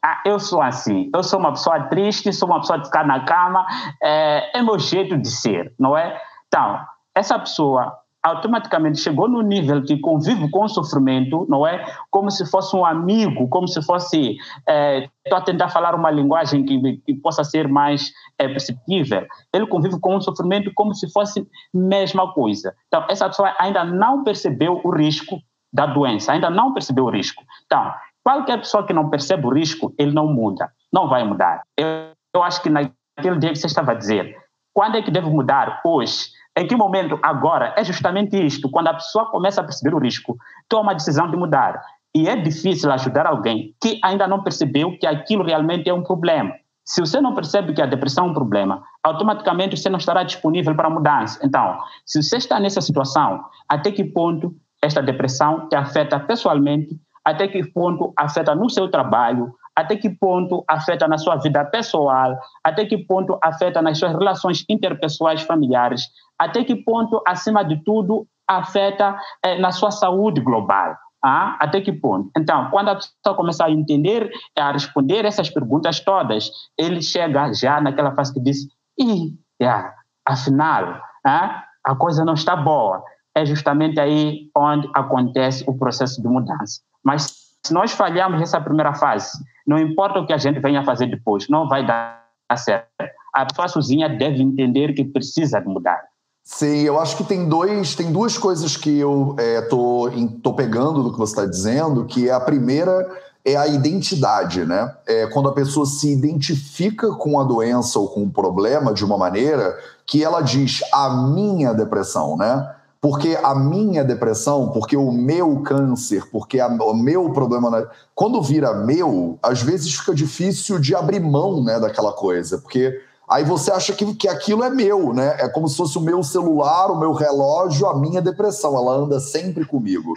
ah, 0.08 0.22
eu 0.24 0.40
sou 0.40 0.62
assim, 0.62 1.10
eu 1.14 1.22
sou 1.22 1.38
uma 1.38 1.50
pessoa 1.50 1.84
triste, 1.84 2.32
sou 2.32 2.48
uma 2.48 2.60
pessoa 2.60 2.78
de 2.78 2.86
ficar 2.86 3.06
na 3.06 3.24
cama, 3.24 3.66
é, 4.02 4.58
é 4.58 4.62
meu 4.62 4.78
jeito 4.78 5.18
de 5.18 5.28
ser, 5.30 5.74
não 5.78 5.96
é? 5.96 6.18
Então, 6.46 6.80
essa 7.14 7.38
pessoa 7.38 7.94
automaticamente 8.22 9.00
chegou 9.00 9.28
no 9.28 9.42
nível 9.42 9.82
que 9.82 9.98
convive 9.98 10.50
com 10.50 10.64
o 10.64 10.68
sofrimento, 10.68 11.46
não 11.48 11.66
é? 11.66 11.84
Como 12.10 12.30
se 12.30 12.48
fosse 12.50 12.74
um 12.74 12.84
amigo, 12.84 13.48
como 13.48 13.68
se 13.68 13.82
fosse. 13.82 14.36
É, 14.66 15.08
estou 15.24 15.38
a 15.38 15.42
tentar 15.42 15.68
falar 15.68 15.94
uma 15.94 16.10
linguagem 16.10 16.64
que, 16.64 16.96
que 17.04 17.14
possa 17.14 17.44
ser 17.44 17.68
mais 17.68 18.10
é, 18.38 18.48
perceptível. 18.48 19.26
Ele 19.52 19.66
convive 19.66 20.00
com 20.00 20.16
o 20.16 20.20
sofrimento 20.20 20.72
como 20.74 20.94
se 20.94 21.10
fosse 21.12 21.46
mesma 21.72 22.32
coisa. 22.32 22.74
Então, 22.88 23.04
essa 23.08 23.28
pessoa 23.28 23.54
ainda 23.58 23.84
não 23.84 24.24
percebeu 24.24 24.80
o 24.82 24.90
risco 24.90 25.38
da 25.72 25.86
doença, 25.86 26.32
ainda 26.32 26.50
não 26.50 26.72
percebeu 26.72 27.04
o 27.04 27.10
risco. 27.10 27.42
Então, 27.66 27.92
qualquer 28.24 28.58
pessoa 28.58 28.86
que 28.86 28.92
não 28.92 29.10
percebe 29.10 29.46
o 29.46 29.52
risco, 29.52 29.94
ele 29.98 30.12
não 30.12 30.26
muda, 30.26 30.70
não 30.92 31.08
vai 31.08 31.24
mudar. 31.24 31.62
Eu, 31.76 31.86
eu 32.34 32.42
acho 32.42 32.62
que 32.62 32.70
naquele 32.70 33.38
dia 33.38 33.50
que 33.50 33.56
você 33.56 33.66
estava 33.66 33.92
a 33.92 33.94
dizer, 33.94 34.36
quando 34.72 34.96
é 34.96 35.02
que 35.02 35.10
deve 35.10 35.28
mudar? 35.28 35.80
Hoje 35.84 36.28
em 36.58 36.66
que 36.66 36.74
momento? 36.74 37.18
Agora. 37.22 37.72
É 37.76 37.84
justamente 37.84 38.36
isto. 38.36 38.68
Quando 38.68 38.88
a 38.88 38.94
pessoa 38.94 39.30
começa 39.30 39.60
a 39.60 39.64
perceber 39.64 39.94
o 39.94 40.00
risco, 40.00 40.36
toma 40.68 40.90
a 40.90 40.94
decisão 40.94 41.30
de 41.30 41.36
mudar. 41.36 41.80
E 42.12 42.28
é 42.28 42.34
difícil 42.34 42.90
ajudar 42.90 43.26
alguém 43.26 43.74
que 43.80 44.00
ainda 44.02 44.26
não 44.26 44.42
percebeu 44.42 44.98
que 44.98 45.06
aquilo 45.06 45.44
realmente 45.44 45.88
é 45.88 45.94
um 45.94 46.02
problema. 46.02 46.52
Se 46.84 47.00
você 47.00 47.20
não 47.20 47.34
percebe 47.34 47.74
que 47.74 47.82
a 47.82 47.86
depressão 47.86 48.26
é 48.26 48.30
um 48.30 48.34
problema, 48.34 48.82
automaticamente 49.04 49.76
você 49.76 49.88
não 49.88 49.98
estará 49.98 50.24
disponível 50.24 50.74
para 50.74 50.88
a 50.88 50.90
mudança. 50.90 51.38
Então, 51.44 51.78
se 52.04 52.20
você 52.20 52.38
está 52.38 52.58
nessa 52.58 52.80
situação, 52.80 53.44
até 53.68 53.92
que 53.92 54.02
ponto 54.02 54.52
esta 54.82 55.00
depressão 55.00 55.68
te 55.68 55.76
afeta 55.76 56.18
pessoalmente, 56.18 56.98
até 57.28 57.46
que 57.46 57.62
ponto 57.62 58.10
afeta 58.16 58.54
no 58.54 58.70
seu 58.70 58.90
trabalho, 58.90 59.52
até 59.76 59.96
que 59.96 60.08
ponto 60.08 60.64
afeta 60.66 61.06
na 61.06 61.18
sua 61.18 61.36
vida 61.36 61.62
pessoal, 61.66 62.34
até 62.64 62.86
que 62.86 62.96
ponto 62.96 63.38
afeta 63.42 63.82
nas 63.82 63.98
suas 63.98 64.12
relações 64.12 64.64
interpessoais 64.66 65.42
familiares, 65.42 66.04
até 66.38 66.64
que 66.64 66.74
ponto, 66.74 67.22
acima 67.26 67.62
de 67.62 67.84
tudo, 67.84 68.26
afeta 68.48 69.18
eh, 69.44 69.58
na 69.58 69.72
sua 69.72 69.90
saúde 69.90 70.40
global. 70.40 70.96
Ah, 71.22 71.58
até 71.60 71.82
que 71.82 71.92
ponto? 71.92 72.30
Então, 72.38 72.70
quando 72.70 72.88
a 72.88 72.94
pessoa 72.94 73.36
começa 73.36 73.66
a 73.66 73.70
entender, 73.70 74.30
a 74.56 74.72
responder 74.72 75.26
essas 75.26 75.50
perguntas 75.50 76.00
todas, 76.00 76.50
ele 76.78 77.02
chega 77.02 77.52
já 77.52 77.78
naquela 77.78 78.14
fase 78.14 78.32
que 78.32 78.40
diz: 78.40 78.58
Ih, 78.98 79.34
yeah, 79.60 79.92
afinal, 80.24 80.98
ah, 81.26 81.64
a 81.84 81.94
coisa 81.94 82.24
não 82.24 82.34
está 82.34 82.56
boa. 82.56 83.04
É 83.34 83.44
justamente 83.44 84.00
aí 84.00 84.48
onde 84.56 84.88
acontece 84.94 85.62
o 85.68 85.76
processo 85.76 86.22
de 86.22 86.28
mudança. 86.28 86.87
Mas 87.08 87.32
se 87.64 87.72
nós 87.72 87.92
falharmos 87.92 88.38
nessa 88.38 88.60
primeira 88.60 88.92
fase, 88.92 89.30
não 89.66 89.78
importa 89.78 90.18
o 90.18 90.26
que 90.26 90.32
a 90.34 90.36
gente 90.36 90.60
venha 90.60 90.84
fazer 90.84 91.06
depois, 91.06 91.48
não 91.48 91.66
vai 91.66 91.86
dar 91.86 92.22
certo. 92.54 92.86
A 93.34 93.46
pessoa 93.46 93.66
sozinha 93.66 94.10
deve 94.10 94.42
entender 94.42 94.92
que 94.92 95.02
precisa 95.02 95.58
mudar. 95.62 96.02
Sim, 96.44 96.82
eu 96.82 97.00
acho 97.00 97.16
que 97.16 97.24
tem 97.24 97.48
dois, 97.48 97.94
tem 97.94 98.12
duas 98.12 98.36
coisas 98.36 98.76
que 98.76 98.98
eu 98.98 99.34
é, 99.38 99.62
tô, 99.62 100.10
tô 100.42 100.52
pegando 100.52 101.02
do 101.02 101.12
que 101.12 101.18
você 101.18 101.32
está 101.32 101.46
dizendo, 101.46 102.04
que 102.04 102.28
é 102.28 102.32
a 102.32 102.40
primeira 102.40 103.08
é 103.42 103.56
a 103.56 103.66
identidade, 103.66 104.66
né? 104.66 104.94
É 105.06 105.26
quando 105.28 105.48
a 105.48 105.54
pessoa 105.54 105.86
se 105.86 106.12
identifica 106.12 107.12
com 107.12 107.40
a 107.40 107.44
doença 107.44 107.98
ou 107.98 108.08
com 108.08 108.24
o 108.24 108.30
problema 108.30 108.92
de 108.92 109.02
uma 109.02 109.16
maneira 109.16 109.78
que 110.06 110.22
ela 110.22 110.42
diz 110.42 110.80
a 110.92 111.08
minha 111.08 111.72
depressão, 111.72 112.36
né? 112.36 112.74
Porque 113.00 113.38
a 113.42 113.54
minha 113.54 114.04
depressão, 114.04 114.70
porque 114.70 114.96
o 114.96 115.12
meu 115.12 115.62
câncer, 115.62 116.28
porque 116.30 116.58
a, 116.58 116.66
o 116.66 116.94
meu 116.94 117.30
problema. 117.32 117.70
Né? 117.70 117.86
Quando 118.14 118.42
vira 118.42 118.74
meu, 118.74 119.38
às 119.42 119.62
vezes 119.62 119.94
fica 119.94 120.14
difícil 120.14 120.78
de 120.78 120.94
abrir 120.94 121.20
mão 121.20 121.62
né, 121.62 121.78
daquela 121.78 122.12
coisa, 122.12 122.58
porque 122.58 123.00
Aí 123.28 123.44
você 123.44 123.70
acha 123.70 123.92
que, 123.92 124.14
que 124.14 124.26
aquilo 124.26 124.64
é 124.64 124.70
meu, 124.70 125.12
né? 125.12 125.36
É 125.38 125.48
como 125.48 125.68
se 125.68 125.76
fosse 125.76 125.98
o 125.98 126.00
meu 126.00 126.22
celular, 126.22 126.90
o 126.90 126.98
meu 126.98 127.12
relógio, 127.12 127.86
a 127.86 127.98
minha 127.98 128.22
depressão. 128.22 128.74
Ela 128.74 128.92
anda 128.92 129.20
sempre 129.20 129.66
comigo. 129.66 130.14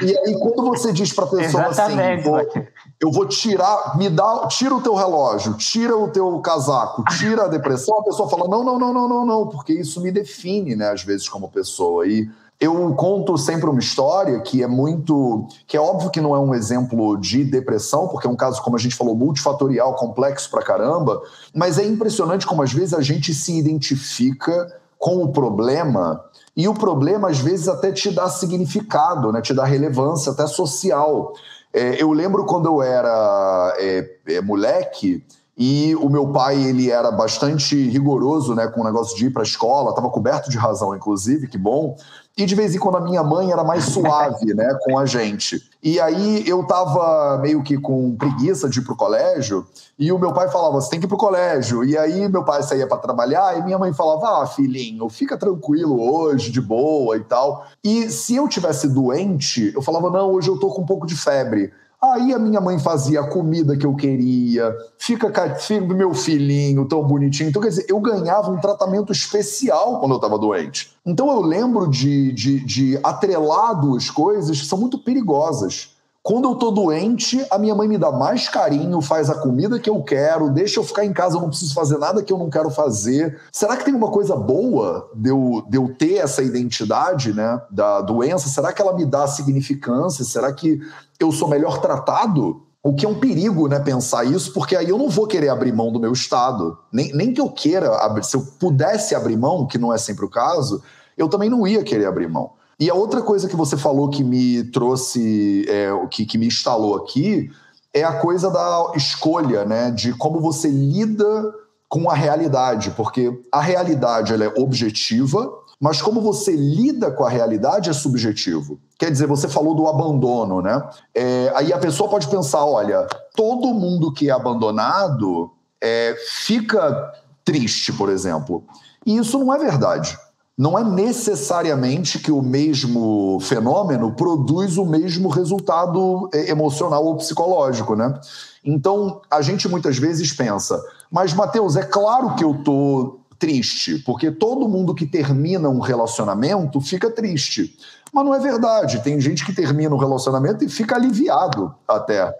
e 0.00 0.18
aí, 0.18 0.38
quando 0.38 0.64
você 0.70 0.92
diz 0.92 1.12
pra 1.12 1.26
pessoa 1.26 1.64
assim, 1.64 1.82
Exatamente, 1.82 2.24
Joaquim. 2.24 2.66
eu 3.00 3.12
vou 3.12 3.26
tirar, 3.26 3.98
me 3.98 4.08
dá, 4.08 4.46
tira 4.48 4.74
o 4.74 4.80
teu 4.80 4.94
relógio, 4.94 5.54
tira 5.54 5.94
o 5.94 6.08
teu 6.08 6.40
casaco, 6.40 7.04
tira 7.18 7.44
a 7.44 7.48
depressão, 7.48 7.98
a 7.98 8.04
pessoa 8.04 8.30
fala: 8.30 8.48
não, 8.48 8.64
não, 8.64 8.78
não, 8.78 8.92
não, 8.94 9.08
não, 9.08 9.26
não, 9.26 9.48
porque 9.48 9.74
isso 9.74 10.00
me 10.00 10.10
define, 10.10 10.74
né, 10.74 10.90
às 10.90 11.02
vezes, 11.02 11.28
como 11.28 11.50
pessoa. 11.50 12.06
E 12.06 12.30
eu 12.64 12.94
conto 12.94 13.36
sempre 13.36 13.68
uma 13.68 13.78
história 13.78 14.40
que 14.40 14.62
é 14.62 14.66
muito. 14.66 15.46
que 15.66 15.76
é 15.76 15.80
óbvio 15.80 16.10
que 16.10 16.20
não 16.20 16.34
é 16.34 16.38
um 16.38 16.54
exemplo 16.54 17.16
de 17.16 17.44
depressão, 17.44 18.08
porque 18.08 18.26
é 18.26 18.30
um 18.30 18.36
caso, 18.36 18.62
como 18.62 18.76
a 18.76 18.78
gente 18.78 18.94
falou, 18.94 19.14
multifatorial, 19.14 19.94
complexo 19.96 20.50
pra 20.50 20.62
caramba, 20.62 21.20
mas 21.54 21.78
é 21.78 21.84
impressionante 21.84 22.46
como 22.46 22.62
às 22.62 22.72
vezes 22.72 22.94
a 22.94 23.02
gente 23.02 23.34
se 23.34 23.56
identifica 23.56 24.72
com 24.98 25.22
o 25.22 25.28
problema. 25.28 26.24
E 26.56 26.66
o 26.66 26.74
problema, 26.74 27.28
às 27.28 27.38
vezes, 27.38 27.68
até 27.68 27.92
te 27.92 28.10
dá 28.10 28.28
significado, 28.28 29.30
né? 29.32 29.42
te 29.42 29.52
dá 29.52 29.64
relevância, 29.64 30.32
até 30.32 30.46
social. 30.46 31.32
É, 31.72 32.00
eu 32.00 32.12
lembro 32.12 32.46
quando 32.46 32.66
eu 32.66 32.82
era 32.82 33.74
é, 33.78 34.08
é, 34.28 34.40
moleque, 34.40 35.22
e 35.56 35.94
o 35.96 36.08
meu 36.08 36.32
pai, 36.32 36.60
ele 36.60 36.90
era 36.90 37.12
bastante 37.12 37.76
rigoroso, 37.88 38.54
né, 38.54 38.66
com 38.66 38.80
o 38.80 38.84
negócio 38.84 39.16
de 39.16 39.26
ir 39.26 39.30
para 39.30 39.42
a 39.42 39.44
escola, 39.44 39.90
estava 39.90 40.10
coberto 40.10 40.50
de 40.50 40.58
razão, 40.58 40.94
inclusive, 40.96 41.46
que 41.46 41.56
bom. 41.56 41.96
E 42.36 42.44
de 42.46 42.54
vez 42.56 42.74
em 42.74 42.80
quando 42.80 42.96
a 42.96 43.00
minha 43.00 43.22
mãe 43.22 43.52
era 43.52 43.62
mais 43.62 43.84
suave, 43.84 44.54
né, 44.54 44.76
com 44.82 44.98
a 44.98 45.06
gente. 45.06 45.62
E 45.80 46.00
aí 46.00 46.42
eu 46.48 46.66
tava 46.66 47.38
meio 47.40 47.62
que 47.62 47.78
com 47.78 48.16
preguiça 48.16 48.68
de 48.68 48.80
ir 48.80 48.82
pro 48.82 48.96
colégio, 48.96 49.64
e 49.96 50.10
o 50.10 50.18
meu 50.18 50.32
pai 50.32 50.50
falava: 50.50 50.80
"Você 50.80 50.90
tem 50.90 50.98
que 50.98 51.06
ir 51.06 51.08
pro 51.08 51.16
colégio". 51.16 51.84
E 51.84 51.96
aí 51.96 52.28
meu 52.28 52.44
pai 52.44 52.64
saía 52.64 52.88
para 52.88 52.98
trabalhar, 52.98 53.56
e 53.56 53.62
minha 53.62 53.78
mãe 53.78 53.92
falava: 53.92 54.42
"Ah, 54.42 54.46
filhinho, 54.48 55.08
fica 55.08 55.38
tranquilo 55.38 55.96
hoje, 56.02 56.50
de 56.50 56.60
boa 56.60 57.16
e 57.16 57.20
tal". 57.22 57.66
E 57.84 58.10
se 58.10 58.34
eu 58.34 58.48
tivesse 58.48 58.88
doente, 58.88 59.72
eu 59.72 59.80
falava: 59.80 60.10
"Não, 60.10 60.32
hoje 60.32 60.48
eu 60.48 60.58
tô 60.58 60.70
com 60.70 60.82
um 60.82 60.86
pouco 60.86 61.06
de 61.06 61.16
febre". 61.16 61.72
Aí 62.12 62.34
a 62.34 62.38
minha 62.38 62.60
mãe 62.60 62.78
fazia 62.78 63.20
a 63.20 63.26
comida 63.26 63.78
que 63.78 63.86
eu 63.86 63.94
queria, 63.94 64.76
fica 64.98 65.54
filho 65.54 65.88
do 65.88 65.94
meu 65.94 66.12
filhinho 66.12 66.86
tão 66.86 67.02
bonitinho. 67.02 67.48
Então, 67.48 67.62
quer 67.62 67.68
dizer, 67.68 67.86
eu 67.88 67.98
ganhava 67.98 68.50
um 68.50 68.60
tratamento 68.60 69.10
especial 69.10 70.00
quando 70.00 70.12
eu 70.12 70.16
estava 70.16 70.38
doente. 70.38 70.94
Então 71.06 71.30
eu 71.30 71.40
lembro 71.40 71.88
de, 71.88 72.30
de, 72.32 72.60
de 72.60 73.00
atrelar 73.02 73.80
duas 73.80 74.10
coisas 74.10 74.60
que 74.60 74.66
são 74.66 74.78
muito 74.78 74.98
perigosas. 74.98 75.94
Quando 76.22 76.48
eu 76.48 76.54
tô 76.54 76.70
doente, 76.70 77.44
a 77.50 77.58
minha 77.58 77.74
mãe 77.74 77.86
me 77.86 77.98
dá 77.98 78.10
mais 78.10 78.48
carinho, 78.48 78.98
faz 79.02 79.28
a 79.28 79.34
comida 79.34 79.78
que 79.78 79.90
eu 79.90 80.02
quero, 80.02 80.48
deixa 80.48 80.80
eu 80.80 80.84
ficar 80.84 81.04
em 81.04 81.12
casa, 81.12 81.36
eu 81.36 81.40
não 81.42 81.50
preciso 81.50 81.74
fazer 81.74 81.98
nada 81.98 82.22
que 82.22 82.32
eu 82.32 82.38
não 82.38 82.48
quero 82.48 82.70
fazer. 82.70 83.38
Será 83.52 83.76
que 83.76 83.84
tem 83.84 83.94
uma 83.94 84.10
coisa 84.10 84.34
boa 84.34 85.10
de 85.14 85.28
eu, 85.28 85.62
de 85.68 85.76
eu 85.76 85.94
ter 85.94 86.14
essa 86.14 86.42
identidade 86.42 87.34
né, 87.34 87.60
da 87.70 88.00
doença? 88.00 88.48
Será 88.48 88.72
que 88.72 88.80
ela 88.80 88.96
me 88.96 89.04
dá 89.04 89.26
significância? 89.26 90.24
Será 90.24 90.50
que 90.50 90.80
eu 91.18 91.32
sou 91.32 91.48
melhor 91.48 91.80
tratado? 91.80 92.62
O 92.82 92.94
que 92.94 93.06
é 93.06 93.08
um 93.08 93.18
perigo, 93.18 93.66
né, 93.66 93.80
pensar 93.80 94.24
isso, 94.24 94.52
porque 94.52 94.76
aí 94.76 94.90
eu 94.90 94.98
não 94.98 95.08
vou 95.08 95.26
querer 95.26 95.48
abrir 95.48 95.72
mão 95.72 95.90
do 95.90 95.98
meu 95.98 96.12
estado. 96.12 96.76
Nem, 96.92 97.12
nem 97.14 97.32
que 97.32 97.40
eu 97.40 97.48
queira 97.48 97.96
abrir, 97.96 98.24
se 98.24 98.36
eu 98.36 98.42
pudesse 98.60 99.14
abrir 99.14 99.38
mão, 99.38 99.66
que 99.66 99.78
não 99.78 99.92
é 99.92 99.96
sempre 99.96 100.24
o 100.24 100.30
caso, 100.30 100.82
eu 101.16 101.28
também 101.28 101.48
não 101.48 101.66
ia 101.66 101.82
querer 101.82 102.06
abrir 102.06 102.28
mão. 102.28 102.50
E 102.78 102.90
a 102.90 102.94
outra 102.94 103.22
coisa 103.22 103.48
que 103.48 103.56
você 103.56 103.76
falou 103.76 104.10
que 104.10 104.22
me 104.22 104.64
trouxe, 104.64 105.64
é, 105.68 105.88
que, 106.10 106.26
que 106.26 106.36
me 106.36 106.46
instalou 106.46 106.96
aqui, 106.96 107.50
é 107.92 108.02
a 108.02 108.18
coisa 108.18 108.50
da 108.50 108.92
escolha, 108.96 109.64
né? 109.64 109.90
De 109.90 110.12
como 110.12 110.40
você 110.40 110.68
lida 110.68 111.54
com 111.88 112.10
a 112.10 112.14
realidade, 112.14 112.90
porque 112.90 113.32
a 113.52 113.60
realidade 113.60 114.34
ela 114.34 114.44
é 114.44 114.60
objetiva, 114.60 115.48
mas 115.80 116.02
como 116.02 116.20
você 116.20 116.50
lida 116.56 117.12
com 117.12 117.24
a 117.24 117.30
realidade 117.30 117.88
é 117.88 117.92
subjetivo. 117.92 118.80
Quer 119.04 119.10
dizer, 119.10 119.26
você 119.26 119.46
falou 119.46 119.74
do 119.74 119.86
abandono, 119.86 120.62
né? 120.62 120.82
É, 121.14 121.52
aí 121.54 121.74
a 121.74 121.78
pessoa 121.78 122.08
pode 122.08 122.26
pensar: 122.26 122.64
olha, 122.64 123.06
todo 123.36 123.74
mundo 123.74 124.10
que 124.10 124.30
é 124.30 124.32
abandonado 124.32 125.50
é, 125.78 126.16
fica 126.26 127.12
triste, 127.44 127.92
por 127.92 128.08
exemplo. 128.08 128.64
E 129.04 129.18
isso 129.18 129.38
não 129.38 129.52
é 129.52 129.58
verdade 129.58 130.18
não 130.56 130.78
é 130.78 130.84
necessariamente 130.84 132.20
que 132.20 132.30
o 132.30 132.40
mesmo 132.40 133.40
fenômeno 133.40 134.12
produz 134.12 134.78
o 134.78 134.84
mesmo 134.84 135.28
resultado 135.28 136.30
é, 136.32 136.48
emocional 136.48 137.04
ou 137.04 137.16
psicológico, 137.16 137.96
né? 137.96 138.20
Então, 138.64 139.20
a 139.28 139.42
gente 139.42 139.68
muitas 139.68 139.98
vezes 139.98 140.32
pensa, 140.32 140.80
mas 141.10 141.34
Mateus, 141.34 141.74
é 141.74 141.82
claro 141.82 142.36
que 142.36 142.44
eu 142.44 142.62
tô 142.62 143.18
triste, 143.36 143.98
porque 144.06 144.30
todo 144.30 144.68
mundo 144.68 144.94
que 144.94 145.04
termina 145.04 145.68
um 145.68 145.80
relacionamento 145.80 146.80
fica 146.80 147.10
triste. 147.10 147.76
Mas 148.14 148.24
não 148.24 148.32
é 148.32 148.38
verdade, 148.38 149.02
tem 149.02 149.20
gente 149.20 149.44
que 149.44 149.52
termina 149.52 149.92
um 149.92 149.98
relacionamento 149.98 150.62
e 150.62 150.68
fica 150.68 150.94
aliviado 150.94 151.74
até. 151.86 152.32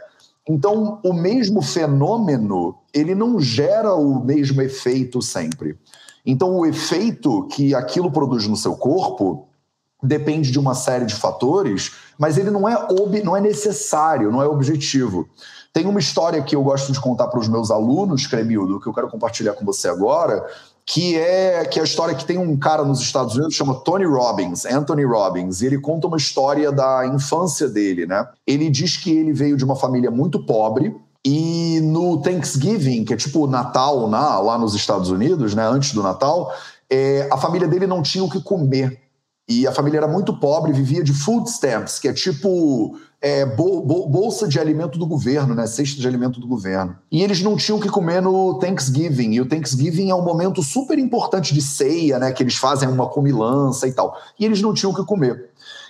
Então, 0.49 1.01
o 1.03 1.13
mesmo 1.13 1.61
fenômeno, 1.61 2.77
ele 2.93 3.13
não 3.13 3.41
gera 3.41 3.93
o 3.93 4.25
mesmo 4.25 4.63
efeito 4.63 5.21
sempre. 5.21 5.77
Então, 6.25 6.55
o 6.57 6.65
efeito 6.65 7.49
que 7.49 7.75
aquilo 7.75 8.09
produz 8.13 8.47
no 8.47 8.57
seu 8.57 8.77
corpo 8.77 9.49
depende 10.01 10.53
de 10.53 10.59
uma 10.61 10.75
série 10.75 11.07
de 11.07 11.15
fatores, 11.15 11.93
mas 12.17 12.39
ele 12.39 12.51
não 12.51 12.69
é, 12.69 12.77
ob, 12.91 13.21
não 13.23 13.37
é 13.37 13.41
necessário, 13.41 14.31
não 14.31 14.43
é 14.43 14.47
objetivo. 14.47 15.29
Tem 15.73 15.87
uma 15.87 15.99
história 15.99 16.41
que 16.41 16.55
eu 16.55 16.63
gosto 16.63 16.93
de 16.93 17.01
contar 17.01 17.27
para 17.27 17.41
os 17.41 17.49
meus 17.49 17.71
alunos, 17.71 18.29
Cremildo, 18.29 18.79
que 18.79 18.87
eu 18.87 18.95
quero 18.95 19.09
compartilhar 19.09 19.55
com 19.55 19.65
você 19.65 19.89
agora, 19.89 20.47
que 20.87 21.17
é, 21.17 21.65
que 21.65 21.79
é 21.79 21.83
a 21.83 21.85
história 21.85 22.15
que 22.15 22.25
tem 22.25 22.37
um 22.37 22.59
cara 22.59 22.85
nos 22.85 23.01
Estados 23.01 23.35
Unidos 23.37 23.55
chama 23.55 23.75
Tony 23.81 24.05
Robbins, 24.05 24.67
Anthony 24.67 25.05
Robbins, 25.05 25.63
e 25.63 25.67
ele 25.67 25.79
conta 25.79 26.07
uma 26.07 26.17
história 26.17 26.71
da 26.71 27.07
infância 27.07 27.69
dele, 27.69 28.07
né? 28.07 28.29
Ele 28.47 28.69
diz 28.69 28.97
que 28.97 29.11
ele 29.11 29.33
veio 29.33 29.57
de 29.57 29.65
uma 29.65 29.77
família 29.77 30.11
muito 30.11 30.45
pobre, 30.45 30.95
e 31.25 31.81
no 31.81 32.21
Thanksgiving, 32.21 33.05
que 33.05 33.15
é 33.15 33.17
tipo 33.17 33.47
Natal 33.47 34.09
na, 34.09 34.39
lá 34.41 34.59
nos 34.59 34.75
Estados 34.75 35.09
Unidos, 35.09 35.55
né, 35.55 35.67
antes 35.67 35.95
do 35.95 36.03
Natal, 36.03 36.53
é, 36.91 37.27
a 37.33 37.39
família 37.39 37.67
dele 37.67 37.87
não 37.87 38.03
tinha 38.03 38.23
o 38.23 38.29
que 38.29 38.43
comer. 38.43 39.01
E 39.49 39.67
a 39.67 39.73
família 39.73 39.99
era 39.99 40.09
muito 40.09 40.39
pobre, 40.39 40.73
vivia 40.73 41.03
de 41.03 41.13
food 41.13 41.49
stamps, 41.49 41.99
que 41.99 42.09
é 42.09 42.13
tipo 42.13 42.99
é, 43.25 43.47
bol, 43.47 43.81
bol, 43.81 44.07
bolsa 44.07 44.47
de 44.47 44.61
alimento 44.61 44.99
do 44.99 45.07
governo, 45.07 45.55
né? 45.55 45.67
Cesta 45.67 45.99
de 45.99 46.07
alimento 46.07 46.39
do 46.39 46.47
governo. 46.47 46.95
E 47.11 47.23
eles 47.23 47.41
não 47.41 47.57
tinham 47.57 47.81
que 47.81 47.89
comer 47.89 48.21
no 48.21 48.59
Thanksgiving. 48.59 49.33
E 49.33 49.41
o 49.41 49.47
Thanksgiving 49.47 50.11
é 50.11 50.15
um 50.15 50.23
momento 50.23 50.63
super 50.63 50.99
importante 50.99 51.55
de 51.55 51.63
ceia, 51.63 52.19
né? 52.19 52.33
Que 52.33 52.43
eles 52.43 52.57
fazem 52.57 52.87
uma 52.87 53.09
comilança 53.09 53.89
e 53.89 53.93
tal. 53.93 54.15
E 54.39 54.45
eles 54.45 54.61
não 54.61 54.75
tinham 54.75 54.93
que 54.93 55.03
comer. 55.05 55.49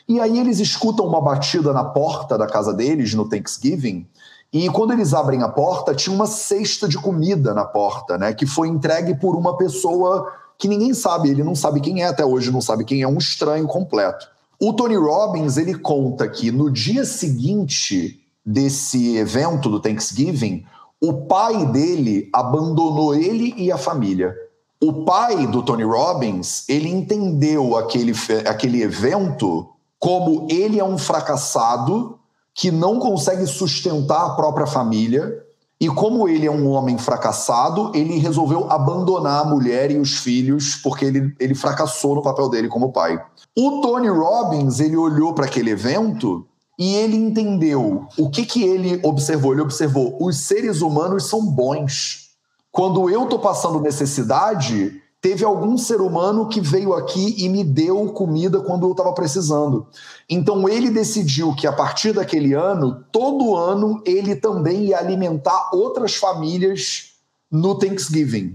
E 0.09 0.20
aí 0.20 0.39
eles 0.39 0.61
escutam 0.61 1.05
uma 1.05 1.20
batida 1.20 1.72
na 1.72 1.82
porta 1.82 2.39
da 2.39 2.47
casa 2.47 2.72
deles 2.72 3.12
no 3.14 3.28
Thanksgiving 3.28 4.07
e 4.53 4.70
quando 4.70 4.93
eles 4.93 5.12
abrem 5.12 5.43
a 5.43 5.49
porta, 5.49 5.93
tinha 5.93 6.14
uma 6.14 6.28
cesta 6.28 6.87
de 6.87 6.97
comida 6.97 7.53
na 7.53 7.64
porta, 7.64 8.16
né? 8.16 8.32
Que 8.32 8.47
foi 8.47 8.68
entregue 8.68 9.16
por 9.16 9.35
uma 9.35 9.57
pessoa 9.57 10.32
que 10.57 10.68
ninguém 10.68 10.95
sabe, 10.95 11.30
ele 11.30 11.43
não 11.43 11.57
sabe 11.57 11.80
quem 11.80 12.05
é 12.05 12.07
até 12.07 12.24
hoje, 12.24 12.53
não 12.53 12.61
sabe 12.61 12.85
quem 12.85 13.03
é, 13.03 13.09
um 13.09 13.18
estranho 13.18 13.66
completo. 13.66 14.28
O 14.66 14.72
Tony 14.72 14.96
Robbins, 14.96 15.58
ele 15.58 15.74
conta 15.74 16.26
que 16.26 16.50
no 16.50 16.70
dia 16.70 17.04
seguinte 17.04 18.18
desse 18.42 19.14
evento 19.14 19.68
do 19.68 19.78
Thanksgiving, 19.78 20.64
o 20.98 21.26
pai 21.26 21.66
dele 21.66 22.30
abandonou 22.32 23.14
ele 23.14 23.52
e 23.58 23.70
a 23.70 23.76
família. 23.76 24.34
O 24.82 25.04
pai 25.04 25.46
do 25.46 25.62
Tony 25.62 25.84
Robbins, 25.84 26.66
ele 26.66 26.88
entendeu 26.88 27.76
aquele, 27.76 28.14
aquele 28.48 28.82
evento 28.82 29.68
como 29.98 30.48
ele 30.50 30.80
é 30.80 30.84
um 30.84 30.96
fracassado 30.96 32.18
que 32.54 32.70
não 32.70 32.98
consegue 32.98 33.46
sustentar 33.46 34.24
a 34.24 34.30
própria 34.30 34.66
família. 34.66 35.43
E 35.80 35.88
como 35.88 36.28
ele 36.28 36.46
é 36.46 36.50
um 36.50 36.68
homem 36.68 36.96
fracassado, 36.96 37.90
ele 37.94 38.18
resolveu 38.18 38.70
abandonar 38.70 39.42
a 39.42 39.48
mulher 39.48 39.90
e 39.90 39.98
os 39.98 40.18
filhos 40.18 40.76
porque 40.76 41.04
ele, 41.04 41.34
ele 41.38 41.54
fracassou 41.54 42.14
no 42.14 42.22
papel 42.22 42.48
dele 42.48 42.68
como 42.68 42.92
pai. 42.92 43.20
O 43.56 43.80
Tony 43.80 44.08
Robbins, 44.08 44.80
ele 44.80 44.96
olhou 44.96 45.34
para 45.34 45.46
aquele 45.46 45.70
evento 45.70 46.46
e 46.78 46.94
ele 46.94 47.16
entendeu 47.16 48.06
o 48.18 48.30
que, 48.30 48.46
que 48.46 48.62
ele 48.62 49.00
observou. 49.02 49.52
Ele 49.52 49.62
observou: 49.62 50.16
os 50.20 50.38
seres 50.38 50.80
humanos 50.80 51.28
são 51.28 51.44
bons. 51.44 52.30
Quando 52.70 53.08
eu 53.08 53.24
estou 53.24 53.38
passando 53.38 53.80
necessidade, 53.80 55.00
teve 55.24 55.42
algum 55.42 55.78
ser 55.78 56.02
humano 56.02 56.50
que 56.50 56.60
veio 56.60 56.92
aqui 56.92 57.34
e 57.38 57.48
me 57.48 57.64
deu 57.64 58.12
comida 58.12 58.60
quando 58.60 58.86
eu 58.86 58.90
estava 58.90 59.10
precisando. 59.14 59.86
Então 60.28 60.68
ele 60.68 60.90
decidiu 60.90 61.54
que 61.54 61.66
a 61.66 61.72
partir 61.72 62.12
daquele 62.12 62.52
ano, 62.52 63.02
todo 63.10 63.56
ano, 63.56 64.02
ele 64.04 64.36
também 64.36 64.88
ia 64.88 64.98
alimentar 64.98 65.70
outras 65.72 66.14
famílias 66.14 67.14
no 67.50 67.74
Thanksgiving. 67.74 68.54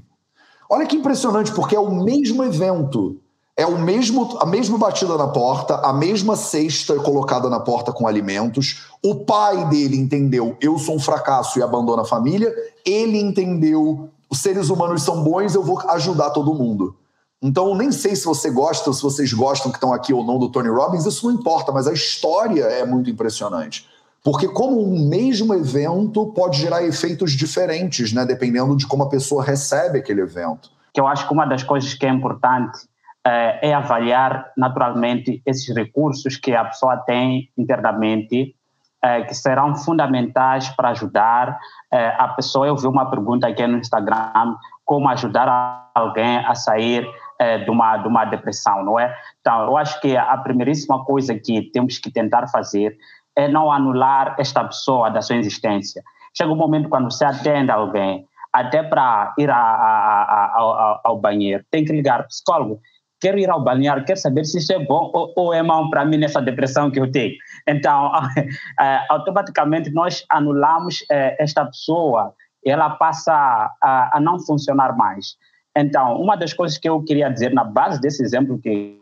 Olha 0.69 0.85
que 0.85 0.95
impressionante, 0.95 1.51
porque 1.53 1.75
é 1.75 1.79
o 1.79 1.89
mesmo 1.89 2.43
evento. 2.43 3.19
É 3.57 3.65
o 3.65 3.79
mesmo, 3.79 4.37
a 4.39 4.45
mesma 4.45 4.77
batida 4.77 5.17
na 5.17 5.27
porta, 5.27 5.77
a 5.77 5.91
mesma 5.91 6.35
cesta 6.35 6.93
colocada 6.97 7.49
na 7.49 7.59
porta 7.59 7.91
com 7.91 8.07
alimentos. 8.07 8.85
O 9.03 9.25
pai 9.25 9.67
dele 9.69 9.97
entendeu, 9.97 10.55
eu 10.61 10.77
sou 10.77 10.97
um 10.97 10.99
fracasso 10.99 11.57
e 11.57 11.63
abandona 11.63 12.03
a 12.03 12.05
família. 12.05 12.53
Ele 12.85 13.17
entendeu, 13.17 14.11
os 14.29 14.39
seres 14.39 14.69
humanos 14.69 15.01
são 15.01 15.23
bons, 15.23 15.55
eu 15.55 15.63
vou 15.63 15.79
ajudar 15.91 16.29
todo 16.29 16.53
mundo. 16.53 16.95
Então, 17.41 17.73
nem 17.73 17.91
sei 17.91 18.15
se 18.15 18.25
você 18.25 18.51
gosta, 18.51 18.91
se 18.91 19.01
vocês 19.01 19.31
gostam 19.31 19.71
que 19.71 19.77
estão 19.77 19.93
aqui 19.93 20.13
ou 20.13 20.25
não 20.25 20.37
do 20.37 20.49
Tony 20.49 20.69
Robbins, 20.69 21.05
isso 21.05 21.25
não 21.25 21.39
importa, 21.39 21.71
mas 21.71 21.87
a 21.87 21.93
história 21.93 22.63
é 22.63 22.85
muito 22.85 23.09
impressionante. 23.09 23.87
Porque 24.23 24.47
como 24.49 24.83
um 24.83 25.07
mesmo 25.07 25.53
evento 25.53 26.27
pode 26.33 26.59
gerar 26.59 26.83
efeitos 26.83 27.31
diferentes, 27.31 28.11
né, 28.11 28.25
dependendo 28.25 28.75
de 28.75 28.85
como 28.85 29.03
a 29.03 29.09
pessoa 29.09 29.43
recebe 29.43 29.99
aquele 29.99 30.21
evento. 30.21 30.69
Que 30.93 30.99
eu 30.99 31.07
acho 31.07 31.25
que 31.25 31.33
uma 31.33 31.45
das 31.45 31.63
coisas 31.63 31.93
que 31.93 32.05
é 32.05 32.09
importante 32.09 32.79
é, 33.25 33.69
é 33.69 33.73
avaliar 33.73 34.51
naturalmente 34.57 35.41
esses 35.45 35.73
recursos 35.73 36.35
que 36.35 36.53
a 36.53 36.65
pessoa 36.65 36.97
tem 36.97 37.49
internamente, 37.57 38.53
é, 39.03 39.21
que 39.23 39.33
serão 39.33 39.75
fundamentais 39.75 40.69
para 40.69 40.89
ajudar 40.89 41.57
é, 41.91 42.09
a 42.17 42.27
pessoa. 42.29 42.67
Eu 42.67 42.75
vi 42.75 42.87
uma 42.87 43.09
pergunta 43.09 43.47
aqui 43.47 43.65
no 43.65 43.77
Instagram, 43.77 44.55
como 44.85 45.07
ajudar 45.09 45.89
alguém 45.93 46.37
a 46.45 46.55
sair 46.55 47.07
é, 47.39 47.59
de, 47.59 47.69
uma, 47.69 47.97
de 47.97 48.07
uma 48.07 48.25
depressão, 48.25 48.83
não 48.83 48.99
é? 48.99 49.15
Então, 49.39 49.63
eu 49.63 49.77
acho 49.77 49.99
que 50.01 50.17
a 50.17 50.37
primeiríssima 50.37 51.03
coisa 51.05 51.33
que 51.35 51.69
temos 51.71 51.97
que 51.97 52.11
tentar 52.11 52.47
fazer 52.47 52.97
é 53.35 53.47
não 53.47 53.71
anular 53.71 54.35
esta 54.37 54.63
pessoa 54.63 55.09
da 55.09 55.21
sua 55.21 55.37
existência. 55.37 56.03
Chega 56.35 56.51
um 56.51 56.55
momento 56.55 56.89
quando 56.89 57.11
você 57.11 57.23
atende 57.23 57.71
alguém, 57.71 58.25
até 58.51 58.83
para 58.83 59.33
ir 59.37 59.49
a, 59.49 59.55
a, 59.55 60.45
a, 60.55 61.01
ao 61.03 61.17
banheiro, 61.17 61.63
tem 61.71 61.85
que 61.85 61.93
ligar 61.93 62.17
para 62.17 62.25
o 62.25 62.29
psicólogo. 62.29 62.81
Quero 63.19 63.37
ir 63.37 63.49
ao 63.49 63.63
balneário, 63.63 64.05
quero 64.05 64.19
saber 64.19 64.45
se 64.45 64.59
isso 64.59 64.71
é 64.71 64.79
bom 64.79 65.11
ou, 65.13 65.33
ou 65.35 65.53
é 65.53 65.61
mau 65.61 65.89
para 65.89 66.05
mim 66.05 66.17
nessa 66.17 66.41
depressão 66.41 66.89
que 66.89 66.99
eu 66.99 67.11
tenho. 67.11 67.35
Então, 67.67 68.11
é, 68.79 69.05
automaticamente 69.09 69.91
nós 69.91 70.25
anulamos 70.29 71.03
é, 71.11 71.35
esta 71.41 71.65
pessoa, 71.65 72.33
ela 72.65 72.91
passa 72.91 73.33
a, 73.81 74.17
a 74.17 74.19
não 74.19 74.39
funcionar 74.39 74.95
mais. 74.95 75.37
Então, 75.75 76.19
uma 76.19 76.35
das 76.35 76.53
coisas 76.53 76.77
que 76.77 76.89
eu 76.89 77.03
queria 77.03 77.29
dizer 77.29 77.53
na 77.53 77.63
base 77.63 78.01
desse 78.01 78.23
exemplo 78.23 78.59
que, 78.59 78.99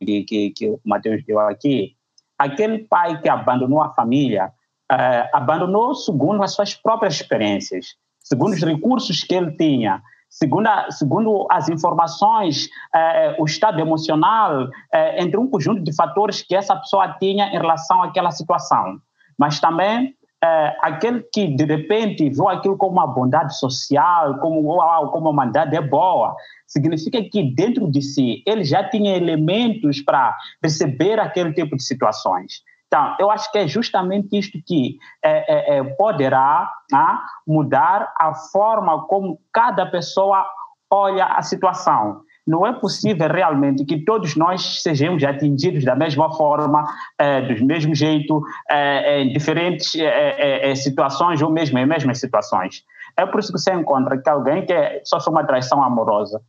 que, 0.00 0.50
que 0.50 0.68
o 0.68 0.80
Matheus 0.84 1.24
deu 1.24 1.38
aqui, 1.40 1.96
aquele 2.38 2.80
pai 2.84 3.20
que 3.20 3.28
abandonou 3.28 3.82
a 3.82 3.92
família, 3.94 4.52
uh, 4.92 5.28
abandonou 5.32 5.94
segundo 5.94 6.42
as 6.42 6.52
suas 6.52 6.74
próprias 6.74 7.14
experiências, 7.14 7.94
segundo 8.20 8.52
os 8.52 8.62
recursos 8.62 9.24
que 9.24 9.34
ele 9.34 9.56
tinha, 9.56 10.02
segundo, 10.38 10.66
a, 10.66 10.90
segundo 10.90 11.46
as 11.50 11.68
informações, 11.68 12.66
uh, 12.94 13.42
o 13.42 13.44
estado 13.44 13.80
emocional, 13.80 14.64
uh, 14.64 14.70
entre 15.18 15.38
um 15.38 15.48
conjunto 15.48 15.82
de 15.82 15.94
fatores 15.94 16.42
que 16.42 16.54
essa 16.54 16.76
pessoa 16.76 17.16
tinha 17.18 17.48
em 17.48 17.58
relação 17.58 18.02
àquela 18.02 18.30
situação. 18.30 18.98
Mas 19.38 19.60
também 19.60 20.14
é, 20.44 20.76
aquele 20.82 21.22
que 21.32 21.46
de 21.48 21.64
repente 21.64 22.28
viu 22.28 22.48
aquilo 22.48 22.76
como 22.76 22.92
uma 22.92 23.06
bondade 23.06 23.58
social, 23.58 24.38
como 24.38 24.60
uma 24.60 25.32
bondade 25.32 25.74
é 25.74 25.80
boa, 25.80 26.36
significa 26.66 27.22
que 27.22 27.42
dentro 27.54 27.90
de 27.90 28.02
si 28.02 28.42
ele 28.46 28.62
já 28.62 28.84
tinha 28.88 29.16
elementos 29.16 30.02
para 30.02 30.36
receber 30.62 31.18
aquele 31.18 31.52
tipo 31.52 31.74
de 31.76 31.82
situações. 31.82 32.62
Então, 32.96 33.16
eu 33.18 33.30
acho 33.30 33.52
que 33.52 33.58
é 33.58 33.68
justamente 33.68 34.38
isto 34.38 34.58
que 34.64 34.96
é, 35.22 35.74
é, 35.74 35.78
é 35.78 35.84
poderá 35.84 36.72
ah, 36.94 37.22
mudar 37.46 38.10
a 38.18 38.34
forma 38.34 39.06
como 39.06 39.38
cada 39.52 39.84
pessoa 39.84 40.46
olha 40.90 41.26
a 41.26 41.42
situação 41.42 42.22
não 42.46 42.64
é 42.64 42.72
possível 42.72 43.28
realmente 43.28 43.84
que 43.84 44.04
todos 44.04 44.36
nós 44.36 44.80
sejamos 44.80 45.24
atingidos 45.24 45.84
da 45.84 45.96
mesma 45.96 46.32
forma, 46.36 46.84
é, 47.18 47.40
do 47.40 47.66
mesmo 47.66 47.92
jeito, 47.92 48.40
é, 48.70 49.22
em 49.22 49.32
diferentes 49.32 49.96
é, 49.96 50.72
situações 50.76 51.42
ou 51.42 51.50
mesmo 51.50 51.76
em 51.76 51.84
mesmas 51.84 52.20
situações. 52.20 52.84
É 53.16 53.26
por 53.26 53.40
isso 53.40 53.52
que 53.52 53.58
você 53.58 53.74
encontra 53.74 54.16
que 54.16 54.30
alguém 54.30 54.64
que 54.64 55.02
sofre 55.04 55.28
uma 55.30 55.44
traição 55.44 55.82
amorosa, 55.82 56.40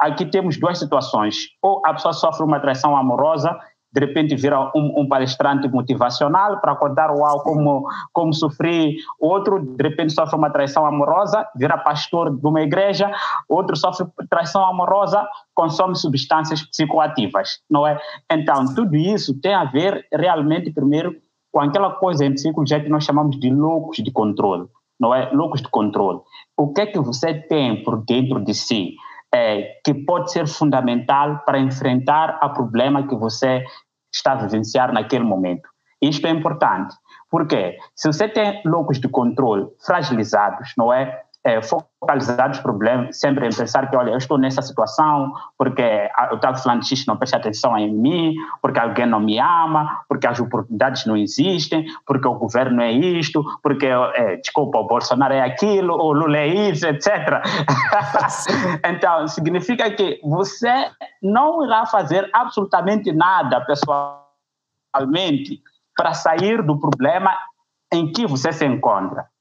aqui 0.00 0.24
temos 0.24 0.56
duas 0.56 0.78
situações. 0.78 1.48
Ou 1.60 1.82
a 1.84 1.92
pessoa 1.94 2.12
sofre 2.12 2.44
uma 2.44 2.60
traição 2.60 2.96
amorosa 2.96 3.58
de 3.92 4.00
repente 4.00 4.34
vira 4.34 4.70
um, 4.74 5.00
um 5.00 5.08
palestrante 5.08 5.68
motivacional 5.68 6.60
para 6.60 6.74
contar 6.74 7.10
uau, 7.10 7.42
como, 7.42 7.86
como 8.12 8.32
sofri, 8.32 8.96
outro 9.20 9.60
de 9.60 9.82
repente 9.82 10.12
sofre 10.12 10.36
uma 10.36 10.50
traição 10.50 10.86
amorosa, 10.86 11.46
vira 11.54 11.76
pastor 11.76 12.34
de 12.34 12.46
uma 12.46 12.62
igreja, 12.62 13.10
outro 13.48 13.76
sofre 13.76 14.06
traição 14.30 14.64
amorosa, 14.64 15.26
consome 15.54 15.94
substâncias 15.96 16.62
psicoativas, 16.62 17.60
não 17.70 17.86
é? 17.86 17.98
Então, 18.30 18.74
tudo 18.74 18.96
isso 18.96 19.38
tem 19.40 19.54
a 19.54 19.64
ver 19.64 20.06
realmente, 20.12 20.72
primeiro, 20.72 21.14
com 21.52 21.60
aquela 21.60 21.90
coisa 21.90 22.24
em 22.24 22.32
psicologia 22.32 22.80
que 22.80 22.88
nós 22.88 23.04
chamamos 23.04 23.38
de 23.38 23.50
loucos 23.50 23.98
de 23.98 24.10
controle, 24.10 24.66
não 24.98 25.14
é? 25.14 25.30
Loucos 25.32 25.60
de 25.60 25.68
controle. 25.68 26.20
O 26.56 26.72
que 26.72 26.80
é 26.80 26.86
que 26.86 26.98
você 26.98 27.34
tem 27.34 27.84
por 27.84 28.02
dentro 28.04 28.42
de 28.42 28.54
si? 28.54 28.94
É, 29.34 29.80
que 29.84 29.94
pode 29.94 30.30
ser 30.30 30.46
fundamental 30.46 31.40
para 31.44 31.58
enfrentar 31.58 32.38
o 32.42 32.52
problema 32.52 33.06
que 33.06 33.14
você 33.14 33.64
está 34.12 34.32
a 34.32 34.36
vivenciar 34.36 34.92
naquele 34.92 35.24
momento. 35.24 35.68
Isto 36.00 36.26
é 36.26 36.30
importante, 36.30 36.94
porque 37.30 37.78
se 37.94 38.12
você 38.12 38.28
tem 38.28 38.60
loucos 38.64 39.00
de 39.00 39.08
controle 39.08 39.68
fragilizados, 39.86 40.72
não 40.76 40.92
é? 40.92 41.22
É, 41.44 41.60
focalizados 41.60 42.60
problemas, 42.60 43.18
sempre 43.18 43.46
em 43.46 43.50
pensar 43.50 43.90
que, 43.90 43.96
olha, 43.96 44.10
eu 44.10 44.18
estou 44.18 44.38
nessa 44.38 44.62
situação 44.62 45.32
porque 45.58 45.82
estava 46.32 46.56
falando 46.56 46.86
X 46.86 47.04
não 47.06 47.16
presta 47.16 47.36
atenção 47.36 47.76
em 47.76 47.92
mim, 47.92 48.34
porque 48.60 48.78
alguém 48.78 49.06
não 49.06 49.18
me 49.18 49.38
ama, 49.40 50.04
porque 50.08 50.26
as 50.26 50.38
oportunidades 50.38 51.04
não 51.04 51.16
existem, 51.16 51.84
porque 52.06 52.28
o 52.28 52.34
governo 52.34 52.80
é 52.80 52.92
isto, 52.92 53.44
porque, 53.62 53.86
é, 53.86 54.36
desculpa, 54.36 54.78
o 54.78 54.86
Bolsonaro 54.86 55.34
é 55.34 55.40
aquilo, 55.40 55.94
o 55.94 56.12
Lula 56.12 56.38
é 56.38 56.46
isso, 56.46 56.86
etc. 56.86 57.42
então, 58.88 59.26
significa 59.26 59.90
que 59.90 60.20
você 60.22 60.90
não 61.20 61.64
irá 61.64 61.86
fazer 61.86 62.28
absolutamente 62.32 63.12
nada 63.12 63.60
pessoalmente 63.62 65.60
para 65.96 66.14
sair 66.14 66.62
do 66.62 66.78
problema 66.78 67.36
em 67.92 68.10
que 68.12 68.26
você 68.26 68.52
se 68.52 68.64
encontra. 68.64 69.31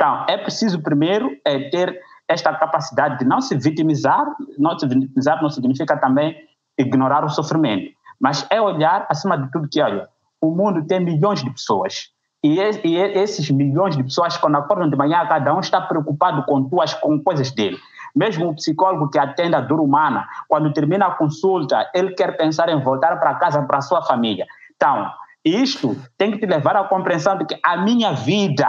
Então, 0.00 0.24
é 0.28 0.38
preciso 0.38 0.80
primeiro 0.80 1.36
é, 1.44 1.70
ter 1.70 2.00
esta 2.28 2.54
capacidade 2.54 3.18
de 3.18 3.24
não 3.24 3.40
se 3.40 3.56
vitimizar, 3.56 4.24
não 4.56 4.78
se 4.78 4.86
vitimizar 4.86 5.42
não 5.42 5.50
significa 5.50 5.96
também 5.96 6.36
ignorar 6.78 7.24
o 7.24 7.28
sofrimento, 7.28 7.90
mas 8.20 8.46
é 8.48 8.60
olhar 8.60 9.06
acima 9.08 9.36
de 9.36 9.50
tudo 9.50 9.68
que, 9.68 9.82
olha, 9.82 10.08
o 10.40 10.50
mundo 10.50 10.86
tem 10.86 11.00
milhões 11.00 11.42
de 11.42 11.50
pessoas 11.50 12.12
e, 12.42 12.60
e 12.84 12.96
esses 12.96 13.50
milhões 13.50 13.96
de 13.96 14.04
pessoas, 14.04 14.36
quando 14.36 14.56
acordam 14.56 14.88
de 14.88 14.96
manhã, 14.96 15.26
cada 15.26 15.52
um 15.54 15.60
está 15.60 15.80
preocupado 15.80 16.44
com 16.44 16.68
tuas 16.68 16.94
com 16.94 17.20
coisas 17.20 17.50
dele. 17.50 17.76
Mesmo 18.14 18.48
o 18.48 18.54
psicólogo 18.54 19.10
que 19.10 19.18
atende 19.18 19.56
a 19.56 19.60
dor 19.60 19.80
humana, 19.80 20.26
quando 20.46 20.72
termina 20.72 21.06
a 21.06 21.14
consulta, 21.14 21.90
ele 21.92 22.14
quer 22.14 22.36
pensar 22.36 22.68
em 22.68 22.80
voltar 22.80 23.18
para 23.18 23.34
casa, 23.34 23.62
para 23.62 23.80
sua 23.80 24.02
família. 24.02 24.46
Então, 24.76 25.10
isto 25.44 25.96
tem 26.16 26.30
que 26.30 26.38
te 26.38 26.46
levar 26.46 26.76
à 26.76 26.84
compreensão 26.84 27.36
de 27.36 27.44
que 27.44 27.58
a 27.62 27.76
minha 27.76 28.12
vida 28.12 28.68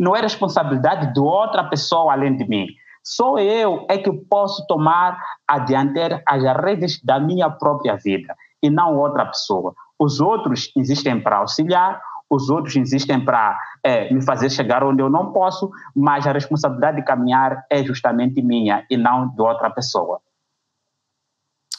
não 0.00 0.16
é 0.16 0.20
responsabilidade 0.22 1.12
de 1.12 1.20
outra 1.20 1.62
pessoa 1.64 2.14
além 2.14 2.34
de 2.34 2.48
mim. 2.48 2.66
Só 3.04 3.38
eu 3.38 3.84
é 3.88 3.98
que 3.98 4.10
posso 4.10 4.66
tomar 4.66 5.22
a 5.46 5.58
dianteira 5.58 6.22
as 6.26 6.42
redes 6.56 6.98
da 7.04 7.20
minha 7.20 7.50
própria 7.50 7.96
vida 7.96 8.34
e 8.62 8.70
não 8.70 8.96
outra 8.96 9.26
pessoa. 9.26 9.74
Os 9.98 10.18
outros 10.18 10.72
existem 10.74 11.20
para 11.20 11.38
auxiliar, 11.38 12.00
os 12.30 12.48
outros 12.48 12.76
existem 12.76 13.22
para 13.22 13.58
é, 13.84 14.12
me 14.12 14.22
fazer 14.22 14.48
chegar 14.48 14.82
onde 14.82 15.02
eu 15.02 15.10
não 15.10 15.32
posso, 15.32 15.70
mas 15.94 16.26
a 16.26 16.32
responsabilidade 16.32 16.98
de 16.98 17.04
caminhar 17.04 17.64
é 17.68 17.82
justamente 17.84 18.40
minha 18.40 18.86
e 18.90 18.96
não 18.96 19.28
de 19.28 19.42
outra 19.42 19.68
pessoa. 19.68 20.20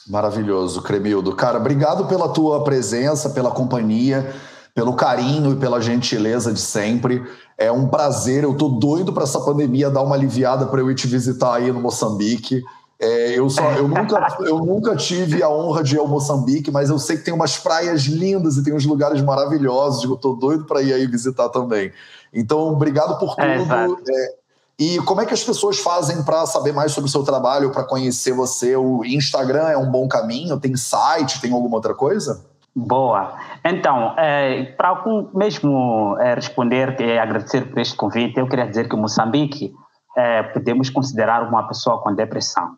Maravilhoso, 0.07 0.81
Cremildo. 0.81 1.35
Cara, 1.35 1.57
obrigado 1.57 2.07
pela 2.07 2.31
tua 2.31 2.63
presença, 2.63 3.29
pela 3.29 3.51
companhia, 3.51 4.33
pelo 4.73 4.93
carinho 4.93 5.53
e 5.53 5.55
pela 5.55 5.81
gentileza 5.81 6.51
de 6.53 6.59
sempre. 6.59 7.23
É 7.57 7.71
um 7.71 7.87
prazer, 7.87 8.43
eu 8.43 8.55
tô 8.55 8.69
doido 8.69 9.13
para 9.13 9.23
essa 9.23 9.39
pandemia 9.39 9.89
dar 9.89 10.01
uma 10.01 10.15
aliviada 10.15 10.65
para 10.65 10.81
eu 10.81 10.89
ir 10.89 10.95
te 10.95 11.07
visitar 11.07 11.55
aí 11.55 11.71
no 11.71 11.81
Moçambique. 11.81 12.63
É, 12.99 13.37
eu, 13.37 13.49
só, 13.49 13.71
eu, 13.71 13.87
nunca, 13.87 14.37
eu 14.41 14.59
nunca 14.59 14.95
tive 14.95 15.41
a 15.41 15.49
honra 15.49 15.83
de 15.83 15.95
ir 15.95 15.99
ao 15.99 16.07
Moçambique, 16.07 16.69
mas 16.69 16.89
eu 16.89 16.99
sei 16.99 17.17
que 17.17 17.25
tem 17.25 17.33
umas 17.33 17.57
praias 17.57 18.03
lindas 18.03 18.57
e 18.57 18.63
tem 18.63 18.73
uns 18.73 18.85
lugares 18.85 19.21
maravilhosos. 19.21 20.03
Eu 20.03 20.15
tô 20.15 20.33
doido 20.33 20.65
para 20.65 20.81
ir 20.81 20.93
aí 20.93 21.07
visitar 21.07 21.49
também. 21.49 21.91
Então, 22.33 22.71
obrigado 22.71 23.17
por 23.19 23.35
é, 23.39 23.57
tudo. 23.57 24.03
É, 24.07 24.35
e 24.79 24.97
como 24.99 25.21
é 25.21 25.25
que 25.25 25.33
as 25.33 25.43
pessoas 25.43 25.79
fazem 25.79 26.23
para 26.23 26.45
saber 26.45 26.71
mais 26.73 26.91
sobre 26.91 27.07
o 27.07 27.11
seu 27.11 27.23
trabalho, 27.23 27.71
para 27.71 27.83
conhecer 27.83 28.33
você? 28.33 28.75
O 28.75 29.03
Instagram 29.03 29.67
é 29.67 29.77
um 29.77 29.91
bom 29.91 30.07
caminho? 30.07 30.59
Tem 30.59 30.75
site? 30.75 31.41
Tem 31.41 31.51
alguma 31.51 31.75
outra 31.75 31.93
coisa? 31.93 32.45
Boa. 32.73 33.37
Então, 33.65 34.13
é, 34.17 34.63
para 34.77 35.03
mesmo 35.33 36.17
é, 36.19 36.35
responder 36.35 36.95
e 37.01 37.19
agradecer 37.19 37.69
por 37.69 37.79
este 37.79 37.95
convite, 37.95 38.39
eu 38.39 38.47
queria 38.47 38.67
dizer 38.67 38.87
que 38.87 38.95
Moçambique 38.95 39.73
é, 40.17 40.43
podemos 40.43 40.89
considerar 40.89 41.47
uma 41.47 41.67
pessoa 41.67 42.01
com 42.01 42.15
depressão. 42.15 42.75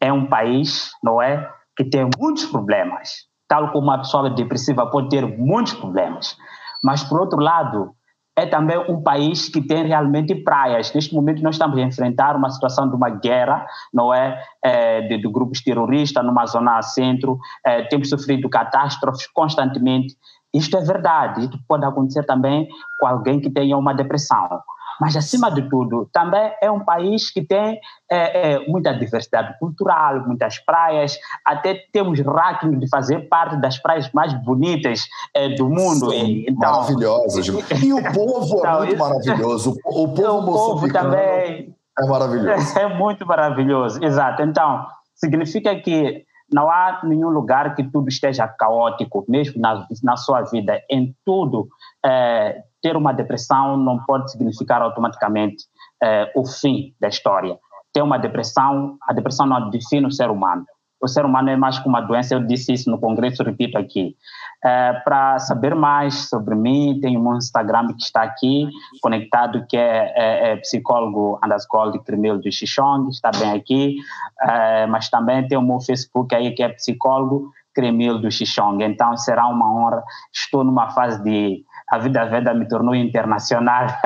É 0.00 0.12
um 0.12 0.26
país, 0.26 0.90
não 1.02 1.22
é, 1.22 1.48
que 1.76 1.84
tem 1.84 2.08
muitos 2.18 2.46
problemas, 2.46 3.10
tal 3.48 3.70
como 3.70 3.86
uma 3.86 3.98
pessoa 3.98 4.28
depressiva 4.30 4.90
pode 4.90 5.10
ter 5.10 5.24
muitos 5.24 5.74
problemas. 5.74 6.36
Mas, 6.82 7.04
por 7.04 7.20
outro 7.20 7.38
lado, 7.38 7.94
é 8.36 8.44
também 8.44 8.78
um 8.90 9.02
país 9.02 9.48
que 9.48 9.62
tem 9.62 9.86
realmente 9.86 10.34
praias. 10.34 10.92
Neste 10.92 11.14
momento 11.14 11.42
nós 11.42 11.54
estamos 11.54 11.78
a 11.78 11.80
enfrentar 11.80 12.36
uma 12.36 12.50
situação 12.50 12.88
de 12.88 12.94
uma 12.94 13.08
guerra, 13.08 13.66
não 13.92 14.12
é, 14.12 14.38
é 14.62 15.00
de, 15.00 15.16
de, 15.16 15.28
grupos 15.28 15.62
terroristas 15.62 16.24
numa 16.24 16.44
zona 16.44 16.82
centro, 16.82 17.38
é, 17.64 17.84
temos 17.84 18.10
sofrido 18.10 18.48
catástrofes 18.50 19.26
constantemente. 19.28 20.14
Isto 20.52 20.76
é 20.76 20.80
verdade, 20.82 21.44
isto 21.44 21.58
pode 21.66 21.86
acontecer 21.86 22.24
também 22.24 22.68
com 22.98 23.06
alguém 23.06 23.40
que 23.40 23.50
tenha 23.50 23.76
uma 23.76 23.94
depressão. 23.94 24.60
Mas, 25.00 25.16
acima 25.16 25.50
de 25.50 25.68
tudo, 25.68 26.08
também 26.12 26.52
é 26.60 26.70
um 26.70 26.84
país 26.84 27.30
que 27.30 27.42
tem 27.42 27.78
é, 28.10 28.54
é, 28.54 28.66
muita 28.68 28.92
diversidade 28.92 29.58
cultural, 29.58 30.26
muitas 30.26 30.58
praias, 30.58 31.18
até 31.44 31.74
temos 31.92 32.20
ranking 32.20 32.78
de 32.78 32.88
fazer 32.88 33.28
parte 33.28 33.56
das 33.56 33.78
praias 33.78 34.10
mais 34.12 34.32
bonitas 34.44 35.02
é, 35.34 35.50
do 35.54 35.68
mundo. 35.68 36.10
Sim, 36.10 36.44
então, 36.48 36.72
maravilhosas. 36.72 37.46
E 37.46 37.92
o 37.92 38.02
povo 38.12 38.56
é 38.56 38.58
então, 38.60 38.78
muito 38.78 38.94
isso, 38.94 38.98
maravilhoso. 38.98 39.76
O 39.84 40.08
povo, 40.08 40.38
o 40.38 40.44
povo 40.44 40.92
também 40.92 41.74
é 41.98 42.06
maravilhoso. 42.06 42.76
É 42.78 42.94
muito 42.94 43.26
maravilhoso, 43.26 44.04
exato. 44.04 44.42
Então, 44.42 44.86
significa 45.14 45.74
que 45.76 46.25
não 46.52 46.70
há 46.70 47.00
nenhum 47.04 47.28
lugar 47.28 47.74
que 47.74 47.82
tudo 47.82 48.08
esteja 48.08 48.46
caótico, 48.46 49.24
mesmo 49.28 49.60
na, 49.60 49.86
na 50.02 50.16
sua 50.16 50.42
vida, 50.42 50.80
em 50.90 51.14
tudo. 51.24 51.68
É, 52.04 52.62
ter 52.80 52.96
uma 52.96 53.12
depressão 53.12 53.76
não 53.76 53.98
pode 54.04 54.30
significar 54.30 54.80
automaticamente 54.80 55.64
é, 56.02 56.30
o 56.36 56.46
fim 56.46 56.94
da 57.00 57.08
história. 57.08 57.58
Ter 57.92 58.02
uma 58.02 58.18
depressão, 58.18 58.96
a 59.08 59.12
depressão 59.12 59.46
não 59.46 59.70
define 59.70 60.06
o 60.06 60.12
ser 60.12 60.30
humano. 60.30 60.64
O 61.02 61.08
ser 61.08 61.24
humano 61.24 61.50
é 61.50 61.56
mais 61.56 61.78
que 61.78 61.88
uma 61.88 62.00
doença, 62.00 62.34
eu 62.34 62.46
disse 62.46 62.72
isso 62.72 62.90
no 62.90 62.98
congresso, 62.98 63.42
repito 63.42 63.76
aqui. 63.76 64.16
É, 64.64 64.92
Para 65.04 65.38
saber 65.38 65.74
mais 65.74 66.28
sobre 66.28 66.54
mim, 66.54 66.98
tenho 67.00 67.20
um 67.20 67.36
Instagram 67.36 67.88
que 67.88 68.02
está 68.02 68.22
aqui, 68.22 68.68
conectado, 69.00 69.66
que 69.68 69.76
é, 69.76 70.12
é, 70.16 70.52
é 70.52 70.56
psicólogo 70.56 71.38
underscore 71.44 72.02
Cremil 72.02 72.38
de 72.38 72.50
Xixong, 72.50 73.08
está 73.10 73.30
bem 73.30 73.52
aqui, 73.52 73.96
é, 74.40 74.86
mas 74.86 75.08
também 75.08 75.46
tem 75.46 75.56
o 75.56 75.62
meu 75.62 75.80
Facebook 75.80 76.34
aí, 76.34 76.52
que 76.52 76.62
é 76.62 76.68
psicólogo 76.70 77.52
Cremil 77.74 78.18
do 78.18 78.30
Xixong. 78.30 78.82
Então 78.82 79.16
será 79.18 79.46
uma 79.46 79.70
honra, 79.70 80.02
estou 80.32 80.64
numa 80.64 80.90
fase 80.90 81.22
de 81.22 81.62
a 81.88 81.98
vida 81.98 82.24
veda 82.24 82.52
me 82.52 82.66
tornou 82.66 82.94
internacional. 82.94 83.86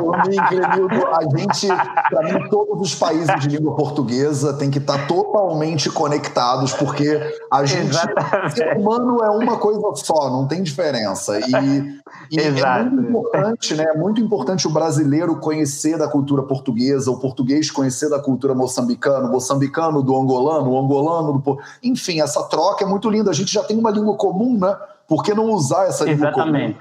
A 0.00 1.36
gente, 1.36 1.68
para 2.08 2.22
mim, 2.22 2.48
todos 2.48 2.80
os 2.80 2.94
países 2.94 3.28
de 3.40 3.48
língua 3.48 3.76
portuguesa 3.76 4.54
têm 4.54 4.70
que 4.70 4.78
estar 4.78 5.06
totalmente 5.06 5.90
conectados, 5.90 6.72
porque 6.72 7.20
a 7.52 7.64
gente, 7.64 7.90
Exatamente. 7.90 8.54
ser 8.54 8.76
humano 8.78 9.22
é 9.22 9.30
uma 9.30 9.58
coisa 9.58 9.80
só, 9.96 10.30
não 10.30 10.46
tem 10.46 10.62
diferença. 10.62 11.38
E, 11.38 12.00
e 12.30 12.40
é 12.40 12.82
muito 12.84 13.08
importante, 13.08 13.74
né? 13.74 13.84
É 13.84 13.98
muito 13.98 14.20
importante 14.20 14.66
o 14.66 14.70
brasileiro 14.70 15.36
conhecer 15.36 15.98
da 15.98 16.08
cultura 16.08 16.42
portuguesa, 16.42 17.10
o 17.10 17.18
português 17.18 17.70
conhecer 17.70 18.08
da 18.08 18.20
cultura 18.20 18.54
moçambicana, 18.54 19.28
o 19.28 19.32
moçambicano 19.32 20.02
do 20.02 20.16
angolano, 20.16 20.70
o 20.70 20.78
angolano 20.78 21.38
do. 21.38 21.58
Enfim, 21.82 22.20
essa 22.20 22.42
troca 22.44 22.84
é 22.84 22.88
muito 22.88 23.10
linda. 23.10 23.30
A 23.30 23.34
gente 23.34 23.52
já 23.52 23.62
tem 23.62 23.76
uma 23.76 23.90
língua 23.90 24.16
comum, 24.16 24.58
né? 24.58 24.74
Por 25.10 25.24
que 25.24 25.34
não 25.34 25.50
usar 25.50 25.88
essa 25.88 26.04
língua. 26.04 26.30
Comum? 26.30 26.72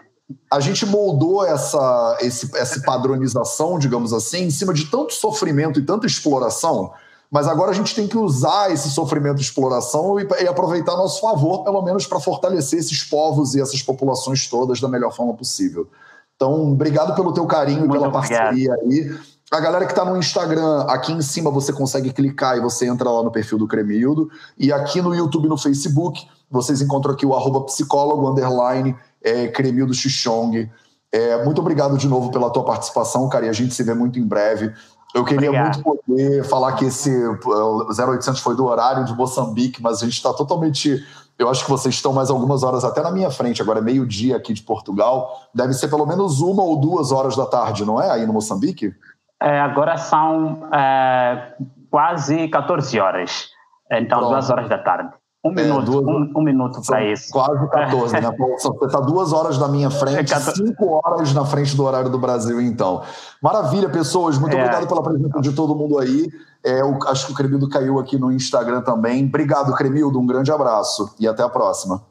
A 0.52 0.60
gente 0.60 0.86
moldou 0.86 1.44
essa, 1.44 2.16
esse, 2.22 2.56
essa 2.56 2.80
padronização, 2.84 3.80
digamos 3.80 4.14
assim, 4.14 4.44
em 4.44 4.52
cima 4.52 4.72
de 4.72 4.86
tanto 4.86 5.16
sofrimento 5.16 5.80
e 5.80 5.84
tanta 5.84 6.06
exploração, 6.06 6.94
mas 7.32 7.48
agora 7.48 7.72
a 7.72 7.74
gente 7.74 7.96
tem 7.96 8.08
que 8.08 8.16
usar 8.16 8.72
esse 8.72 8.92
sofrimento 8.92 9.40
e 9.40 9.42
exploração 9.42 10.20
e, 10.20 10.28
e 10.44 10.48
aproveitar 10.48 10.94
a 10.94 10.98
nosso 10.98 11.20
favor, 11.20 11.64
pelo 11.64 11.82
menos 11.82 12.06
para 12.06 12.20
fortalecer 12.20 12.78
esses 12.78 13.04
povos 13.04 13.56
e 13.56 13.62
essas 13.62 13.82
populações 13.82 14.48
todas 14.48 14.80
da 14.80 14.88
melhor 14.88 15.12
forma 15.12 15.34
possível. 15.34 15.88
Então, 16.36 16.72
obrigado 16.72 17.16
pelo 17.16 17.34
teu 17.34 17.48
carinho 17.48 17.86
e 17.86 17.90
pela 17.90 18.12
parceria 18.12 18.76
aí. 18.76 19.18
A 19.52 19.60
galera 19.60 19.86
que 19.86 19.92
está 19.92 20.06
no 20.06 20.16
Instagram, 20.16 20.82
aqui 20.84 21.12
em 21.12 21.22
cima 21.22 21.50
você 21.50 21.74
consegue 21.74 22.14
clicar 22.14 22.56
e 22.56 22.62
você 22.62 22.88
entra 22.88 23.10
lá 23.10 23.24
no 23.24 23.32
perfil 23.32 23.58
do 23.58 23.68
Cremildo. 23.68 24.30
E 24.58 24.72
aqui 24.72 25.02
no 25.02 25.14
YouTube 25.14 25.46
e 25.46 25.50
no 25.50 25.58
Facebook, 25.58 26.28
vocês 26.52 26.82
encontram 26.82 27.14
aqui 27.14 27.26
o 27.26 27.34
arroba 27.34 27.62
psicólogo 27.62 28.30
underline 28.30 28.96
é, 29.24 29.48
Cremildo 29.48 29.94
Xixong. 29.94 30.70
É, 31.12 31.44
muito 31.44 31.62
obrigado 31.62 31.98
de 31.98 32.08
novo 32.08 32.32
pela 32.32 32.52
tua 32.52 32.64
participação, 32.64 33.28
cara, 33.28 33.48
e 33.48 33.50
a 33.50 33.54
gente 33.54 33.74
se 33.74 33.82
vê 33.82 33.96
muito 33.96 34.20
em 34.20 34.28
breve. 34.28 34.72
Eu 35.16 35.26
queria 35.26 35.50
Obrigado. 35.50 35.84
muito 35.84 36.06
poder 36.06 36.44
falar 36.44 36.74
que 36.74 36.86
esse 36.86 37.10
0800 37.10 38.40
foi 38.42 38.56
do 38.56 38.66
horário 38.66 39.06
de 39.06 39.16
Moçambique, 39.16 39.82
mas 39.82 40.04
a 40.04 40.06
gente 40.06 40.14
está 40.14 40.32
totalmente. 40.32 41.04
Eu 41.40 41.50
acho 41.50 41.64
que 41.64 41.72
vocês 41.72 41.96
estão 41.96 42.14
mais 42.14 42.30
algumas 42.30 42.62
horas 42.62 42.84
até 42.84 43.02
na 43.02 43.10
minha 43.10 43.32
frente, 43.32 43.62
agora 43.62 43.80
é 43.80 43.82
meio-dia 43.82 44.38
aqui 44.38 44.54
de 44.54 44.62
Portugal. 44.62 45.50
Deve 45.56 45.74
ser 45.74 45.88
pelo 45.88 46.06
menos 46.06 46.42
uma 46.42 46.62
ou 46.62 46.78
duas 46.80 47.12
horas 47.12 47.36
da 47.36 47.48
tarde, 47.48 47.84
não 47.84 48.00
é? 48.00 48.12
Aí 48.12 48.28
no 48.28 48.34
Moçambique? 48.34 48.94
É, 49.42 49.60
agora 49.62 49.98
são 49.98 50.68
é, 50.74 51.54
quase 51.90 52.48
14 52.48 53.00
horas. 53.00 53.50
Então, 53.92 54.20
Pronto. 54.20 54.32
duas 54.32 54.50
horas 54.50 54.70
da 54.70 54.78
tarde. 54.78 55.10
Um 55.44 55.52
é, 55.52 55.64
minuto, 55.64 55.86
duas, 55.86 56.06
um, 56.06 56.34
um, 56.36 56.44
minuto 56.44 56.82
para 56.86 57.06
isso. 57.06 57.32
Quase 57.32 57.70
14, 57.70 58.14
né? 58.14 58.22
Você 58.60 58.86
está 58.86 59.00
duas 59.00 59.32
horas 59.32 59.58
na 59.58 59.70
minha 59.70 59.90
frente, 59.90 60.34
é 60.34 60.38
cinco 60.38 61.00
horas 61.02 61.34
na 61.34 61.46
frente 61.46 61.78
do 61.78 61.86
horário 61.86 62.10
do 62.10 62.20
Brasil, 62.20 62.60
então. 62.60 63.02
Maravilha, 63.42 63.88
pessoas. 63.88 64.38
Muito 64.38 64.58
é. 64.58 64.60
obrigado 64.60 64.88
pela 64.88 65.02
presença 65.02 65.40
de 65.40 65.54
todo 65.54 65.74
mundo 65.74 65.98
aí. 65.98 66.28
É, 66.64 66.82
eu, 66.82 67.00
acho 67.08 67.28
que 67.28 67.32
o 67.32 67.36
Cremildo 67.36 67.70
caiu 67.70 68.00
aqui 68.00 68.18
no 68.18 68.34
Instagram 68.34 68.82
também. 68.82 69.26
Obrigado, 69.26 69.74
Cremildo. 69.74 70.20
Um 70.20 70.26
grande 70.26 70.52
abraço 70.52 71.16
e 71.18 71.26
até 71.26 71.42
a 71.42 71.50
próxima. 71.50 72.02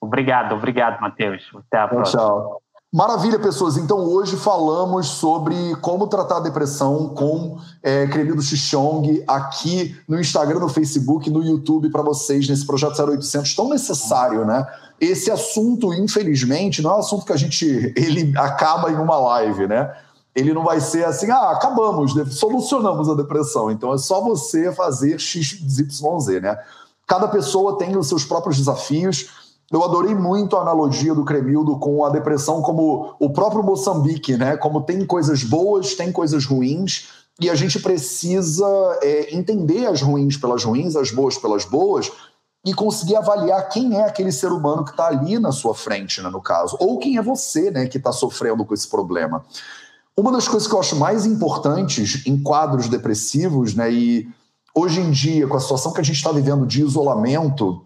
Obrigado, 0.00 0.54
obrigado, 0.54 0.98
Matheus. 1.02 1.50
Até 1.54 1.78
a 1.78 1.86
próxima. 1.86 2.22
Tchau. 2.22 2.62
Maravilha, 2.92 3.38
pessoas. 3.38 3.76
Então, 3.76 3.98
hoje 3.98 4.36
falamos 4.36 5.06
sobre 5.10 5.76
como 5.76 6.08
tratar 6.08 6.38
a 6.38 6.40
depressão 6.40 7.10
com 7.10 7.56
é, 7.84 8.08
Cremido 8.08 8.42
Xixong 8.42 9.22
aqui 9.28 9.96
no 10.08 10.18
Instagram, 10.18 10.58
no 10.58 10.68
Facebook, 10.68 11.30
no 11.30 11.40
YouTube 11.40 11.88
para 11.90 12.02
vocês 12.02 12.48
nesse 12.48 12.66
projeto 12.66 13.00
0800 13.00 13.54
tão 13.54 13.68
necessário, 13.68 14.44
né? 14.44 14.66
Esse 15.00 15.30
assunto, 15.30 15.94
infelizmente, 15.94 16.82
não 16.82 16.90
é 16.90 16.96
um 16.96 16.98
assunto 16.98 17.24
que 17.24 17.32
a 17.32 17.36
gente 17.36 17.64
ele 17.94 18.36
acaba 18.36 18.90
em 18.90 18.96
uma 18.96 19.18
live, 19.18 19.68
né? 19.68 19.88
Ele 20.34 20.52
não 20.52 20.64
vai 20.64 20.80
ser 20.80 21.04
assim, 21.04 21.30
ah, 21.30 21.52
acabamos, 21.52 22.12
solucionamos 22.36 23.08
a 23.08 23.14
depressão. 23.14 23.70
Então 23.70 23.94
é 23.94 23.98
só 23.98 24.20
você 24.20 24.72
fazer 24.72 25.16
XYZ, 25.20 26.42
né? 26.42 26.58
Cada 27.06 27.28
pessoa 27.28 27.78
tem 27.78 27.96
os 27.96 28.08
seus 28.08 28.24
próprios 28.24 28.56
desafios 28.56 29.30
eu 29.70 29.84
adorei 29.84 30.14
muito 30.14 30.56
a 30.56 30.62
analogia 30.62 31.14
do 31.14 31.24
Cremildo 31.24 31.78
com 31.78 32.04
a 32.04 32.10
depressão 32.10 32.60
como 32.60 33.14
o 33.20 33.30
próprio 33.30 33.62
Moçambique, 33.62 34.36
né? 34.36 34.56
Como 34.56 34.80
tem 34.80 35.06
coisas 35.06 35.44
boas, 35.44 35.94
tem 35.94 36.10
coisas 36.10 36.44
ruins, 36.44 37.08
e 37.40 37.48
a 37.48 37.54
gente 37.54 37.78
precisa 37.78 38.66
é, 39.00 39.34
entender 39.34 39.86
as 39.86 40.02
ruins 40.02 40.36
pelas 40.36 40.64
ruins, 40.64 40.96
as 40.96 41.12
boas 41.12 41.38
pelas 41.38 41.64
boas, 41.64 42.10
e 42.66 42.74
conseguir 42.74 43.16
avaliar 43.16 43.68
quem 43.68 43.96
é 43.96 44.04
aquele 44.04 44.32
ser 44.32 44.52
humano 44.52 44.84
que 44.84 44.90
está 44.90 45.06
ali 45.06 45.38
na 45.38 45.52
sua 45.52 45.74
frente, 45.74 46.20
né, 46.20 46.28
no 46.28 46.42
caso, 46.42 46.76
ou 46.78 46.98
quem 46.98 47.16
é 47.16 47.22
você, 47.22 47.70
né, 47.70 47.86
que 47.86 47.96
está 47.96 48.12
sofrendo 48.12 48.64
com 48.64 48.74
esse 48.74 48.88
problema. 48.88 49.44
Uma 50.14 50.30
das 50.30 50.46
coisas 50.46 50.68
que 50.68 50.74
eu 50.74 50.80
acho 50.80 50.96
mais 50.96 51.24
importantes 51.24 52.26
em 52.26 52.42
quadros 52.42 52.88
depressivos, 52.88 53.74
né, 53.74 53.90
e 53.90 54.28
hoje 54.74 55.00
em 55.00 55.10
dia, 55.10 55.46
com 55.46 55.56
a 55.56 55.60
situação 55.60 55.92
que 55.92 56.00
a 56.00 56.04
gente 56.04 56.16
está 56.16 56.32
vivendo 56.32 56.66
de 56.66 56.82
isolamento, 56.82 57.82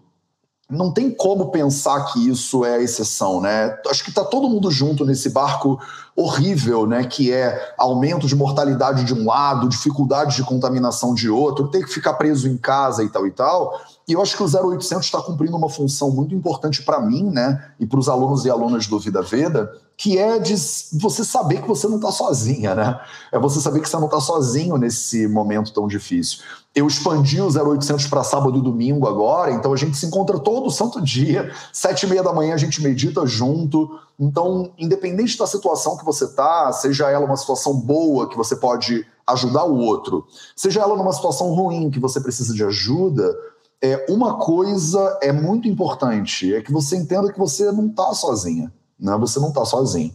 não 0.69 0.91
tem 0.91 1.11
como 1.11 1.51
pensar 1.51 2.05
que 2.05 2.27
isso 2.27 2.65
é 2.65 2.81
exceção, 2.81 3.39
né? 3.39 3.77
Acho 3.87 4.03
que 4.03 4.09
está 4.09 4.23
todo 4.23 4.49
mundo 4.49 4.71
junto 4.71 5.05
nesse 5.05 5.29
barco 5.29 5.79
horrível, 6.15 6.87
né? 6.87 7.03
Que 7.03 7.31
é 7.31 7.75
aumento 7.77 8.25
de 8.25 8.35
mortalidade 8.35 9.03
de 9.03 9.13
um 9.13 9.25
lado, 9.25 9.69
dificuldade 9.69 10.35
de 10.35 10.43
contaminação 10.43 11.13
de 11.13 11.29
outro, 11.29 11.67
ter 11.67 11.83
que 11.83 11.93
ficar 11.93 12.15
preso 12.15 12.47
em 12.49 12.57
casa 12.57 13.03
e 13.03 13.09
tal 13.09 13.27
e 13.27 13.31
tal. 13.31 13.79
E 14.07 14.13
eu 14.13 14.21
acho 14.21 14.35
que 14.35 14.41
o 14.41 14.69
0800 14.71 15.05
está 15.05 15.21
cumprindo 15.21 15.55
uma 15.55 15.69
função 15.69 16.09
muito 16.09 16.33
importante 16.33 16.81
para 16.81 16.99
mim, 16.99 17.29
né? 17.29 17.63
E 17.79 17.85
para 17.85 17.99
os 17.99 18.09
alunos 18.09 18.43
e 18.43 18.49
alunas 18.49 18.87
do 18.87 18.99
Vida 18.99 19.21
Veda, 19.21 19.71
que 19.95 20.17
é 20.17 20.39
de 20.39 20.55
você 20.93 21.23
saber 21.23 21.61
que 21.61 21.67
você 21.67 21.87
não 21.87 21.97
está 21.97 22.11
sozinha, 22.11 22.73
né? 22.73 22.99
É 23.31 23.37
você 23.37 23.61
saber 23.61 23.81
que 23.81 23.89
você 23.89 23.97
não 23.97 24.05
está 24.05 24.19
sozinho 24.19 24.77
nesse 24.77 25.27
momento 25.27 25.71
tão 25.71 25.87
difícil. 25.87 26.39
Eu 26.75 26.87
expandi 26.87 27.39
o 27.39 27.47
0800 27.47 28.07
para 28.07 28.21
sábado 28.21 28.59
e 28.59 28.61
domingo 28.61 29.07
agora, 29.07 29.51
então 29.51 29.71
a 29.71 29.77
gente 29.77 29.95
se 29.95 30.05
encontra 30.05 30.37
todo 30.37 30.69
santo 30.69 31.01
dia, 31.01 31.49
sete 31.71 32.05
e 32.05 32.09
meia 32.09 32.21
da 32.21 32.33
manhã 32.33 32.53
a 32.53 32.57
gente 32.57 32.83
medita 32.83 33.25
junto. 33.25 33.97
Então, 34.19 34.69
independente 34.77 35.37
da 35.37 35.47
situação 35.47 35.95
que 35.95 36.03
você 36.03 36.27
tá, 36.27 36.73
seja 36.73 37.09
ela 37.09 37.25
uma 37.25 37.37
situação 37.37 37.73
boa 37.79 38.27
que 38.27 38.35
você 38.35 38.57
pode 38.57 39.07
ajudar 39.25 39.63
o 39.63 39.77
outro, 39.77 40.27
seja 40.53 40.81
ela 40.81 40.97
numa 40.97 41.13
situação 41.13 41.53
ruim 41.53 41.89
que 41.89 41.99
você 41.99 42.19
precisa 42.19 42.53
de 42.53 42.63
ajuda, 42.63 43.33
é 43.81 44.05
uma 44.09 44.37
coisa 44.37 45.17
é 45.21 45.31
muito 45.31 45.69
importante, 45.69 46.53
é 46.53 46.61
que 46.61 46.73
você 46.73 46.97
entenda 46.97 47.31
que 47.31 47.39
você 47.39 47.71
não 47.71 47.87
está 47.87 48.13
sozinha, 48.13 48.71
né? 48.99 49.15
Você 49.17 49.39
não 49.39 49.49
está 49.49 49.63
sozinho. 49.63 50.13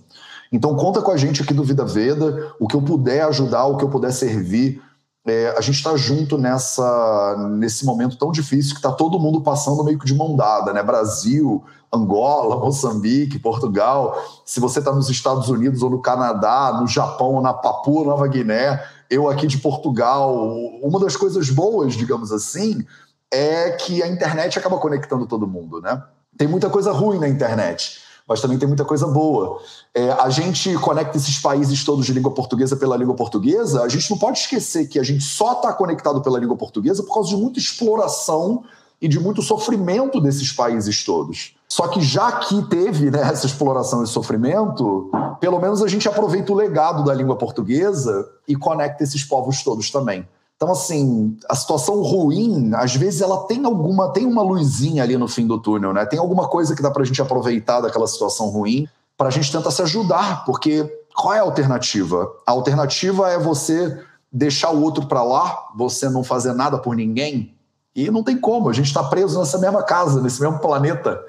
Então 0.53 0.77
conta 0.77 1.01
com 1.01 1.11
a 1.11 1.17
gente 1.17 1.43
aqui 1.43 1.55
do 1.55 1.65
Vida 1.65 1.85
Veda, 1.85 2.53
o 2.61 2.67
que 2.67 2.77
eu 2.77 2.83
puder 2.83 3.23
ajudar, 3.23 3.67
o 3.67 3.77
que 3.77 3.85
eu 3.85 3.89
puder 3.89 4.13
servir 4.13 4.83
é, 5.31 5.55
a 5.57 5.61
gente 5.61 5.77
está 5.77 5.97
junto 5.97 6.37
nessa, 6.37 7.37
nesse 7.51 7.85
momento 7.85 8.17
tão 8.17 8.33
difícil 8.33 8.73
que 8.73 8.79
está 8.79 8.91
todo 8.91 9.21
mundo 9.21 9.41
passando 9.41 9.85
meio 9.85 9.97
que 9.97 10.05
de 10.05 10.15
mão 10.15 10.35
dada, 10.35 10.73
né? 10.73 10.83
Brasil, 10.83 11.63
Angola, 11.93 12.57
Moçambique, 12.57 13.39
Portugal. 13.39 14.21
Se 14.45 14.59
você 14.59 14.81
está 14.81 14.93
nos 14.93 15.09
Estados 15.09 15.49
Unidos 15.49 15.83
ou 15.83 15.91
no 15.91 16.03
Canadá, 16.03 16.77
no 16.81 16.87
Japão 16.89 17.35
ou 17.35 17.41
na 17.41 17.55
Papua 17.55 18.05
Nova 18.05 18.27
Guiné, 18.27 18.83
eu 19.09 19.31
aqui 19.31 19.47
de 19.47 19.59
Portugal. 19.59 20.35
Uma 20.83 20.99
das 20.99 21.17
coisas 21.17 21.49
boas, 21.49 21.95
digamos 21.95 22.33
assim, 22.33 22.85
é 23.31 23.71
que 23.71 24.03
a 24.03 24.09
internet 24.09 24.59
acaba 24.59 24.79
conectando 24.79 25.27
todo 25.27 25.47
mundo, 25.47 25.81
né? 25.81 26.03
Tem 26.37 26.49
muita 26.49 26.69
coisa 26.69 26.91
ruim 26.91 27.21
na 27.21 27.29
internet 27.29 28.01
mas 28.31 28.41
também 28.41 28.57
tem 28.57 28.69
muita 28.69 28.85
coisa 28.85 29.09
boa. 29.09 29.61
É, 29.93 30.13
a 30.13 30.31
gente 30.31 30.73
conecta 30.75 31.17
esses 31.17 31.41
países 31.41 31.83
todos 31.83 32.07
de 32.07 32.13
língua 32.13 32.31
portuguesa 32.31 32.77
pela 32.77 32.97
língua 32.97 33.17
portuguesa, 33.17 33.83
a 33.83 33.89
gente 33.89 34.09
não 34.09 34.17
pode 34.17 34.39
esquecer 34.39 34.87
que 34.87 35.01
a 35.01 35.03
gente 35.03 35.25
só 35.25 35.55
está 35.55 35.73
conectado 35.73 36.23
pela 36.23 36.39
língua 36.39 36.57
portuguesa 36.57 37.03
por 37.03 37.13
causa 37.13 37.31
de 37.31 37.37
muita 37.37 37.59
exploração 37.59 38.63
e 39.03 39.09
de 39.09 39.19
muito 39.19 39.43
sofrimento 39.43 40.21
desses 40.21 40.53
países 40.53 41.03
todos. 41.03 41.57
Só 41.69 41.89
que 41.89 42.01
já 42.01 42.31
que 42.31 42.63
teve 42.69 43.11
né, 43.11 43.21
essa 43.21 43.47
exploração 43.47 44.05
e 44.05 44.07
sofrimento, 44.07 45.11
pelo 45.41 45.59
menos 45.59 45.83
a 45.83 45.89
gente 45.89 46.07
aproveita 46.07 46.53
o 46.53 46.55
legado 46.55 47.03
da 47.03 47.13
língua 47.13 47.35
portuguesa 47.35 48.29
e 48.47 48.55
conecta 48.55 49.03
esses 49.03 49.25
povos 49.25 49.61
todos 49.65 49.91
também. 49.91 50.25
Então, 50.63 50.73
assim, 50.73 51.39
a 51.49 51.55
situação 51.55 52.03
ruim, 52.03 52.73
às 52.75 52.95
vezes 52.95 53.23
ela 53.23 53.47
tem 53.47 53.65
alguma, 53.65 54.13
tem 54.13 54.27
uma 54.27 54.43
luzinha 54.43 55.03
ali 55.03 55.17
no 55.17 55.27
fim 55.27 55.47
do 55.47 55.59
túnel, 55.59 55.95
né? 55.95 56.05
Tem 56.05 56.19
alguma 56.19 56.49
coisa 56.49 56.77
que 56.77 56.83
dá 56.83 56.91
para 56.91 57.01
a 57.01 57.07
gente 57.07 57.23
aproveitar 57.23 57.81
daquela 57.81 58.07
situação 58.07 58.51
ruim 58.51 58.87
para 59.17 59.29
a 59.29 59.31
gente 59.31 59.51
tentar 59.51 59.71
se 59.71 59.81
ajudar, 59.81 60.45
porque 60.45 60.85
qual 61.17 61.33
é 61.33 61.39
a 61.39 61.43
alternativa? 61.45 62.31
A 62.47 62.51
alternativa 62.51 63.31
é 63.31 63.39
você 63.39 64.05
deixar 64.31 64.69
o 64.71 64.83
outro 64.83 65.07
para 65.07 65.23
lá, 65.23 65.71
você 65.75 66.11
não 66.11 66.23
fazer 66.23 66.53
nada 66.53 66.77
por 66.77 66.95
ninguém, 66.95 67.55
e 67.97 68.11
não 68.11 68.23
tem 68.23 68.39
como, 68.39 68.69
a 68.69 68.73
gente 68.75 68.89
está 68.89 69.03
preso 69.03 69.39
nessa 69.39 69.57
mesma 69.57 69.83
casa, 69.83 70.21
nesse 70.21 70.43
mesmo 70.43 70.59
planeta. 70.59 71.23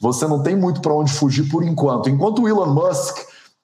Você 0.00 0.26
não 0.26 0.42
tem 0.42 0.56
muito 0.56 0.80
para 0.80 0.94
onde 0.94 1.12
fugir 1.12 1.46
por 1.50 1.62
enquanto. 1.62 2.08
Enquanto 2.08 2.40
o 2.40 2.48
Elon 2.48 2.72
Musk 2.72 3.18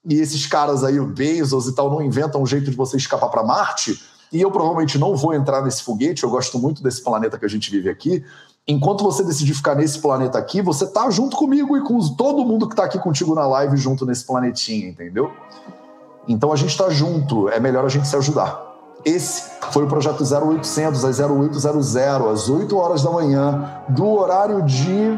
e 0.04 0.16
esses 0.16 0.46
caras 0.46 0.84
aí, 0.84 1.00
o 1.00 1.06
Bezos 1.06 1.66
e 1.66 1.74
tal, 1.74 1.90
não 1.90 2.02
inventam 2.02 2.42
um 2.42 2.46
jeito 2.46 2.70
de 2.70 2.76
você 2.76 2.98
escapar 2.98 3.30
para 3.30 3.42
Marte, 3.42 3.98
e 4.34 4.40
eu 4.40 4.50
provavelmente 4.50 4.98
não 4.98 5.14
vou 5.14 5.32
entrar 5.32 5.62
nesse 5.62 5.84
foguete, 5.84 6.24
eu 6.24 6.28
gosto 6.28 6.58
muito 6.58 6.82
desse 6.82 7.00
planeta 7.00 7.38
que 7.38 7.44
a 7.44 7.48
gente 7.48 7.70
vive 7.70 7.88
aqui. 7.88 8.24
Enquanto 8.66 9.04
você 9.04 9.22
decidir 9.22 9.54
ficar 9.54 9.76
nesse 9.76 10.00
planeta 10.00 10.36
aqui, 10.36 10.60
você 10.60 10.88
tá 10.88 11.08
junto 11.08 11.36
comigo 11.36 11.76
e 11.76 11.82
com 11.82 12.00
todo 12.16 12.44
mundo 12.44 12.68
que 12.68 12.74
tá 12.74 12.84
aqui 12.84 12.98
contigo 12.98 13.32
na 13.32 13.46
live 13.46 13.76
junto 13.76 14.04
nesse 14.04 14.26
planetinha, 14.26 14.88
entendeu? 14.88 15.30
Então 16.26 16.52
a 16.52 16.56
gente 16.56 16.76
tá 16.76 16.90
junto, 16.90 17.48
é 17.48 17.60
melhor 17.60 17.84
a 17.84 17.88
gente 17.88 18.08
se 18.08 18.16
ajudar. 18.16 18.60
Esse 19.04 19.50
foi 19.70 19.84
o 19.84 19.86
projeto 19.86 20.24
0800 20.24 21.04
às 21.04 21.20
0800, 21.20 21.96
às 21.96 22.48
8 22.48 22.76
horas 22.76 23.04
da 23.04 23.10
manhã, 23.12 23.84
do 23.88 24.08
horário 24.08 24.62
de 24.62 25.16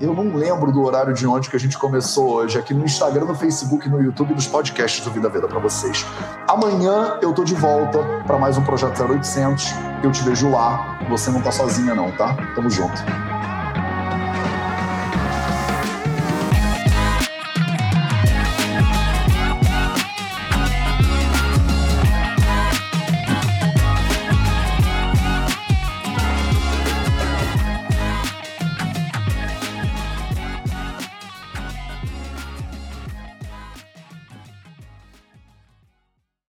eu 0.00 0.14
não 0.14 0.34
lembro 0.34 0.72
do 0.72 0.82
horário 0.82 1.12
de 1.12 1.26
onde 1.26 1.50
que 1.50 1.56
a 1.56 1.60
gente 1.60 1.78
começou 1.78 2.30
hoje, 2.30 2.58
aqui 2.58 2.72
no 2.72 2.84
Instagram, 2.84 3.26
no 3.26 3.34
Facebook, 3.34 3.86
no 3.88 4.00
YouTube, 4.00 4.34
nos 4.34 4.46
podcasts 4.46 5.04
do 5.04 5.10
Vida 5.10 5.28
Veda 5.28 5.46
para 5.46 5.58
vocês. 5.58 6.06
Amanhã 6.48 7.18
eu 7.20 7.34
tô 7.34 7.44
de 7.44 7.54
volta 7.54 7.98
para 8.26 8.38
mais 8.38 8.56
um 8.56 8.64
Projeto 8.64 9.02
0800. 9.02 9.66
Eu 10.02 10.10
te 10.10 10.22
vejo 10.22 10.50
lá. 10.50 10.98
Você 11.10 11.30
não 11.30 11.42
tá 11.42 11.52
sozinha 11.52 11.94
não, 11.94 12.10
tá? 12.12 12.34
Tamo 12.54 12.70
junto. 12.70 13.04